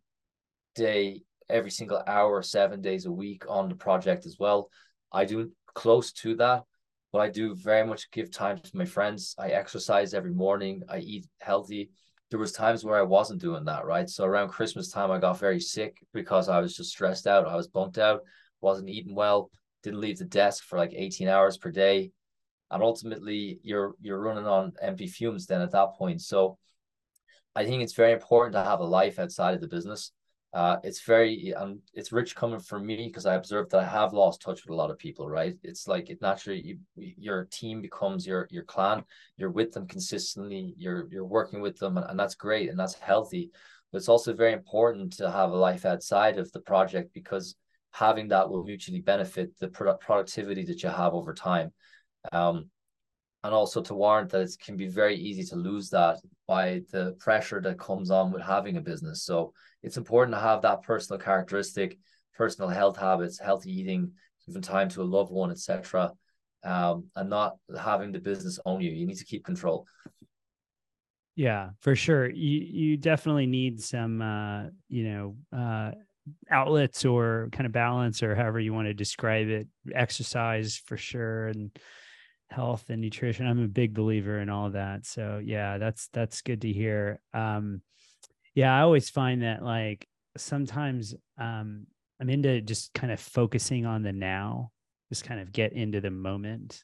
day, 0.73 1.21
every 1.47 1.69
single 1.69 2.01
hour, 2.07 2.41
seven 2.41 2.81
days 2.81 3.05
a 3.05 3.11
week 3.11 3.43
on 3.47 3.69
the 3.69 3.75
project 3.75 4.25
as 4.25 4.37
well. 4.39 4.71
I 5.11 5.25
do 5.25 5.51
close 5.75 6.11
to 6.11 6.35
that, 6.37 6.63
but 7.11 7.19
I 7.19 7.29
do 7.29 7.55
very 7.55 7.85
much 7.85 8.09
give 8.11 8.31
time 8.31 8.59
to 8.59 8.77
my 8.77 8.85
friends. 8.85 9.35
I 9.37 9.49
exercise 9.49 10.13
every 10.13 10.31
morning. 10.31 10.83
I 10.89 10.99
eat 10.99 11.27
healthy. 11.41 11.89
There 12.29 12.39
was 12.39 12.53
times 12.53 12.85
where 12.85 12.97
I 12.97 13.03
wasn't 13.03 13.41
doing 13.41 13.65
that, 13.65 13.85
right? 13.85 14.09
So 14.09 14.23
around 14.23 14.49
Christmas 14.49 14.89
time, 14.89 15.11
I 15.11 15.17
got 15.19 15.39
very 15.39 15.59
sick 15.59 15.97
because 16.13 16.47
I 16.47 16.59
was 16.59 16.75
just 16.75 16.91
stressed 16.91 17.27
out. 17.27 17.47
I 17.47 17.55
was 17.55 17.67
bunked 17.67 17.97
out, 17.97 18.21
wasn't 18.61 18.89
eating 18.89 19.15
well, 19.15 19.51
didn't 19.83 19.99
leave 19.99 20.17
the 20.17 20.25
desk 20.25 20.63
for 20.63 20.77
like 20.77 20.93
18 20.95 21.27
hours 21.27 21.57
per 21.57 21.71
day. 21.71 22.11
And 22.69 22.81
ultimately 22.81 23.59
you're 23.63 23.95
you're 23.99 24.21
running 24.21 24.47
on 24.47 24.71
empty 24.81 25.07
fumes 25.07 25.45
then 25.45 25.61
at 25.61 25.71
that 25.71 25.95
point. 25.97 26.21
So 26.21 26.57
I 27.53 27.65
think 27.65 27.83
it's 27.83 27.93
very 27.93 28.13
important 28.13 28.53
to 28.53 28.63
have 28.63 28.79
a 28.79 28.85
life 28.85 29.19
outside 29.19 29.55
of 29.55 29.59
the 29.61 29.67
business 29.67 30.13
uh, 30.53 30.77
it's 30.83 31.01
very 31.03 31.53
um, 31.53 31.79
it's 31.93 32.11
rich 32.11 32.35
coming 32.35 32.59
from 32.59 32.85
me 32.85 33.07
because 33.07 33.25
I 33.25 33.35
observed 33.35 33.71
that 33.71 33.81
I 33.81 33.87
have 33.87 34.11
lost 34.11 34.41
touch 34.41 34.65
with 34.65 34.73
a 34.73 34.75
lot 34.75 34.91
of 34.91 34.97
people. 34.97 35.29
Right, 35.29 35.55
it's 35.63 35.87
like 35.87 36.09
it 36.09 36.21
naturally 36.21 36.61
you, 36.61 36.77
your 36.95 37.45
team 37.51 37.81
becomes 37.81 38.27
your 38.27 38.47
your 38.51 38.63
clan. 38.63 39.03
You're 39.37 39.51
with 39.51 39.71
them 39.71 39.87
consistently. 39.87 40.73
You're 40.77 41.07
you're 41.09 41.25
working 41.25 41.61
with 41.61 41.77
them, 41.77 41.97
and, 41.97 42.05
and 42.09 42.19
that's 42.19 42.35
great 42.35 42.69
and 42.69 42.77
that's 42.77 42.95
healthy. 42.95 43.51
But 43.91 43.99
it's 43.99 44.09
also 44.09 44.33
very 44.33 44.51
important 44.53 45.13
to 45.17 45.31
have 45.31 45.51
a 45.51 45.55
life 45.55 45.85
outside 45.85 46.37
of 46.37 46.51
the 46.51 46.61
project 46.61 47.13
because 47.13 47.55
having 47.91 48.29
that 48.29 48.49
will 48.49 48.63
mutually 48.63 49.01
benefit 49.01 49.57
the 49.59 49.69
product 49.69 50.03
productivity 50.03 50.65
that 50.65 50.83
you 50.83 50.89
have 50.89 51.13
over 51.13 51.33
time. 51.33 51.71
Um, 52.33 52.69
and 53.43 53.53
also 53.53 53.81
to 53.81 53.95
warrant 53.95 54.29
that 54.31 54.41
it 54.41 54.55
can 54.63 54.77
be 54.77 54.87
very 54.87 55.15
easy 55.15 55.43
to 55.45 55.55
lose 55.55 55.89
that 55.89 56.19
by 56.47 56.81
the 56.91 57.15
pressure 57.19 57.59
that 57.61 57.79
comes 57.79 58.11
on 58.11 58.31
with 58.31 58.43
having 58.43 58.77
a 58.77 58.81
business. 58.81 59.23
So 59.23 59.53
it's 59.83 59.97
important 59.97 60.35
to 60.35 60.41
have 60.41 60.61
that 60.61 60.83
personal 60.83 61.19
characteristic, 61.19 61.97
personal 62.35 62.69
health 62.69 62.97
habits, 62.97 63.39
healthy 63.39 63.71
eating, 63.71 64.11
giving 64.45 64.61
time 64.61 64.89
to 64.89 65.01
a 65.01 65.03
loved 65.03 65.31
one, 65.31 65.51
etc., 65.51 66.11
um, 66.63 67.05
and 67.15 67.29
not 67.29 67.55
having 67.79 68.11
the 68.11 68.19
business 68.19 68.59
own 68.65 68.81
you. 68.81 68.91
You 68.91 69.07
need 69.07 69.17
to 69.17 69.25
keep 69.25 69.43
control. 69.43 69.87
Yeah, 71.35 71.69
for 71.79 71.95
sure. 71.95 72.29
You 72.29 72.59
you 72.59 72.97
definitely 72.97 73.47
need 73.47 73.81
some 73.81 74.21
uh, 74.21 74.65
you 74.89 75.03
know 75.03 75.35
uh, 75.57 75.91
outlets 76.49 77.05
or 77.05 77.49
kind 77.51 77.65
of 77.65 77.71
balance 77.71 78.21
or 78.21 78.35
however 78.35 78.59
you 78.59 78.73
want 78.73 78.87
to 78.87 78.93
describe 78.93 79.47
it. 79.47 79.67
Exercise 79.93 80.81
for 80.85 80.97
sure, 80.97 81.47
and 81.47 81.71
health 82.51 82.89
and 82.89 83.01
nutrition. 83.01 83.47
I'm 83.47 83.63
a 83.63 83.67
big 83.67 83.93
believer 83.93 84.39
in 84.39 84.49
all 84.49 84.69
that. 84.71 85.05
So 85.05 85.41
yeah, 85.43 85.77
that's 85.77 86.09
that's 86.13 86.41
good 86.41 86.61
to 86.61 86.71
hear. 86.71 87.19
Um, 87.33 87.81
yeah, 88.55 88.75
I 88.75 88.81
always 88.81 89.09
find 89.09 89.43
that 89.43 89.63
like 89.63 90.07
sometimes 90.37 91.15
um, 91.37 91.87
I'm 92.19 92.29
into 92.29 92.61
just 92.61 92.93
kind 92.93 93.11
of 93.11 93.19
focusing 93.19 93.85
on 93.85 94.03
the 94.03 94.11
now, 94.11 94.71
just 95.09 95.23
kind 95.23 95.39
of 95.39 95.51
get 95.51 95.73
into 95.73 96.01
the 96.01 96.11
moment, 96.11 96.83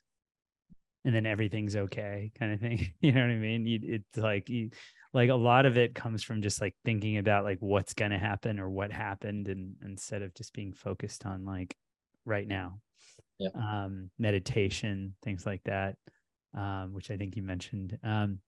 and 1.06 1.14
then 1.14 1.26
everything's 1.26 1.76
okay, 1.76 2.32
kind 2.38 2.54
of 2.54 2.60
thing. 2.60 2.94
you 3.02 3.12
know 3.12 3.22
what 3.22 3.32
I 3.32 3.36
mean? 3.36 3.66
You, 3.66 3.80
it's 3.84 4.18
like 4.18 4.50
you, 4.50 4.72
like 5.14 5.30
a 5.30 5.36
lot 5.36 5.66
of 5.66 5.78
it 5.78 5.96
comes 5.96 6.24
from 6.24 6.42
just 6.42 6.62
like 6.62 6.76
thinking 6.86 7.18
about 7.18 7.44
like 7.44 7.60
what's 7.60 7.94
going 7.94 8.12
to 8.12 8.18
happen 8.18 8.60
or 8.60 8.70
what 8.70 8.92
happened, 8.92 9.48
and 9.48 9.76
instead 9.84 10.22
of 10.22 10.34
just 10.34 10.54
being 10.54 10.74
focused 10.74 11.26
on 11.26 11.46
like 11.46 11.76
right 12.26 12.48
now. 12.48 12.80
Yeah. 13.40 13.50
Um, 13.54 14.10
meditation, 14.18 15.14
things 15.24 15.46
like 15.46 15.62
that, 15.66 15.96
um, 16.56 16.92
which 16.94 17.12
I 17.12 17.18
think 17.18 17.36
you 17.36 17.44
mentioned. 17.44 18.00
Um, 18.04 18.40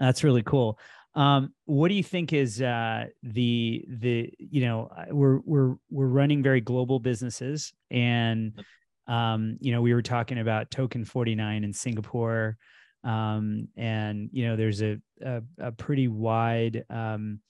that's 0.00 0.24
really 0.24 0.42
cool. 0.42 0.78
Um, 1.14 1.52
what 1.66 1.88
do 1.88 1.94
you 1.94 2.02
think 2.02 2.32
is 2.32 2.62
uh, 2.62 3.06
the 3.22 3.84
the 3.88 4.32
you 4.38 4.62
know 4.62 4.90
we're 5.10 5.40
we're 5.44 5.74
we're 5.90 6.06
running 6.06 6.42
very 6.42 6.60
global 6.60 6.98
businesses, 6.98 7.72
and 7.90 8.52
um, 9.06 9.58
you 9.60 9.72
know 9.72 9.82
we 9.82 9.92
were 9.92 10.02
talking 10.02 10.38
about 10.38 10.70
Token 10.70 11.04
Forty 11.04 11.34
Nine 11.34 11.64
in 11.64 11.72
Singapore, 11.72 12.56
um, 13.04 13.68
and 13.76 14.30
you 14.32 14.46
know 14.46 14.56
there's 14.56 14.82
a 14.82 14.98
a, 15.20 15.42
a 15.58 15.72
pretty 15.72 16.08
wide 16.08 16.84
um, 16.88 17.40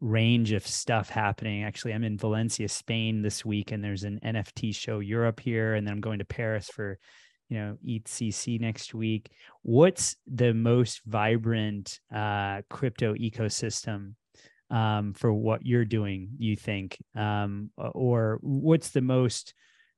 range 0.00 0.52
of 0.52 0.66
stuff 0.66 1.10
happening. 1.10 1.62
Actually, 1.62 1.92
I'm 1.92 2.04
in 2.04 2.16
Valencia, 2.16 2.68
Spain 2.68 3.20
this 3.20 3.44
week, 3.44 3.70
and 3.70 3.84
there's 3.84 4.04
an 4.04 4.18
NFT 4.24 4.74
show 4.74 4.98
Europe 4.98 5.40
here, 5.40 5.74
and 5.74 5.86
then 5.86 5.92
I'm 5.92 6.00
going 6.00 6.20
to 6.20 6.24
Paris 6.24 6.68
for 6.68 6.98
you 7.50 7.58
know 7.58 7.76
EthCC 7.86 8.60
next 8.60 8.94
week. 8.94 9.30
What's 9.62 10.16
the 10.26 10.54
most 10.54 11.02
vibrant 11.04 11.98
uh, 12.14 12.62
crypto 12.70 13.14
ecosystem 13.14 14.14
um, 14.70 15.12
for 15.12 15.32
what 15.32 15.66
you're 15.66 15.84
doing? 15.84 16.30
You 16.38 16.56
think, 16.56 16.96
um, 17.14 17.70
or 17.76 18.38
what's 18.40 18.90
the 18.90 19.02
most 19.02 19.52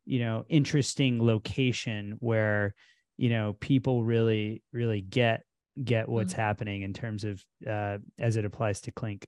you 0.07 0.19
know 0.19 0.45
interesting 0.49 1.25
location 1.25 2.17
where 2.19 2.75
you 3.19 3.29
know 3.29 3.53
people 3.61 4.03
really 4.03 4.63
really 4.73 5.03
get 5.03 5.43
get 5.85 6.09
what's 6.09 6.33
mm-hmm. 6.33 6.43
happening 6.43 6.83
in 6.83 6.95
terms 6.95 7.23
of 7.23 7.45
uh, 7.69 7.99
as 8.19 8.37
it 8.37 8.47
applies 8.47 8.81
to 8.83 8.93
Klink? 8.93 9.27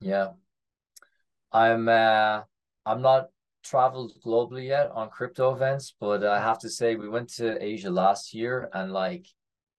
Yeah, 0.00 0.32
I'm. 1.50 1.88
Uh, 1.88 2.42
I'm 2.86 3.00
not 3.00 3.30
traveled 3.64 4.12
globally 4.24 4.66
yet 4.66 4.90
on 4.92 5.08
crypto 5.08 5.54
events, 5.54 5.94
but 5.98 6.24
I 6.24 6.40
have 6.40 6.58
to 6.60 6.68
say 6.68 6.94
we 6.94 7.08
went 7.08 7.30
to 7.34 7.62
Asia 7.62 7.90
last 7.90 8.34
year 8.34 8.68
and 8.72 8.92
like 8.92 9.26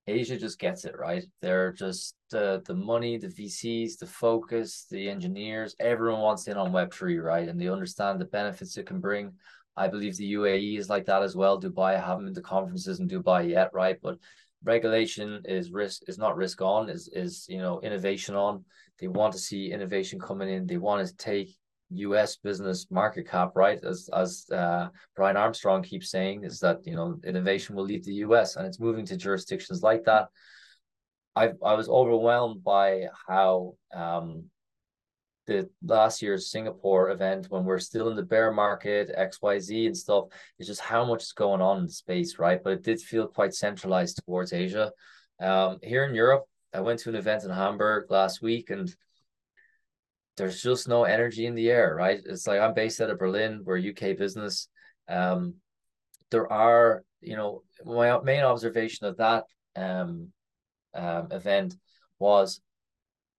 Asia 0.07 0.37
just 0.37 0.59
gets 0.59 0.85
it 0.85 0.97
right. 0.97 1.23
They're 1.41 1.71
just 1.71 2.15
the 2.29 2.61
the 2.65 2.75
money, 2.75 3.17
the 3.17 3.27
VCs, 3.27 3.97
the 3.97 4.05
focus, 4.05 4.85
the 4.89 5.09
engineers, 5.09 5.75
everyone 5.79 6.21
wants 6.21 6.47
in 6.47 6.57
on 6.57 6.71
Web 6.71 6.93
three, 6.93 7.17
right? 7.17 7.47
And 7.47 7.59
they 7.59 7.69
understand 7.69 8.19
the 8.19 8.25
benefits 8.25 8.77
it 8.77 8.85
can 8.85 8.99
bring. 8.99 9.33
I 9.77 9.87
believe 9.87 10.15
the 10.15 10.33
UAE 10.33 10.77
is 10.77 10.89
like 10.89 11.05
that 11.05 11.23
as 11.23 11.35
well. 11.35 11.59
Dubai, 11.59 11.95
I 11.95 11.99
haven't 11.99 12.25
been 12.25 12.35
to 12.35 12.41
conferences 12.41 12.99
in 12.99 13.07
Dubai 13.09 13.49
yet, 13.49 13.73
right? 13.73 13.97
But 14.01 14.19
regulation 14.63 15.41
is 15.45 15.71
risk 15.71 16.03
is 16.07 16.17
not 16.17 16.37
risk 16.37 16.61
on, 16.61 16.89
is 16.89 17.07
is 17.11 17.45
you 17.49 17.59
know 17.59 17.81
innovation 17.81 18.35
on. 18.35 18.63
They 18.99 19.07
want 19.07 19.33
to 19.33 19.39
see 19.39 19.71
innovation 19.71 20.19
coming 20.19 20.49
in. 20.49 20.67
They 20.67 20.77
want 20.77 21.05
to 21.07 21.15
take 21.17 21.57
U.S. 21.91 22.37
business 22.37 22.87
market 22.89 23.29
cap, 23.29 23.51
right? 23.55 23.79
As 23.83 24.09
as 24.13 24.45
uh, 24.51 24.89
Brian 25.15 25.37
Armstrong 25.37 25.83
keeps 25.83 26.09
saying, 26.09 26.43
is 26.43 26.59
that 26.59 26.85
you 26.85 26.95
know 26.95 27.19
innovation 27.23 27.75
will 27.75 27.83
leave 27.83 28.05
the 28.05 28.15
U.S. 28.25 28.55
and 28.55 28.65
it's 28.65 28.79
moving 28.79 29.05
to 29.05 29.17
jurisdictions 29.17 29.83
like 29.83 30.05
that. 30.05 30.27
I 31.35 31.51
I 31.63 31.73
was 31.73 31.89
overwhelmed 31.89 32.63
by 32.63 33.07
how 33.27 33.75
um, 33.93 34.45
the 35.47 35.69
last 35.83 36.21
year's 36.21 36.49
Singapore 36.49 37.11
event 37.11 37.47
when 37.49 37.65
we're 37.65 37.79
still 37.79 38.09
in 38.09 38.15
the 38.15 38.23
bear 38.23 38.51
market, 38.51 39.11
X 39.13 39.41
Y 39.41 39.59
Z 39.59 39.85
and 39.85 39.97
stuff. 39.97 40.25
It's 40.57 40.67
just 40.67 40.81
how 40.81 41.05
much 41.05 41.23
is 41.23 41.33
going 41.33 41.61
on 41.61 41.79
in 41.79 41.85
the 41.85 41.91
space, 41.91 42.39
right? 42.39 42.63
But 42.63 42.73
it 42.73 42.83
did 42.83 43.01
feel 43.01 43.27
quite 43.27 43.53
centralized 43.53 44.21
towards 44.25 44.53
Asia. 44.53 44.91
Um, 45.39 45.79
here 45.83 46.05
in 46.05 46.15
Europe, 46.15 46.45
I 46.73 46.81
went 46.81 46.99
to 47.01 47.09
an 47.09 47.15
event 47.15 47.43
in 47.43 47.51
Hamburg 47.51 48.09
last 48.09 48.41
week 48.41 48.69
and 48.69 48.93
there's 50.37 50.61
just 50.61 50.87
no 50.87 51.03
energy 51.03 51.45
in 51.45 51.55
the 51.55 51.69
air, 51.69 51.95
right? 51.95 52.19
It's 52.25 52.47
like 52.47 52.59
I'm 52.59 52.73
based 52.73 53.01
out 53.01 53.09
of 53.09 53.19
Berlin, 53.19 53.61
we're 53.63 53.77
UK 53.77 54.17
business. 54.17 54.67
Um, 55.07 55.55
there 56.31 56.51
are, 56.51 57.03
you 57.21 57.35
know, 57.35 57.63
my 57.85 58.19
main 58.21 58.41
observation 58.41 59.07
of 59.07 59.17
that 59.17 59.45
um, 59.75 60.31
um 60.93 61.27
event 61.31 61.75
was 62.19 62.61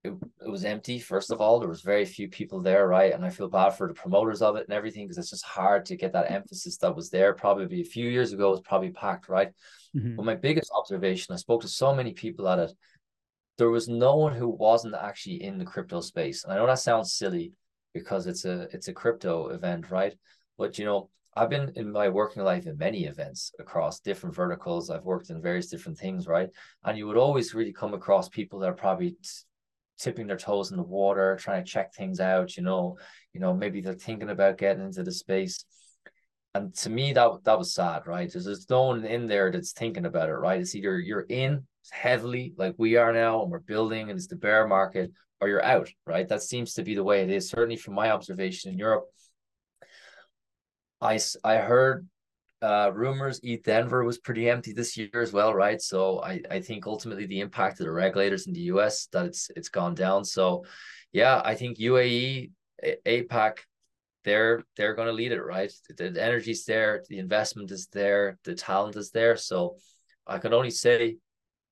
it, 0.03 0.13
it 0.45 0.49
was 0.49 0.63
empty 0.63 0.99
first 0.99 1.31
of 1.31 1.41
all 1.41 1.59
there 1.59 1.69
was 1.69 1.81
very 1.81 2.05
few 2.05 2.27
people 2.29 2.61
there 2.61 2.87
right 2.87 3.13
and 3.13 3.25
i 3.25 3.29
feel 3.29 3.49
bad 3.49 3.71
for 3.71 3.87
the 3.87 3.93
promoters 3.93 4.41
of 4.41 4.55
it 4.55 4.65
and 4.67 4.73
everything 4.73 5.05
because 5.05 5.17
it's 5.17 5.31
just 5.31 5.45
hard 5.45 5.85
to 5.85 5.95
get 5.95 6.13
that 6.13 6.31
emphasis 6.31 6.77
that 6.77 6.95
was 6.95 7.09
there 7.09 7.33
probably 7.33 7.81
a 7.81 7.85
few 7.85 8.07
years 8.07 8.31
ago 8.31 8.49
it 8.49 8.51
was 8.51 8.61
probably 8.61 8.91
packed 8.91 9.27
right 9.27 9.49
mm-hmm. 9.95 10.15
but 10.15 10.25
my 10.25 10.35
biggest 10.35 10.71
observation 10.75 11.33
i 11.33 11.37
spoke 11.37 11.61
to 11.61 11.67
so 11.67 11.93
many 11.93 12.13
people 12.13 12.47
at 12.47 12.59
it 12.59 12.71
there 13.57 13.69
was 13.69 13.87
no 13.87 14.15
one 14.15 14.33
who 14.33 14.47
wasn't 14.47 14.93
actually 14.93 15.41
in 15.43 15.57
the 15.57 15.65
crypto 15.65 16.01
space 16.01 16.43
and 16.43 16.53
i 16.53 16.55
know 16.55 16.67
that 16.67 16.79
sounds 16.79 17.13
silly 17.13 17.51
because 17.93 18.27
it's 18.27 18.45
a 18.45 18.67
it's 18.71 18.87
a 18.87 18.93
crypto 18.93 19.47
event 19.49 19.89
right 19.89 20.13
but 20.57 20.77
you 20.77 20.85
know 20.85 21.09
I've 21.37 21.51
been 21.51 21.71
in 21.75 21.91
my 21.91 22.09
working 22.09 22.43
life 22.43 22.65
in 22.65 22.77
many 22.79 23.05
events 23.05 23.51
across 23.59 23.99
different 23.99 24.35
verticals. 24.35 24.89
I've 24.89 25.03
worked 25.03 25.29
in 25.29 25.39
various 25.39 25.67
different 25.67 25.99
things, 25.99 26.25
right? 26.25 26.49
And 26.83 26.97
you 26.97 27.05
would 27.05 27.17
always 27.17 27.53
really 27.53 27.71
come 27.71 27.93
across 27.93 28.27
people 28.27 28.57
that 28.59 28.69
are 28.69 28.73
probably 28.73 29.11
t- 29.11 29.17
tipping 29.99 30.25
their 30.25 30.37
toes 30.37 30.71
in 30.71 30.77
the 30.77 30.83
water, 30.83 31.37
trying 31.39 31.63
to 31.63 31.71
check 31.71 31.93
things 31.93 32.19
out. 32.19 32.57
You 32.57 32.63
know, 32.63 32.97
you 33.33 33.39
know, 33.39 33.53
maybe 33.53 33.81
they're 33.81 33.93
thinking 33.93 34.31
about 34.31 34.57
getting 34.57 34.83
into 34.83 35.03
the 35.03 35.11
space. 35.11 35.63
And 36.55 36.73
to 36.77 36.89
me, 36.89 37.13
that 37.13 37.29
that 37.43 37.59
was 37.59 37.71
sad, 37.71 38.07
right? 38.07 38.31
There's, 38.31 38.45
there's 38.45 38.69
no 38.69 38.85
one 38.85 39.05
in 39.05 39.27
there 39.27 39.51
that's 39.51 39.73
thinking 39.73 40.07
about 40.07 40.29
it, 40.29 40.33
right? 40.33 40.59
It's 40.59 40.73
either 40.73 40.99
you're 40.99 41.27
in 41.29 41.67
heavily, 41.91 42.53
like 42.57 42.75
we 42.77 42.95
are 42.95 43.13
now, 43.13 43.41
and 43.41 43.51
we're 43.51 43.59
building, 43.59 44.09
and 44.09 44.17
it's 44.17 44.27
the 44.27 44.35
bear 44.35 44.67
market, 44.67 45.11
or 45.41 45.47
you're 45.47 45.63
out, 45.63 45.89
right? 46.05 46.27
That 46.27 46.41
seems 46.41 46.73
to 46.73 46.83
be 46.83 46.95
the 46.95 47.03
way 47.03 47.21
it 47.21 47.29
is. 47.29 47.49
Certainly, 47.49 47.77
from 47.77 47.93
my 47.93 48.11
observation 48.11 48.71
in 48.71 48.77
Europe 48.77 49.07
I 51.01 51.19
I 51.43 51.57
heard 51.57 52.07
uh, 52.61 52.91
rumors 52.93 53.39
ETH 53.43 53.63
Denver 53.63 54.03
was 54.03 54.17
pretty 54.17 54.49
empty 54.49 54.73
this 54.73 54.97
year 54.97 55.09
as 55.13 55.31
well, 55.31 55.53
right? 55.53 55.79
So 55.79 56.21
I, 56.23 56.41
I 56.49 56.59
think 56.59 56.87
ultimately 56.87 57.27
the 57.27 57.39
impact 57.39 57.79
of 57.79 57.85
the 57.85 57.91
regulators 57.91 58.47
in 58.47 58.53
the 58.53 58.61
US 58.61 59.07
that 59.11 59.25
it's 59.25 59.51
it's 59.55 59.69
gone 59.69 59.93
down. 59.93 60.25
So 60.25 60.65
yeah, 61.11 61.41
I 61.43 61.55
think 61.55 61.77
UAE, 61.77 62.51
APAC, 63.05 63.57
they're 64.23 64.63
they're 64.75 64.95
going 64.95 65.07
to 65.07 65.13
lead 65.13 65.31
it, 65.31 65.41
right? 65.41 65.71
The, 65.97 66.09
the 66.09 66.23
energy's 66.23 66.65
there, 66.65 67.03
the 67.09 67.19
investment 67.19 67.71
is 67.71 67.87
there, 67.87 68.39
the 68.43 68.55
talent 68.55 68.95
is 68.95 69.11
there. 69.11 69.37
So 69.37 69.77
I 70.25 70.39
can 70.39 70.53
only 70.53 70.71
say 70.71 71.17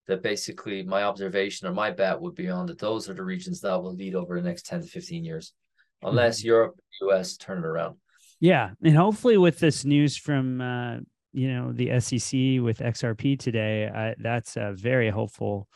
that 0.07 0.21
basically 0.21 0.83
my 0.83 1.03
observation 1.03 1.67
or 1.67 1.73
my 1.73 1.91
bet 1.91 2.19
would 2.19 2.35
be 2.35 2.49
on 2.49 2.67
that 2.67 2.79
those 2.79 3.09
are 3.09 3.13
the 3.13 3.23
regions 3.23 3.61
that 3.61 3.81
will 3.81 3.95
lead 3.95 4.15
over 4.15 4.39
the 4.39 4.47
next 4.47 4.65
10 4.65 4.81
to 4.81 4.87
15 4.87 5.23
years, 5.23 5.53
unless 6.03 6.39
mm-hmm. 6.39 6.47
Europe, 6.47 6.79
US 7.01 7.37
turn 7.37 7.59
it 7.59 7.65
around. 7.65 7.97
Yeah, 8.39 8.71
and 8.83 8.95
hopefully 8.95 9.37
with 9.37 9.59
this 9.59 9.85
news 9.85 10.17
from 10.17 10.61
uh, 10.61 10.97
you 11.33 11.53
know 11.53 11.71
the 11.71 11.99
SEC 11.99 12.63
with 12.63 12.79
XRP 12.79 13.39
today, 13.39 13.87
I, 13.87 14.15
that's 14.19 14.57
a 14.57 14.73
very 14.75 15.09
hopeful 15.09 15.67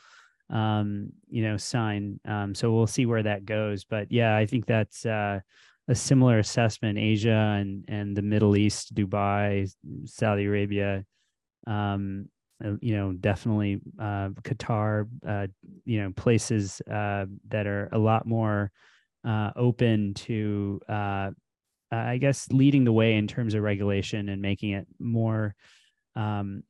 um, 0.49 1.11
you 1.29 1.43
know 1.43 1.57
sign. 1.57 2.19
Um, 2.25 2.53
so 2.53 2.71
we'll 2.71 2.87
see 2.87 3.05
where 3.05 3.23
that 3.23 3.45
goes. 3.45 3.85
But 3.85 4.11
yeah, 4.11 4.35
I 4.35 4.45
think 4.45 4.65
that's 4.65 5.05
uh, 5.05 5.39
a 5.87 5.95
similar 5.95 6.39
assessment. 6.39 6.97
Asia 6.97 7.57
and 7.59 7.85
and 7.87 8.15
the 8.15 8.21
Middle 8.21 8.57
East, 8.57 8.93
Dubai, 8.93 9.71
Saudi 10.05 10.45
Arabia. 10.45 11.05
Um, 11.65 12.29
uh, 12.63 12.73
you 12.81 12.95
know, 12.95 13.13
definitely 13.13 13.81
uh, 13.99 14.29
Qatar. 14.43 15.07
Uh, 15.25 15.47
you 15.85 16.01
know, 16.01 16.11
places 16.15 16.81
uh, 16.91 17.25
that 17.49 17.67
are 17.67 17.89
a 17.91 17.97
lot 17.97 18.25
more 18.25 18.71
uh, 19.25 19.51
open 19.55 20.13
to 20.15 20.81
I 21.91 22.17
guess, 22.17 22.47
leading 22.51 22.83
the 22.83 22.91
way 22.91 23.15
in 23.15 23.25
terms 23.25 23.55
of 23.55 23.63
regulation 23.63 24.29
and 24.29 24.41
making 24.41 24.71
it 24.73 24.85
more 24.99 25.55
um, 26.15 26.63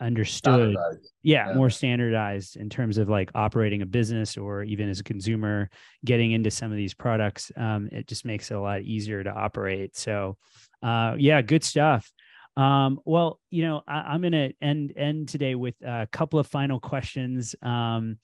understood. 0.00 0.76
Yeah, 1.22 1.48
yeah, 1.48 1.54
more 1.54 1.70
standardized 1.70 2.56
in 2.56 2.68
terms 2.68 2.98
of 2.98 3.08
like 3.08 3.30
operating 3.34 3.82
a 3.82 3.86
business 3.86 4.36
or 4.36 4.62
even 4.62 4.88
as 4.88 5.00
a 5.00 5.04
consumer 5.04 5.68
getting 6.04 6.32
into 6.32 6.50
some 6.50 6.70
of 6.70 6.76
these 6.76 6.94
products. 6.94 7.50
Um, 7.56 7.88
it 7.90 8.06
just 8.06 8.24
makes 8.24 8.50
it 8.50 8.54
a 8.54 8.60
lot 8.60 8.82
easier 8.82 9.24
to 9.24 9.30
operate. 9.30 9.96
So, 9.96 10.36
uh, 10.82 11.16
yeah, 11.18 11.42
good 11.42 11.64
stuff. 11.64 12.12
Um, 12.56 13.00
well, 13.04 13.40
you 13.50 13.62
know, 13.62 13.82
I, 13.86 14.14
am 14.14 14.22
going 14.22 14.32
to 14.32 14.52
end 14.62 14.92
end 14.96 15.28
today 15.28 15.54
with 15.54 15.74
a 15.82 16.08
couple 16.10 16.38
of 16.38 16.46
final 16.46 16.80
questions. 16.80 17.54
Um, 17.62 18.18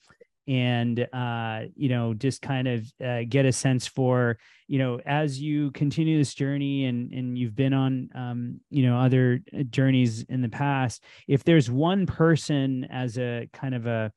and 0.47 1.07
uh, 1.13 1.61
you 1.75 1.89
know 1.89 2.13
just 2.13 2.41
kind 2.41 2.67
of 2.67 2.85
uh, 3.03 3.21
get 3.27 3.45
a 3.45 3.51
sense 3.51 3.87
for 3.87 4.37
you 4.67 4.77
know 4.77 4.99
as 5.05 5.39
you 5.39 5.71
continue 5.71 6.17
this 6.17 6.33
journey 6.33 6.85
and 6.85 7.13
and 7.13 7.37
you've 7.37 7.55
been 7.55 7.73
on 7.73 8.09
um, 8.15 8.59
you 8.69 8.85
know 8.85 8.99
other 8.99 9.39
uh, 9.57 9.63
journeys 9.69 10.23
in 10.23 10.41
the 10.41 10.49
past 10.49 11.03
if 11.27 11.43
there's 11.43 11.71
one 11.71 12.05
person 12.05 12.85
as 12.91 13.17
a 13.17 13.47
kind 13.53 13.75
of 13.75 13.85
a 13.85 14.11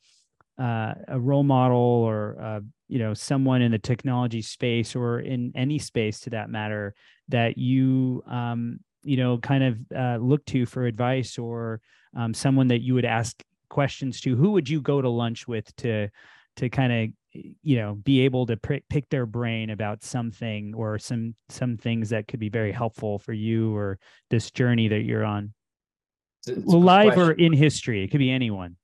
uh, 0.58 0.94
a 1.08 1.20
role 1.20 1.42
model 1.42 1.76
or 1.76 2.36
uh, 2.40 2.60
you 2.88 2.98
know 2.98 3.14
someone 3.14 3.62
in 3.62 3.70
the 3.70 3.78
technology 3.78 4.42
space 4.42 4.96
or 4.96 5.20
in 5.20 5.52
any 5.54 5.78
space 5.78 6.20
to 6.20 6.30
that 6.30 6.50
matter 6.50 6.94
that 7.28 7.58
you 7.58 8.22
um, 8.26 8.80
you 9.06 9.16
know 9.16 9.38
kind 9.38 9.64
of 9.64 9.78
uh, 9.96 10.16
look 10.16 10.44
to 10.46 10.66
for 10.66 10.86
advice 10.86 11.38
or 11.38 11.80
um, 12.16 12.34
someone 12.34 12.68
that 12.68 12.80
you 12.80 12.94
would 12.94 13.04
ask 13.04 13.42
questions 13.68 14.20
to 14.20 14.36
who 14.36 14.52
would 14.52 14.68
you 14.68 14.80
go 14.80 15.00
to 15.00 15.08
lunch 15.08 15.46
with 15.46 15.74
to 15.76 16.08
to 16.56 16.68
kind 16.68 16.92
of 16.92 17.10
you 17.62 17.76
know 17.76 17.94
be 17.94 18.20
able 18.20 18.46
to 18.46 18.56
pr- 18.56 18.74
pick 18.88 19.08
their 19.08 19.26
brain 19.26 19.70
about 19.70 20.02
something 20.02 20.74
or 20.74 20.98
some 20.98 21.34
some 21.48 21.76
things 21.76 22.10
that 22.10 22.26
could 22.26 22.40
be 22.40 22.48
very 22.48 22.72
helpful 22.72 23.18
for 23.18 23.32
you 23.32 23.74
or 23.76 23.98
this 24.30 24.50
journey 24.50 24.88
that 24.88 25.02
you're 25.02 25.24
on 25.24 25.52
it's, 26.46 26.58
it's 26.58 26.66
live 26.66 27.14
question. 27.14 27.30
or 27.30 27.32
in 27.32 27.52
history 27.52 28.02
it 28.02 28.08
could 28.08 28.18
be 28.18 28.30
anyone 28.30 28.76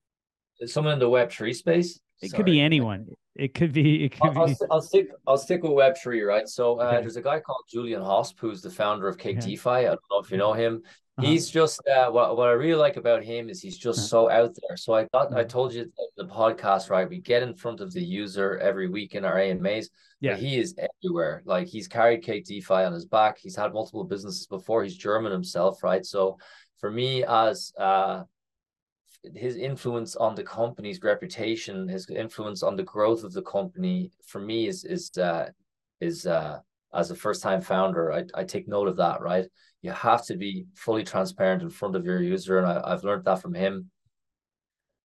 someone 0.66 0.92
in 0.92 0.98
the 0.98 1.08
web 1.08 1.30
three 1.30 1.54
space 1.54 1.98
it 2.20 2.30
Sorry. 2.30 2.36
could 2.36 2.46
be 2.46 2.60
anyone 2.60 3.06
it 3.34 3.54
could 3.54 3.72
be 3.72 4.04
it 4.04 4.10
could 4.10 4.36
I'll, 4.36 4.46
be... 4.46 4.56
I'll, 4.70 4.82
stick 4.82 5.08
i'll 5.26 5.38
stick 5.38 5.62
with 5.62 5.72
Web 5.72 5.96
three, 5.96 6.22
right 6.22 6.48
so 6.48 6.80
uh, 6.80 6.84
okay. 6.84 7.00
there's 7.00 7.16
a 7.16 7.22
guy 7.22 7.40
called 7.40 7.64
julian 7.70 8.02
hosp 8.02 8.34
who's 8.38 8.60
the 8.62 8.70
founder 8.70 9.08
of 9.08 9.16
cake 9.18 9.40
defi 9.40 9.68
i 9.68 9.82
don't 9.84 10.00
know 10.10 10.18
if 10.18 10.30
you 10.30 10.36
know 10.36 10.52
him 10.52 10.82
uh-huh. 11.18 11.28
He's 11.28 11.50
just 11.50 11.78
uh, 11.86 12.10
what 12.10 12.38
what 12.38 12.48
I 12.48 12.52
really 12.52 12.80
like 12.80 12.96
about 12.96 13.22
him 13.22 13.50
is 13.50 13.60
he's 13.60 13.76
just 13.76 13.98
uh-huh. 13.98 14.08
so 14.08 14.30
out 14.30 14.56
there. 14.62 14.78
So 14.78 14.94
I 14.94 15.06
thought 15.08 15.30
I 15.30 15.40
uh-huh. 15.40 15.44
told 15.44 15.74
you 15.74 15.92
the 16.16 16.24
podcast 16.24 16.88
right. 16.88 17.08
We 17.08 17.18
get 17.18 17.42
in 17.42 17.54
front 17.54 17.82
of 17.82 17.92
the 17.92 18.02
user 18.02 18.56
every 18.58 18.88
week 18.88 19.14
in 19.14 19.26
our 19.26 19.38
AMAs. 19.38 19.90
Yeah, 20.20 20.36
he 20.36 20.58
is 20.58 20.74
everywhere. 20.78 21.42
Like 21.44 21.66
he's 21.66 21.86
carried 21.86 22.22
Cake 22.22 22.46
DeFi 22.46 22.74
on 22.74 22.94
his 22.94 23.04
back. 23.04 23.36
He's 23.38 23.56
had 23.56 23.74
multiple 23.74 24.04
businesses 24.04 24.46
before. 24.46 24.84
He's 24.84 24.96
German 24.96 25.32
himself, 25.32 25.82
right? 25.82 26.04
So 26.06 26.38
for 26.78 26.90
me, 26.90 27.24
as 27.24 27.74
uh, 27.78 28.22
his 29.34 29.56
influence 29.56 30.16
on 30.16 30.34
the 30.34 30.42
company's 30.42 31.00
reputation, 31.02 31.88
his 31.88 32.08
influence 32.10 32.62
on 32.62 32.76
the 32.76 32.82
growth 32.82 33.24
of 33.24 33.32
the 33.32 33.42
company, 33.42 34.10
for 34.26 34.40
me 34.40 34.66
is 34.66 34.84
is 34.84 35.10
uh, 35.18 35.48
is 36.00 36.26
uh, 36.26 36.58
as 36.94 37.10
a 37.10 37.14
first 37.14 37.42
time 37.42 37.60
founder, 37.60 38.12
I, 38.12 38.24
I 38.34 38.44
take 38.44 38.68
note 38.68 38.88
of 38.88 38.96
that, 38.96 39.20
right? 39.20 39.46
You 39.80 39.92
have 39.92 40.24
to 40.26 40.36
be 40.36 40.66
fully 40.74 41.04
transparent 41.04 41.62
in 41.62 41.70
front 41.70 41.96
of 41.96 42.04
your 42.04 42.20
user. 42.20 42.58
And 42.58 42.66
I, 42.66 42.82
I've 42.84 43.04
learned 43.04 43.24
that 43.24 43.40
from 43.40 43.54
him. 43.54 43.90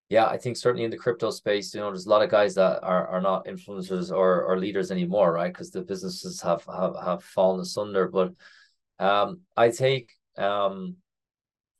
Yeah, 0.09 0.25
I 0.25 0.37
think 0.37 0.55
certainly 0.55 0.85
in 0.85 0.91
the 0.91 0.97
crypto 0.97 1.31
space, 1.31 1.73
you 1.73 1.81
know, 1.81 1.87
there's 1.87 2.05
a 2.05 2.09
lot 2.09 2.21
of 2.21 2.29
guys 2.29 2.55
that 2.55 2.81
are, 2.81 3.07
are 3.07 3.21
not 3.21 3.45
influencers 3.45 4.09
or, 4.09 4.43
or 4.43 4.57
leaders 4.57 4.89
anymore, 4.89 5.33
right? 5.33 5.51
Because 5.51 5.71
the 5.71 5.81
businesses 5.81 6.41
have, 6.41 6.63
have 6.65 6.95
have 7.03 7.23
fallen 7.23 7.59
asunder. 7.59 8.07
But 8.07 8.33
um, 8.99 9.41
I 9.57 9.69
take 9.69 10.11
um, 10.37 10.95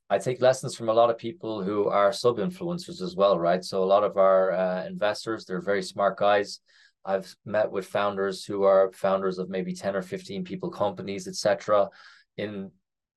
I 0.09 0.17
take 0.17 0.41
lessons 0.41 0.75
from 0.75 0.89
a 0.89 0.93
lot 0.93 1.09
of 1.09 1.17
people 1.17 1.61
who 1.61 1.87
are 1.87 2.13
sub 2.13 2.37
influencers 2.37 3.01
as 3.01 3.15
well, 3.15 3.37
right? 3.37 3.63
So 3.63 3.83
a 3.83 3.85
lot 3.85 4.03
of 4.03 4.15
our 4.17 4.53
uh, 4.53 4.85
investors, 4.85 5.45
they're 5.45 5.61
very 5.61 5.83
smart 5.83 6.17
guys. 6.17 6.61
I've 7.03 7.33
met 7.45 7.71
with 7.71 7.87
founders 7.87 8.45
who 8.45 8.63
are 8.63 8.91
founders 8.93 9.37
of 9.37 9.49
maybe 9.49 9.73
10 9.73 9.95
or 9.95 10.01
15 10.01 10.43
people 10.43 10.69
companies, 10.69 11.27
etc., 11.27 11.89
in 12.37 12.71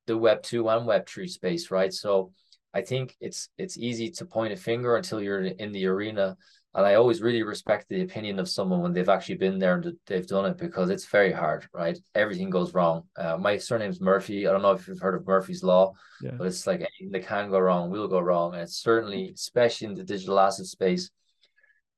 the 0.06 0.16
web 0.16 0.42
2 0.42 0.68
and 0.68 0.86
web 0.86 1.08
3 1.08 1.28
space, 1.28 1.70
right? 1.70 1.92
So 1.92 2.32
I 2.72 2.82
think 2.82 3.16
it's 3.20 3.48
it's 3.58 3.78
easy 3.78 4.10
to 4.10 4.24
point 4.24 4.52
a 4.52 4.56
finger 4.56 4.96
until 4.96 5.20
you're 5.20 5.42
in 5.42 5.72
the 5.72 5.86
arena. 5.86 6.36
And 6.72 6.86
I 6.86 6.94
always 6.94 7.20
really 7.20 7.42
respect 7.42 7.88
the 7.88 8.02
opinion 8.02 8.38
of 8.38 8.48
someone 8.48 8.80
when 8.80 8.92
they've 8.92 9.08
actually 9.08 9.38
been 9.38 9.58
there 9.58 9.74
and 9.74 9.92
they've 10.06 10.26
done 10.26 10.46
it 10.46 10.56
because 10.56 10.88
it's 10.88 11.06
very 11.06 11.32
hard, 11.32 11.66
right? 11.74 11.98
Everything 12.14 12.48
goes 12.48 12.74
wrong. 12.74 13.02
Uh, 13.16 13.36
my 13.36 13.56
surname's 13.56 14.00
Murphy. 14.00 14.46
I 14.46 14.52
don't 14.52 14.62
know 14.62 14.70
if 14.70 14.86
you've 14.86 15.00
heard 15.00 15.16
of 15.16 15.26
Murphy's 15.26 15.64
Law, 15.64 15.94
yeah. 16.22 16.30
but 16.38 16.46
it's 16.46 16.68
like 16.68 16.80
anything 16.80 17.10
that 17.10 17.26
can 17.26 17.50
go 17.50 17.58
wrong 17.58 17.90
will 17.90 18.06
go 18.06 18.20
wrong. 18.20 18.52
And 18.52 18.62
it's 18.62 18.76
certainly, 18.76 19.32
especially 19.34 19.88
in 19.88 19.94
the 19.94 20.04
digital 20.04 20.38
asset 20.38 20.66
space, 20.66 21.10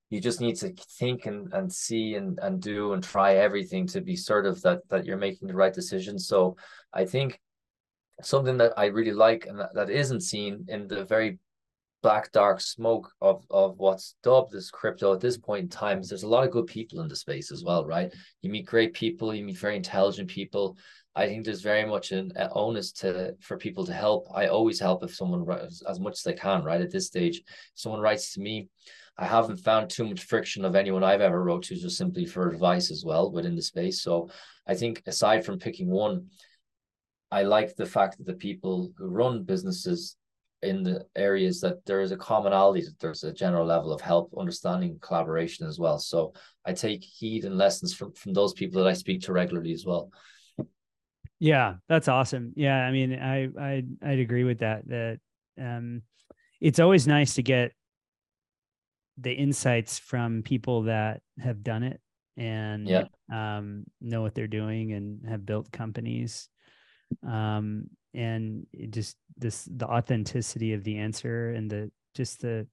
you 0.09 0.21
just 0.21 0.41
need 0.41 0.57
to 0.57 0.75
think 0.99 1.27
and, 1.27 1.53
and 1.53 1.71
see 1.71 2.15
and, 2.15 2.39
and 2.41 2.61
do 2.61 2.95
and 2.95 3.03
try 3.03 3.37
everything 3.37 3.87
to 3.89 4.01
be 4.01 4.17
certain 4.17 4.55
that 4.63 4.81
that 4.89 5.05
you're 5.05 5.17
making 5.17 5.49
the 5.49 5.55
right 5.55 5.73
decision. 5.73 6.19
So 6.19 6.57
I 6.93 7.05
think 7.05 7.41
something 8.23 8.59
that 8.59 8.73
I 8.77 8.87
really 8.87 9.13
like 9.13 9.47
and 9.47 9.59
that, 9.59 9.75
that 9.75 9.91
isn't 9.91 10.21
seen 10.21 10.67
in 10.69 10.87
the 10.87 11.05
very 11.05 11.39
black 12.03 12.33
dark 12.33 12.61
smoke 12.61 13.11
of 13.21 13.45
of 13.51 13.79
what's 13.79 14.15
dubbed 14.23 14.55
as 14.55 14.71
crypto 14.71 15.15
at 15.15 15.21
this 15.21 15.39
point 15.39 15.63
in 15.65 15.69
time 15.69 16.01
is 16.01 16.09
there's 16.09 16.25
a 16.25 16.29
lot 16.29 16.45
of 16.45 16.51
good 16.51 16.67
people 16.67 17.01
in 17.01 17.09
the 17.09 17.17
space 17.17 17.51
as 17.53 17.65
well, 17.65 17.85
right? 17.87 18.13
You 18.43 18.51
meet 18.51 18.67
great 18.67 18.93
people, 18.93 19.35
you 19.35 19.45
meet 19.45 19.59
very 19.59 19.77
intelligent 19.77 20.29
people. 20.29 20.77
I 21.15 21.27
think 21.27 21.45
there's 21.45 21.61
very 21.61 21.85
much 21.85 22.11
an 22.13 22.33
onus 22.53 22.93
to 22.93 23.35
for 23.41 23.57
people 23.57 23.85
to 23.87 23.93
help. 23.93 24.27
I 24.35 24.47
always 24.47 24.81
help 24.81 25.05
if 25.05 25.15
someone 25.15 25.45
writes 25.45 25.83
as 25.89 26.01
much 26.01 26.15
as 26.15 26.23
they 26.23 26.33
can. 26.33 26.65
Right 26.65 26.81
at 26.81 26.91
this 26.91 27.07
stage, 27.07 27.39
if 27.39 27.45
someone 27.75 28.01
writes 28.01 28.35
to 28.35 28.41
me, 28.41 28.69
I 29.19 29.27
haven't 29.27 29.59
found 29.59 29.91
too 29.91 30.07
much 30.07 30.25
friction 30.25 30.65
of 30.65 30.75
anyone 30.75 31.05
I've 31.05 31.21
ever 31.21 31.43
wrote 31.43 31.65
to 31.65 31.77
just 31.77 31.99
simply 31.99 32.27
for 32.27 32.49
advice 32.49 32.91
as 32.91 33.05
well 33.05 33.31
within 33.31 33.57
the 33.57 33.63
space. 33.63 34.03
So 34.03 34.31
I 34.67 34.75
think 34.75 35.03
aside 35.07 35.45
from 35.45 35.59
picking 35.59 35.91
one, 35.91 36.29
I 37.31 37.43
like 37.43 37.77
the 37.77 37.87
fact 37.87 38.19
that 38.19 38.27
the 38.27 38.35
people 38.35 38.93
who 38.97 39.07
run 39.07 39.45
businesses 39.45 40.17
in 40.63 40.83
the 40.83 41.07
areas 41.17 41.61
that 41.61 41.85
there 41.87 42.01
is 42.01 42.13
a 42.13 42.17
commonality, 42.17 42.83
that 42.83 42.99
there's 43.01 43.25
a 43.25 43.33
general 43.33 43.67
level 43.67 43.93
of 43.93 44.01
help, 44.01 44.33
understanding, 44.39 44.99
collaboration 45.01 45.67
as 45.67 45.79
well. 45.79 45.99
So 45.99 46.35
I 46.65 46.73
take 46.73 47.03
heed 47.03 47.45
and 47.45 47.59
lessons 47.59 47.95
from 47.95 48.13
from 48.13 48.33
those 48.33 48.53
people 48.53 48.83
that 48.83 48.89
I 48.89 48.95
speak 48.95 49.23
to 49.23 49.33
regularly 49.33 49.73
as 49.73 49.85
well. 49.85 50.11
Yeah, 51.39 51.75
that's 51.89 52.09
awesome. 52.09 52.53
Yeah, 52.55 52.79
I 52.79 52.93
mean, 52.93 53.19
I 53.19 53.49
I 53.59 53.83
I'd 54.03 54.21
agree 54.21 54.45
with 54.45 54.61
that. 54.61 54.89
That 54.89 55.19
um, 55.61 56.03
it's 56.61 56.79
always 56.79 57.07
nice 57.07 57.35
to 57.35 57.43
get 57.43 57.73
the 59.19 59.33
insights 59.33 59.99
from 59.99 60.43
people 60.43 60.83
that 60.85 61.21
have 61.39 61.63
done 61.63 61.83
it 61.83 62.01
and 62.37 62.89
yeah. 62.89 63.05
um, 63.31 63.85
know 64.01 64.23
what 64.23 64.35
they're 64.35 64.47
doing 64.47 64.93
and 64.93 65.29
have 65.29 65.45
built 65.45 65.71
companies 65.71 66.49
um, 67.27 67.91
and 68.15 68.67
just 68.91 69.17
this 69.37 69.69
the 69.77 69.87
authenticity 69.87 70.73
of 70.75 70.85
the 70.85 70.99
answer 70.99 71.51
and 71.51 71.71
the 71.71 71.91
just 72.15 72.43
the 72.43 72.67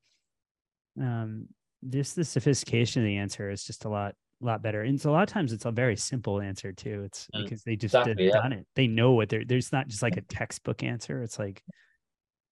um 1.00 1.48
just 1.90 2.16
the 2.16 2.26
sophistication 2.26 3.02
of 3.02 3.06
the 3.06 3.18
answer 3.18 3.50
is 3.50 3.64
just 3.64 3.86
a 3.86 3.90
lot 3.90 4.16
lot 4.42 4.62
better. 4.62 4.84
And 4.84 5.00
so 5.00 5.12
a 5.12 5.14
lot 5.14 5.24
of 5.24 5.30
times 5.30 5.54
it's 5.54 5.66
a 5.66 5.72
very 5.72 5.96
simple 5.96 6.42
answer 6.42 6.72
too. 6.72 7.04
It's 7.06 7.28
mm, 7.36 7.44
because 7.44 7.64
they 7.64 7.76
just 7.76 7.94
exactly, 7.94 8.30
done 8.30 8.54
it. 8.54 8.66
They 8.76 8.88
know 8.88 9.12
what 9.12 9.30
they're 9.30 9.46
there's 9.46 9.72
not 9.72 9.88
just 9.88 10.02
like 10.02 10.18
a 10.18 10.22
textbook 10.22 10.84
answer. 10.84 11.22
It's 11.22 11.40
like 11.40 11.62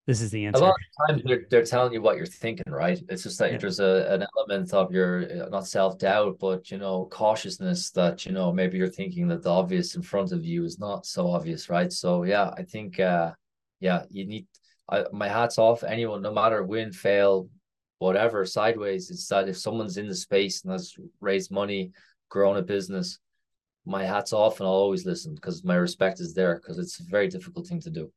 this 0.07 0.21
is 0.21 0.31
the 0.31 0.45
answer. 0.45 0.63
A 0.63 0.67
lot 0.67 0.75
of 0.75 1.07
times 1.07 1.21
they're, 1.25 1.45
they're 1.49 1.65
telling 1.65 1.91
you 1.91 2.01
what 2.01 2.15
you're 2.15 2.25
thinking, 2.25 2.71
right? 2.71 2.97
It's 3.09 3.23
just 3.23 3.37
that 3.39 3.51
yeah. 3.51 3.57
there's 3.57 3.81
a, 3.81 4.07
an 4.09 4.25
element 4.37 4.73
of 4.73 4.89
your 4.89 5.43
uh, 5.43 5.49
not 5.49 5.67
self 5.67 5.99
doubt, 5.99 6.37
but 6.39 6.71
you 6.71 6.77
know 6.77 7.09
cautiousness 7.11 7.91
that 7.91 8.25
you 8.25 8.31
know 8.31 8.53
maybe 8.53 8.77
you're 8.77 8.87
thinking 8.87 9.27
that 9.27 9.43
the 9.43 9.49
obvious 9.49 9.95
in 9.95 10.01
front 10.01 10.31
of 10.31 10.45
you 10.45 10.63
is 10.63 10.79
not 10.79 11.05
so 11.05 11.29
obvious, 11.29 11.69
right? 11.69 11.91
So 11.91 12.23
yeah, 12.23 12.51
I 12.57 12.63
think 12.63 13.01
uh, 13.01 13.33
yeah, 13.81 14.03
you 14.09 14.25
need. 14.25 14.47
I, 14.89 15.03
my 15.11 15.27
hats 15.27 15.57
off 15.57 15.83
anyone, 15.83 16.21
no 16.21 16.31
matter 16.31 16.63
win, 16.63 16.93
fail, 16.93 17.49
whatever 17.99 18.45
sideways. 18.45 19.11
It's 19.11 19.27
that 19.27 19.49
if 19.49 19.57
someone's 19.57 19.97
in 19.97 20.07
the 20.07 20.15
space 20.15 20.63
and 20.63 20.71
has 20.71 20.95
raised 21.19 21.51
money, 21.51 21.91
grown 22.29 22.55
a 22.55 22.61
business, 22.61 23.19
my 23.85 24.05
hats 24.05 24.31
off, 24.31 24.61
and 24.61 24.67
I'll 24.67 24.73
always 24.73 25.05
listen 25.05 25.35
because 25.35 25.65
my 25.65 25.75
respect 25.75 26.21
is 26.21 26.33
there 26.33 26.55
because 26.55 26.79
it's 26.79 27.01
a 27.01 27.03
very 27.03 27.27
difficult 27.27 27.67
thing 27.67 27.81
to 27.81 27.89
do. 27.89 28.09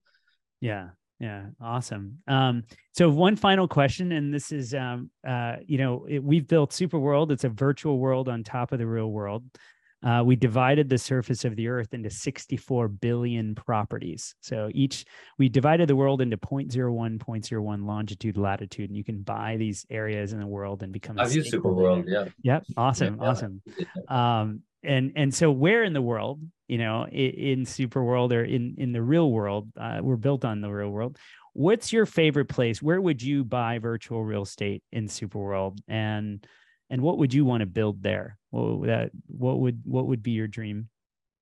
Yeah, 0.61 0.91
yeah, 1.21 1.45
awesome. 1.61 2.18
Um, 2.27 2.64
so 2.93 3.11
one 3.11 3.37
final 3.37 3.68
question, 3.68 4.12
and 4.12 4.33
this 4.33 4.53
is, 4.53 4.73
um, 4.73 5.11
uh, 5.27 5.57
you 5.66 5.77
know, 5.77 6.07
it, 6.09 6.25
we've 6.25 6.49
built 6.49 6.73
Super 6.73 6.99
World. 6.99 7.31
It's 7.31 7.45
a 7.45 7.51
virtual 7.51 7.99
world 7.99 8.29
on 8.31 8.43
top 8.43 8.73
of 8.73 8.79
the 8.79 8.87
real 8.87 9.11
world. 9.11 9.45
Uh, 10.03 10.23
we 10.25 10.35
divided 10.35 10.89
the 10.89 10.97
surface 10.97 11.45
of 11.45 11.57
the 11.57 11.68
Earth 11.68 11.93
into 11.93 12.09
64 12.09 12.89
billion 12.89 13.55
properties. 13.55 14.35
So 14.41 14.71
each, 14.73 15.05
we 15.39 15.51
divided 15.51 15.91
the 15.91 15.97
world 15.97 16.23
into 16.23 16.39
0.01, 16.39 17.18
0.01 17.18 17.87
longitude, 17.87 18.39
latitude, 18.39 18.89
and 18.89 18.97
you 18.97 19.05
can 19.05 19.21
buy 19.21 19.59
these 19.59 19.85
areas 19.91 20.33
in 20.33 20.41
the 20.41 20.47
world 20.47 20.83
and 20.83 20.91
become. 20.91 21.21
I've 21.21 21.35
used 21.35 21.51
Super 21.51 21.71
World. 21.71 22.07
Yeah. 22.09 22.29
Yep. 22.43 22.64
Awesome. 22.79 23.18
Yeah, 23.21 23.29
awesome. 23.29 23.62
Um, 24.09 24.62
and 24.83 25.12
and 25.16 25.35
so 25.35 25.51
where 25.51 25.85
in 25.85 25.93
the 25.93 26.03
world 26.03 26.41
you 26.68 26.78
know 26.78 27.07
in, 27.07 27.31
in 27.31 27.66
super 27.66 28.03
world 28.03 28.33
or 28.33 28.45
in 28.45 28.74
in 28.78 28.93
the 28.93 29.03
real 29.03 29.31
world 29.31 29.68
uh, 29.78 29.99
we're 30.01 30.16
built 30.16 30.45
on 30.45 30.61
the 30.61 30.70
real 30.70 30.91
world 30.91 31.18
what's 31.53 31.93
your 31.93 32.07
favorite 32.07 32.49
place 32.49 32.81
where 32.81 33.01
would 33.01 33.22
you 33.22 33.45
buy 33.45 33.78
virtual 33.78 34.24
real 34.24 34.43
estate 34.43 34.83
in 34.93 35.09
super 35.09 35.39
world 35.39 35.81
and 35.89 36.47
and 36.89 37.03
what 37.03 37.18
would 37.18 37.35
you 37.35 37.45
want 37.45 37.61
to 37.61 37.66
build 37.66 38.03
there 38.03 38.39
what 38.51 38.78
would 38.78 38.89
that 38.89 39.11
what 39.26 39.59
would 39.59 39.83
what 39.85 40.07
would 40.07 40.22
be 40.22 40.31
your 40.33 40.47
dream 40.47 40.89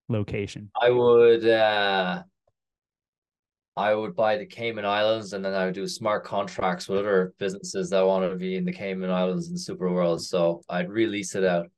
location 0.09 0.70
i 0.80 0.91
would 0.91 1.47
uh 1.47 2.22
I 3.78 3.95
would 3.95 4.16
buy 4.16 4.36
the 4.36 4.45
Cayman 4.45 4.84
Islands 4.84 5.34
and 5.34 5.45
then 5.45 5.55
I 5.55 5.66
would 5.66 5.74
do 5.74 5.86
smart 5.86 6.24
contracts 6.24 6.89
with 6.89 6.99
other 6.99 7.32
businesses 7.39 7.91
that 7.91 8.05
want 8.05 8.28
to 8.28 8.36
be 8.36 8.57
in 8.57 8.64
the 8.64 8.72
Cayman 8.72 9.09
Islands 9.09 9.51
and 9.51 9.61
Super 9.61 9.89
World. 9.89 10.20
So 10.20 10.62
I'd 10.68 10.91
release 10.91 11.36
it 11.36 11.45
out. 11.45 11.70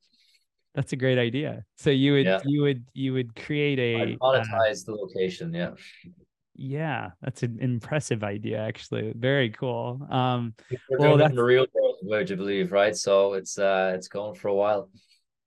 That's 0.73 0.93
a 0.93 0.95
great 0.95 1.17
idea. 1.17 1.65
So 1.77 1.89
you 1.89 2.13
would 2.13 2.25
yeah. 2.25 2.39
you 2.45 2.61
would 2.61 2.85
you 2.93 3.13
would 3.13 3.35
create 3.35 3.79
a 3.79 4.01
I'd 4.01 4.19
monetize 4.19 4.81
uh, 4.81 4.91
the 4.91 4.93
location. 4.93 5.53
Yeah. 5.53 5.71
Yeah, 6.55 7.11
that's 7.21 7.43
an 7.43 7.57
impressive 7.59 8.23
idea. 8.23 8.59
Actually, 8.59 9.13
very 9.15 9.49
cool. 9.49 10.05
Um, 10.11 10.53
We're 10.89 10.99
well, 10.99 11.17
that's 11.17 11.33
the 11.33 11.43
real 11.43 11.65
world, 11.73 11.95
would 12.03 12.29
you 12.29 12.35
believe, 12.35 12.71
right? 12.71 12.95
So 12.95 13.33
it's 13.33 13.57
uh, 13.57 13.93
it's 13.95 14.07
going 14.07 14.35
for 14.35 14.49
a 14.49 14.53
while. 14.53 14.89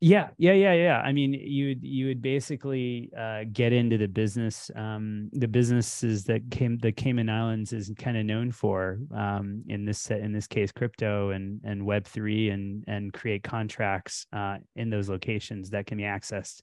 Yeah, 0.06 0.28
yeah, 0.36 0.52
yeah, 0.52 0.74
yeah. 0.74 0.98
I 1.00 1.12
mean, 1.12 1.32
you 1.32 1.68
would 1.68 1.82
you 1.82 2.06
would 2.08 2.20
basically 2.20 3.10
uh, 3.18 3.44
get 3.50 3.72
into 3.72 3.96
the 3.96 4.06
business, 4.06 4.70
um, 4.76 5.30
the 5.32 5.48
businesses 5.48 6.24
that 6.24 6.50
came 6.50 6.76
the 6.76 6.92
Cayman 6.92 7.30
Islands 7.30 7.72
is 7.72 7.90
kind 7.98 8.18
of 8.18 8.26
known 8.26 8.52
for 8.52 8.98
um, 9.14 9.62
in 9.66 9.86
this 9.86 10.10
in 10.10 10.30
this 10.30 10.46
case, 10.46 10.72
crypto 10.72 11.30
and 11.30 11.58
and 11.64 11.86
Web 11.86 12.04
three, 12.06 12.50
and 12.50 12.84
and 12.86 13.14
create 13.14 13.44
contracts 13.44 14.26
uh, 14.30 14.58
in 14.76 14.90
those 14.90 15.08
locations 15.08 15.70
that 15.70 15.86
can 15.86 15.96
be 15.96 16.04
accessed 16.04 16.60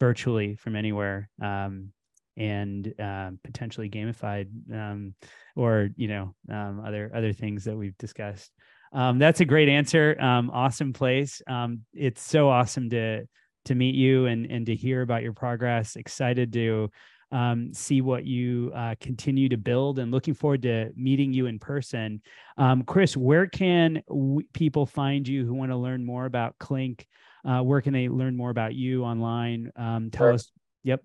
virtually 0.00 0.56
from 0.56 0.74
anywhere. 0.74 1.30
Um, 1.40 1.92
and 2.36 2.92
uh, 2.98 3.30
potentially 3.44 3.88
gamified, 3.88 4.48
um, 4.72 5.14
or 5.54 5.90
you 5.94 6.08
know, 6.08 6.34
um, 6.50 6.82
other 6.84 7.12
other 7.14 7.32
things 7.32 7.62
that 7.64 7.76
we've 7.76 7.96
discussed. 7.98 8.50
Um, 8.92 9.18
that's 9.18 9.40
a 9.40 9.44
great 9.44 9.68
answer. 9.68 10.20
Um, 10.20 10.50
awesome 10.50 10.92
place. 10.92 11.42
Um, 11.46 11.82
it's 11.92 12.22
so 12.22 12.48
awesome 12.48 12.90
to 12.90 13.26
to 13.66 13.74
meet 13.74 13.94
you 13.94 14.26
and 14.26 14.46
and 14.46 14.66
to 14.66 14.74
hear 14.74 15.02
about 15.02 15.22
your 15.22 15.32
progress. 15.32 15.96
Excited 15.96 16.52
to 16.54 16.90
um, 17.32 17.72
see 17.72 18.00
what 18.00 18.24
you 18.24 18.72
uh, 18.74 18.94
continue 19.00 19.48
to 19.48 19.56
build 19.56 19.98
and 19.98 20.10
looking 20.10 20.34
forward 20.34 20.62
to 20.62 20.90
meeting 20.96 21.32
you 21.32 21.46
in 21.46 21.58
person. 21.58 22.22
Um, 22.58 22.82
Chris, 22.82 23.16
where 23.16 23.46
can 23.46 24.02
w- 24.08 24.46
people 24.52 24.86
find 24.86 25.26
you 25.28 25.46
who 25.46 25.54
want 25.54 25.70
to 25.70 25.76
learn 25.76 26.04
more 26.04 26.26
about 26.26 26.58
Klink? 26.58 27.06
Uh, 27.44 27.60
where 27.60 27.80
can 27.80 27.92
they 27.92 28.08
learn 28.08 28.36
more 28.36 28.50
about 28.50 28.74
you 28.74 29.04
online? 29.04 29.70
Um, 29.76 30.10
tell 30.10 30.26
sure. 30.26 30.34
us. 30.34 30.50
Yep. 30.82 31.02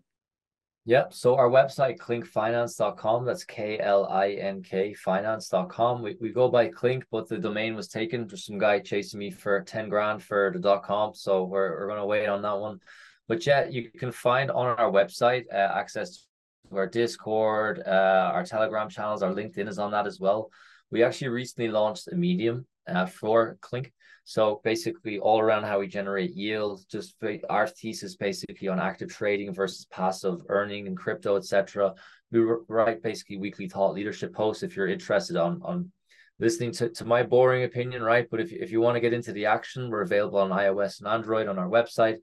Yep. 0.88 1.14
So 1.14 1.36
our 1.36 1.50
website, 1.50 1.98
klinkfinance.com, 1.98 3.26
that's 3.26 3.44
K 3.44 3.80
L 3.80 4.06
I 4.06 4.34
N 4.34 4.62
K 4.62 4.94
finance.com. 4.94 6.04
We, 6.04 6.16
we 6.22 6.30
go 6.30 6.48
by 6.48 6.68
Klink, 6.68 7.06
but 7.10 7.28
the 7.28 7.40
domain 7.40 7.76
was 7.76 7.88
taken. 7.88 8.28
There's 8.28 8.46
some 8.46 8.60
guy 8.60 8.80
chasing 8.80 9.20
me 9.20 9.32
for 9.32 9.62
10 9.62 9.90
grand 9.90 10.22
for 10.22 10.52
the 10.54 10.60
dot 10.60 10.84
com. 10.84 11.16
So 11.16 11.44
we're, 11.44 11.72
we're 11.72 11.88
going 11.88 12.00
to 12.00 12.06
wait 12.06 12.28
on 12.28 12.44
that 12.44 12.60
one. 12.60 12.80
But 13.28 13.48
yeah, 13.48 13.68
you 13.68 13.90
can 13.90 14.12
find 14.12 14.52
on 14.52 14.68
our 14.68 14.92
website 14.92 15.46
uh, 15.52 15.56
access 15.56 16.28
to 16.70 16.78
our 16.78 16.86
Discord, 16.86 17.82
uh, 17.84 18.32
our 18.32 18.46
Telegram 18.46 18.88
channels, 18.88 19.24
our 19.24 19.34
LinkedIn 19.34 19.68
is 19.68 19.80
on 19.80 19.90
that 19.92 20.06
as 20.06 20.20
well. 20.20 20.52
We 20.92 21.02
actually 21.02 21.30
recently 21.30 21.70
launched 21.72 22.10
a 22.10 22.16
medium 22.16 22.68
uh, 22.88 23.08
for 23.08 23.58
Klink. 23.60 23.92
So 24.26 24.60
basically, 24.64 25.20
all 25.20 25.40
around 25.40 25.64
how 25.64 25.80
we 25.80 25.88
generate 25.88 26.34
yield, 26.34 26.84
just 26.92 27.16
our 27.48 27.68
thesis 27.68 28.16
basically 28.16 28.68
on 28.68 28.80
active 28.80 29.10
trading 29.10 29.54
versus 29.54 29.86
passive 29.86 30.42
earning 30.50 30.88
in 30.88 30.96
crypto, 30.96 31.38
etc. 31.38 31.94
We 32.32 32.40
write 32.68 33.04
basically 33.04 33.38
weekly 33.38 33.70
thought 33.70 33.94
leadership 33.94 34.34
posts 34.34 34.64
if 34.64 34.76
you're 34.76 34.88
interested 34.88 35.38
on 35.38 35.62
on 35.64 35.92
listening 36.40 36.72
to, 36.72 36.90
to 36.90 37.06
my 37.06 37.22
boring 37.22 37.64
opinion, 37.64 38.02
right? 38.02 38.28
But 38.30 38.42
if, 38.42 38.52
if 38.52 38.72
you 38.72 38.82
want 38.82 38.96
to 38.96 39.00
get 39.00 39.14
into 39.14 39.32
the 39.32 39.46
action, 39.46 39.90
we're 39.90 40.02
available 40.02 40.40
on 40.40 40.50
iOS 40.50 41.00
and 41.00 41.08
Android 41.08 41.48
on 41.48 41.60
our 41.60 41.70
website. 41.70 42.18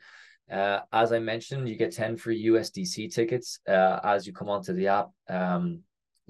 Uh, 0.50 0.80
as 0.92 1.12
I 1.12 1.18
mentioned, 1.18 1.68
you 1.68 1.76
get 1.76 1.94
10 1.94 2.16
free 2.16 2.44
USDC 2.46 3.14
tickets 3.14 3.60
uh, 3.66 4.00
as 4.04 4.26
you 4.26 4.32
come 4.32 4.50
onto 4.50 4.74
the 4.74 4.88
app 4.88 5.08
um, 5.28 5.80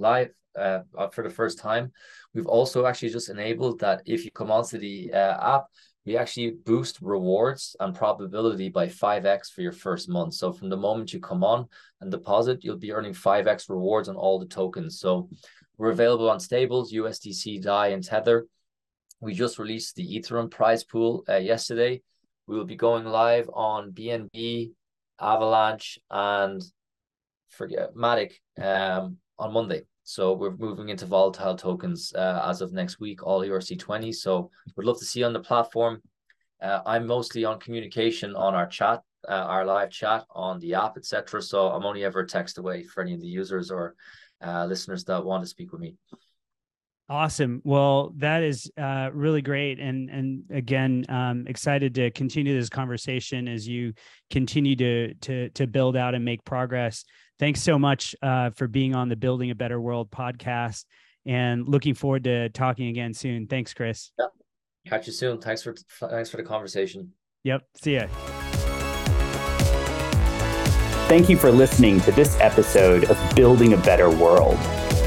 live 0.02 0.30
uh, 0.58 0.80
for 1.12 1.24
the 1.24 1.30
first 1.30 1.58
time. 1.58 1.92
We've 2.34 2.46
also 2.46 2.86
actually 2.86 3.10
just 3.10 3.30
enabled 3.30 3.80
that 3.80 4.02
if 4.06 4.24
you 4.24 4.30
come 4.30 4.50
onto 4.50 4.78
the 4.78 5.12
uh, 5.12 5.56
app, 5.56 5.64
we 6.04 6.16
actually 6.16 6.56
boost 6.64 6.98
rewards 7.00 7.76
and 7.78 7.94
probability 7.94 8.68
by 8.68 8.88
5x 8.88 9.52
for 9.52 9.60
your 9.62 9.72
first 9.72 10.08
month. 10.08 10.34
So 10.34 10.52
from 10.52 10.68
the 10.68 10.76
moment 10.76 11.12
you 11.12 11.20
come 11.20 11.44
on 11.44 11.68
and 12.00 12.10
deposit, 12.10 12.64
you'll 12.64 12.76
be 12.76 12.92
earning 12.92 13.12
5x 13.12 13.68
rewards 13.68 14.08
on 14.08 14.16
all 14.16 14.38
the 14.38 14.46
tokens. 14.46 14.98
So 14.98 15.28
we're 15.78 15.90
available 15.90 16.28
on 16.28 16.40
stables, 16.40 16.92
USDC, 16.92 17.62
DAI, 17.62 17.88
and 17.88 18.02
Tether. 18.02 18.46
We 19.20 19.34
just 19.34 19.58
released 19.58 19.94
the 19.94 20.18
Ethereum 20.18 20.50
prize 20.50 20.82
pool 20.82 21.22
uh, 21.28 21.36
yesterday. 21.36 22.02
We 22.48 22.56
will 22.56 22.64
be 22.64 22.76
going 22.76 23.04
live 23.04 23.48
on 23.54 23.92
BNB, 23.92 24.72
Avalanche, 25.20 26.00
and 26.10 26.60
forget 27.50 27.94
Matic 27.94 28.32
um, 28.60 29.18
on 29.38 29.52
Monday. 29.52 29.82
So 30.04 30.32
we're 30.32 30.56
moving 30.56 30.88
into 30.88 31.06
volatile 31.06 31.56
tokens 31.56 32.12
uh, 32.14 32.44
as 32.48 32.60
of 32.60 32.72
next 32.72 33.00
week, 33.00 33.24
all 33.24 33.40
ERC20. 33.40 34.14
So 34.14 34.50
we'd 34.76 34.86
love 34.86 34.98
to 34.98 35.04
see 35.04 35.20
you 35.20 35.26
on 35.26 35.32
the 35.32 35.40
platform. 35.40 36.02
Uh, 36.60 36.80
I'm 36.84 37.06
mostly 37.06 37.44
on 37.44 37.60
communication 37.60 38.34
on 38.34 38.54
our 38.54 38.66
chat 38.66 39.02
uh, 39.28 39.32
our 39.32 39.64
live 39.64 39.90
chat 39.90 40.24
on 40.30 40.58
the 40.60 40.74
app, 40.74 40.96
etc. 40.96 41.42
So 41.42 41.68
I'm 41.68 41.84
only 41.84 42.04
ever 42.04 42.24
text 42.24 42.58
away 42.58 42.84
for 42.84 43.02
any 43.02 43.14
of 43.14 43.20
the 43.20 43.26
users 43.26 43.70
or 43.70 43.94
uh, 44.44 44.66
listeners 44.66 45.04
that 45.04 45.24
want 45.24 45.42
to 45.44 45.48
speak 45.48 45.72
with 45.72 45.80
me. 45.80 45.96
Awesome. 47.08 47.60
Well, 47.64 48.12
that 48.16 48.42
is 48.42 48.70
uh, 48.80 49.10
really 49.12 49.42
great, 49.42 49.78
and 49.78 50.08
and 50.08 50.44
again, 50.50 51.04
um, 51.08 51.44
excited 51.46 51.94
to 51.96 52.10
continue 52.12 52.58
this 52.58 52.70
conversation 52.70 53.48
as 53.48 53.68
you 53.68 53.92
continue 54.30 54.76
to 54.76 55.14
to 55.14 55.50
to 55.50 55.66
build 55.66 55.96
out 55.96 56.14
and 56.14 56.24
make 56.24 56.44
progress. 56.44 57.04
Thanks 57.42 57.60
so 57.60 57.76
much 57.76 58.14
uh, 58.22 58.50
for 58.50 58.68
being 58.68 58.94
on 58.94 59.08
the 59.08 59.16
Building 59.16 59.50
a 59.50 59.54
Better 59.56 59.80
World 59.80 60.12
podcast, 60.12 60.84
and 61.26 61.66
looking 61.66 61.92
forward 61.92 62.22
to 62.22 62.50
talking 62.50 62.86
again 62.86 63.12
soon. 63.12 63.48
Thanks, 63.48 63.74
Chris. 63.74 64.12
Yeah. 64.16 64.26
Catch 64.86 65.08
you 65.08 65.12
soon. 65.12 65.40
Thanks 65.40 65.60
for 65.60 65.74
thanks 66.08 66.30
for 66.30 66.36
the 66.36 66.44
conversation. 66.44 67.10
Yep. 67.42 67.62
See 67.82 67.94
ya. 67.94 68.06
Thank 71.08 71.28
you 71.28 71.36
for 71.36 71.50
listening 71.50 72.00
to 72.02 72.12
this 72.12 72.38
episode 72.38 73.06
of 73.06 73.34
Building 73.34 73.72
a 73.72 73.76
Better 73.78 74.08
World. 74.08 74.56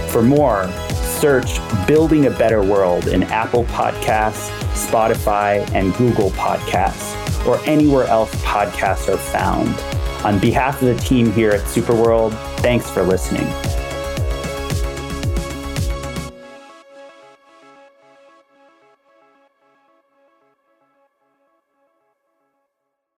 For 0.10 0.22
more, 0.22 0.70
search 0.90 1.58
Building 1.88 2.26
a 2.26 2.32
Better 2.32 2.62
World 2.62 3.08
in 3.08 3.24
Apple 3.24 3.64
Podcasts, 3.64 4.50
Spotify, 4.74 5.66
and 5.74 5.96
Google 5.96 6.32
Podcasts, 6.32 7.48
or 7.48 7.60
anywhere 7.66 8.08
else 8.08 8.36
podcasts 8.44 9.08
are 9.08 9.16
found. 9.16 9.95
On 10.26 10.40
behalf 10.40 10.82
of 10.82 10.88
the 10.88 10.96
team 10.96 11.32
here 11.32 11.52
at 11.52 11.62
Superworld, 11.66 12.34
thanks 12.62 12.90
for 12.90 13.04
listening. 13.04 13.46